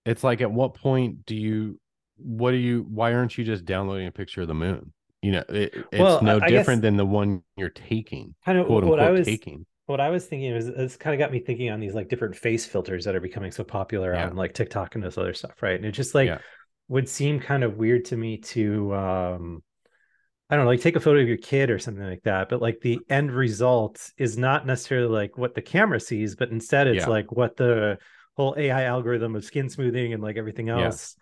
[0.06, 1.80] it's like at what point do you
[2.18, 4.92] what do you why aren't you just downloading a picture of the moon?
[5.22, 8.58] You know, it, it's Well, no I- I different than the one you're taking, kind
[8.58, 9.66] of quote what unquote i was taking.
[9.86, 12.36] what I was thinking is it's kind of got me thinking on these like different
[12.36, 14.30] face filters that are becoming so popular Yeah.
[14.30, 15.74] on like TikTok and this other stuff, right?
[15.74, 16.38] And it just like Yeah.
[16.88, 19.62] would seem kind of weird to me to um
[20.50, 22.60] I don't know, like take a photo of your kid or something like that, but
[22.60, 27.04] like the end result is not necessarily like what the camera sees, but instead it's
[27.04, 27.10] Yeah.
[27.10, 27.98] like what the
[28.36, 30.86] whole AI algorithm of skin smoothing and like everything Yeah.
[30.86, 31.16] else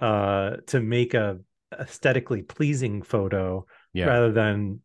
[0.00, 1.38] uh to make a
[1.72, 4.06] aesthetically pleasing photo Yeah.
[4.06, 4.80] rather than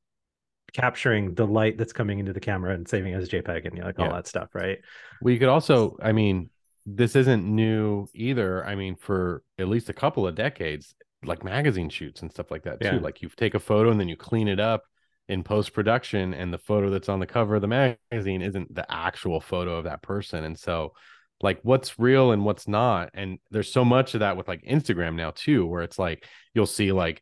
[0.73, 3.75] capturing the light that's coming into the camera and saving it as a JPEG and
[3.75, 4.79] you know, like all that stuff, right?
[5.21, 6.49] Well, you could also, I mean,
[6.85, 8.65] this isn't new either.
[8.65, 12.63] I mean, for at least a couple of decades, like magazine shoots and stuff like
[12.63, 12.87] that too.
[12.87, 12.99] Yeah.
[12.99, 14.83] Like you take a photo and then you clean it up
[15.29, 18.85] in post production, and the photo that's on the cover of the magazine isn't the
[18.91, 20.43] actual photo of that person.
[20.43, 20.93] And so,
[21.41, 23.09] like, what's real and what's not.
[23.13, 26.65] And there's so much of that with like Instagram now too, where it's like you'll
[26.65, 27.21] see like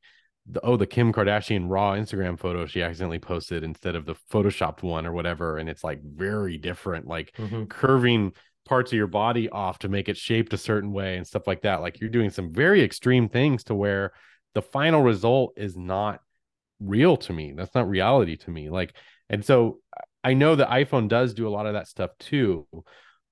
[0.50, 4.82] the oh the Kim Kardashian raw Instagram photo she accidentally posted instead of the photoshopped
[4.82, 7.08] one or whatever, and it's like very different.
[7.08, 7.66] Like mm-hmm.
[7.66, 8.34] curving
[8.66, 11.62] parts of your body off to make it shaped a certain way and stuff like
[11.62, 11.82] that.
[11.82, 14.12] Like you're doing some very extreme things to where
[14.54, 16.20] the final result is not
[16.80, 17.54] real to me.
[17.54, 18.70] That's not reality to me.
[18.70, 18.96] Like,
[19.30, 19.80] and so
[20.24, 22.68] I know the iPhone does do a lot of that stuff too.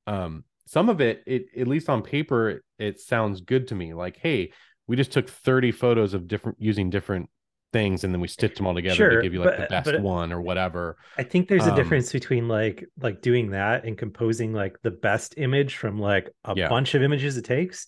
[0.07, 3.93] Um, some of it, it at least on paper, it, it sounds good to me.
[3.93, 4.51] Like, hey,
[4.87, 7.29] we just took 30 photos of different using different
[7.71, 9.85] things and then we stitched them all together Sure, to give you like the best
[9.85, 10.97] but- one or whatever.
[11.17, 14.91] I think there's a Um, difference between like like doing that and composing like the
[14.91, 16.67] best image from like a Yeah.
[16.69, 17.87] bunch of images it takes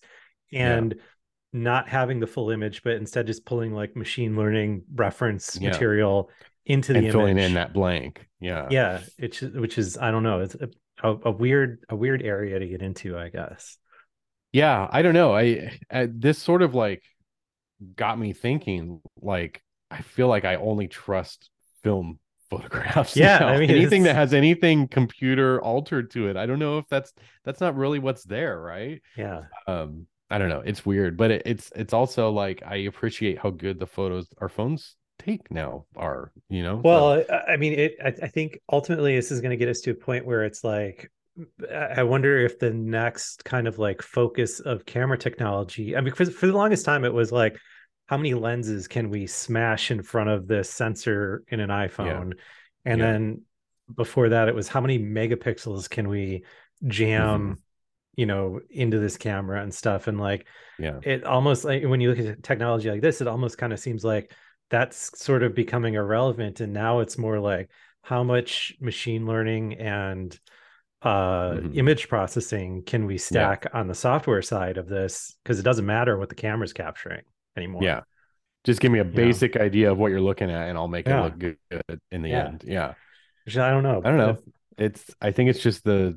[0.50, 0.76] Yeah.
[0.76, 0.94] and
[1.52, 5.70] not having the full image but instead just pulling like machine learning reference Yeah.
[5.70, 6.30] material
[6.64, 7.12] into the and image.
[7.12, 8.28] filling in that blank.
[8.40, 8.68] Yeah.
[8.70, 10.68] yeah, it's which is I don't know, it's a,
[11.02, 13.78] a, a weird a weird area to get into, I guess.
[14.52, 17.02] yeah i don't know i, I this sort of like
[17.96, 19.62] got me thinking like
[19.92, 21.50] i feel like i only trust
[21.82, 22.18] film
[22.50, 23.48] photographs Yeah, now.
[23.48, 27.12] I mean, anything that has anything computer altered to it i don't know if that's
[27.44, 29.44] that's not really what's there right Yeah.
[29.66, 33.50] um i don't know it's weird but it, it's it's also like i appreciate how
[33.50, 37.96] good the photos our phones take now are you know Well, I I mean, it.
[38.02, 40.64] I, I think ultimately this is going to get us to a point where it's
[40.64, 41.10] like,
[41.70, 45.96] I I wonder if the next kind of like focus of camera technology.
[45.96, 47.56] I mean, for, for the longest time, it was like,
[48.06, 52.34] how many lenses can we smash in front of this sensor in an iPhone?
[52.84, 53.06] And Yeah.
[53.06, 53.42] then
[53.94, 56.44] before that, it was how many megapixels can we
[56.86, 57.62] jam, Mm-hmm.
[58.16, 60.08] you know, into this camera and stuff.
[60.08, 60.46] And like,
[60.78, 63.80] yeah it almost like when you look at technology like this, it almost kind of
[63.80, 64.32] seems like
[64.70, 66.60] that's sort of becoming irrelevant.
[66.60, 67.70] And now it's more like
[68.02, 70.38] how much machine learning and
[71.02, 71.72] uh Mhm.
[71.72, 75.36] image processing can we stack on the software side of this?
[75.42, 77.22] Because it doesn't matter what the camera's capturing
[77.56, 77.82] anymore.
[77.82, 78.00] yeah
[78.64, 81.20] just give me a basic idea of what you're looking at and i'll make Yeah.
[81.20, 81.56] it look good
[82.10, 82.46] in the Yeah.
[82.46, 82.94] end yeah
[83.46, 84.00] I don't know.
[84.04, 84.38] I don't know.
[84.78, 86.16] It's I think it's just the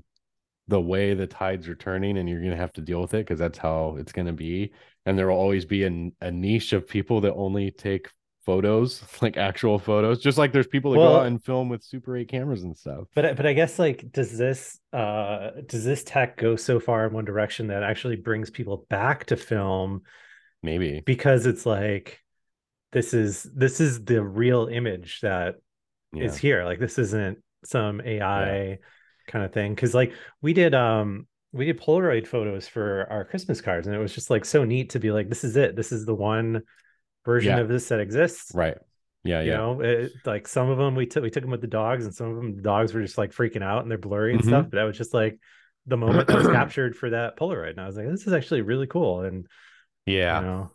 [0.67, 3.25] the way the tides are turning and you're going to have to deal with it
[3.25, 4.73] because that's how it's going to be
[5.07, 8.11] and there will always be a, a niche of people that only take
[8.45, 11.83] photos like actual photos just like there's people that Well- go out and film with
[11.83, 16.03] super 8 cameras and stuff But but I guess like does this uh does this
[16.03, 20.03] tech go so far in one direction that actually brings people back to film
[20.65, 22.19] maybe because it's like
[22.91, 25.55] this is this is the real image that
[26.13, 26.63] yeah is here.
[26.65, 28.79] Like this isn't some AI
[29.27, 29.75] kind of thing.
[29.75, 33.99] Cause like we did um we did Polaroid photos for our Christmas cards, and it
[33.99, 35.75] was just like so neat to be like, this is it.
[35.75, 36.63] This is the one
[37.25, 37.61] version Yeah.
[37.61, 38.51] of this that exists.
[38.53, 38.77] right
[39.23, 41.61] yeah You yeah know, it, like some of them we took we took them with
[41.61, 43.97] the dogs, and some of them the dogs were just like freaking out and they're
[43.97, 44.47] blurry and Mhm.
[44.47, 44.65] stuff.
[44.69, 45.39] But that was just like
[45.87, 48.61] the moment that was captured for that Polaroid, and I was like, this is actually
[48.61, 49.21] really cool.
[49.23, 49.47] And
[50.05, 50.71] yeah you know,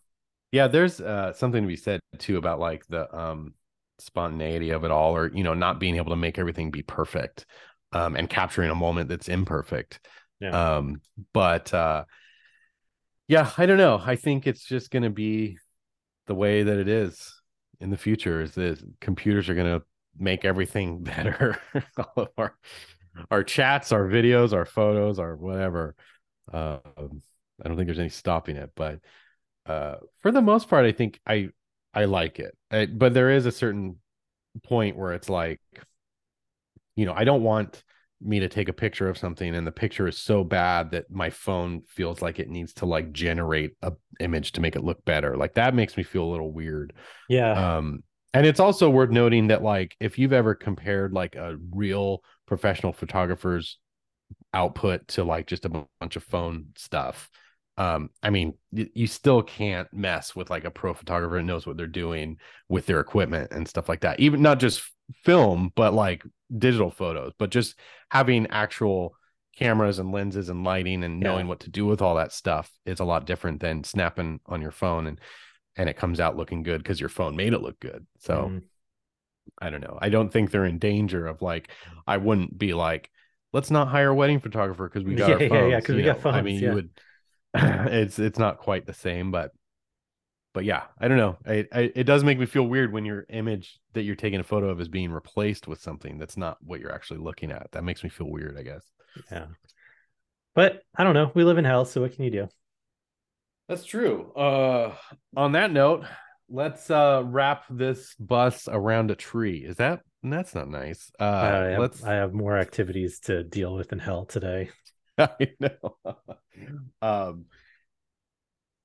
[0.53, 3.55] Yeah, there's uh, something to be said too about like the um,
[3.99, 7.47] spontaneity of it all, or you know, not being able to make everything be perfect,
[7.93, 10.01] um, and capturing a moment that's imperfect.
[10.41, 10.77] Yeah.
[10.77, 11.01] Um,
[11.33, 12.05] but uh,
[13.29, 14.01] yeah, I don't know.
[14.05, 15.59] I think it's just going to be
[16.27, 17.41] the way that it is
[17.81, 18.41] in the future.
[18.41, 19.87] Is that computers are going to
[20.19, 21.59] make everything better.
[21.99, 22.55] all of our
[23.31, 25.95] our chats, our videos, our photos, our whatever.
[26.53, 27.23] Um,
[27.65, 29.01] I don't think there's any stopping it, but
[29.67, 31.51] uh for the most part i think i
[31.93, 32.57] i like it.
[32.71, 33.97] I, but there is a certain
[34.63, 35.61] point where it's like
[36.97, 37.85] you know i don't want
[38.23, 41.31] me to take a picture of something and the picture is so bad that my
[41.31, 45.37] phone feels like it needs to like generate a image to make it look better.
[45.37, 46.93] Like that makes me feel a little weird.
[47.29, 48.03] Yeah, um
[48.35, 52.93] and it's also worth noting that like if you've ever compared like a real professional
[52.93, 53.79] photographer's
[54.53, 57.31] output to like just a bunch of phone stuff
[57.81, 61.77] um i mean you still can't mess with like a pro photographer that knows what
[61.77, 62.37] they're doing
[62.69, 64.83] with their equipment and stuff like that even not just
[65.25, 66.23] film but like
[66.57, 67.75] digital photos but just
[68.11, 69.15] having actual
[69.57, 71.51] cameras and lenses and lighting and knowing Yeah.
[71.51, 74.71] what to do with all that stuff is a lot different than snapping on your
[74.73, 75.19] phone and
[75.77, 78.63] and it comes out looking good because your phone made it look good so Mm.
[79.61, 79.99] I don't know.
[80.01, 81.71] I don't think they're in danger of like
[82.07, 83.11] I wouldn't be like,
[83.53, 85.71] let's not hire a wedding photographer because we got Yeah, our yeah, phones.
[85.73, 86.31] yeah, 'cause you we got know?
[86.31, 86.69] I mean, yeah.
[86.69, 86.91] you would.
[87.55, 89.53] it's it's not quite the same, but
[90.53, 91.37] but yeah, I don't know.
[91.47, 94.45] I, I it does make me feel weird when your image that you're taking a
[94.45, 97.73] photo of is being replaced with something that's not what you're actually looking at.
[97.73, 98.57] That makes me feel weird.
[98.59, 98.85] I guess.
[99.31, 99.47] yeah.
[100.55, 101.31] But I don't know.
[101.35, 102.49] We live in hell, so what can you do?
[103.69, 104.33] That's true.
[104.33, 104.95] Uh,
[105.37, 106.05] on that note,
[106.49, 109.59] let's uh wrap this bus around a tree.
[109.59, 111.11] Is that that's not nice?
[111.19, 112.05] Uh, I, have, let's.
[112.05, 114.71] I have more activities to deal with in hell today.
[115.19, 115.97] I know.
[117.03, 117.47] um,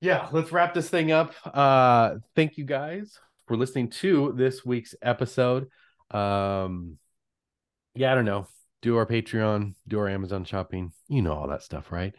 [0.00, 1.32] yeah, let's wrap this thing up.
[1.44, 5.68] Uh, thank you guys for listening to this week's episode.
[6.10, 6.98] Um,
[7.94, 8.46] yeah, I don't know.
[8.82, 12.14] Do our Patreon, do our Amazon shopping, you know all that stuff, right?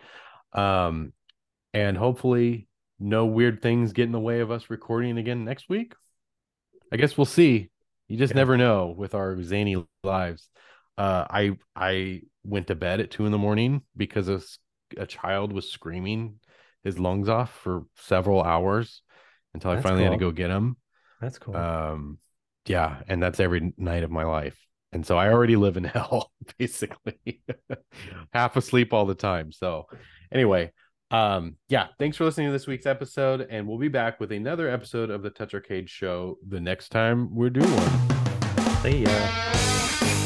[0.54, 1.14] Um,
[1.74, 2.68] and hopefully,
[3.00, 5.94] no weird things get in the way of us recording again next week.
[6.92, 7.70] I guess we'll see.
[8.08, 8.36] You just Yeah.
[8.36, 10.50] never know with our zany lives.
[10.98, 14.42] Uh, I I went to bed at two in the morning because a,
[14.98, 16.40] a child was screaming
[16.84, 19.02] his lungs off for several hours
[19.54, 20.78] until I That's finally had to go get him.
[21.20, 21.56] That's cool.
[21.56, 22.20] Um,
[22.66, 24.58] yeah, and that's every night of my life.
[24.92, 27.44] And so I already live in hell, basically.
[28.34, 29.52] Half asleep all the time.
[29.52, 29.88] So
[30.32, 30.72] anyway,
[31.12, 34.70] um, yeah, thanks for listening to this week's episode, and we'll be back with another
[34.70, 38.82] episode of the TouchArcade show the next time we're doing one.
[38.82, 40.17] See ya.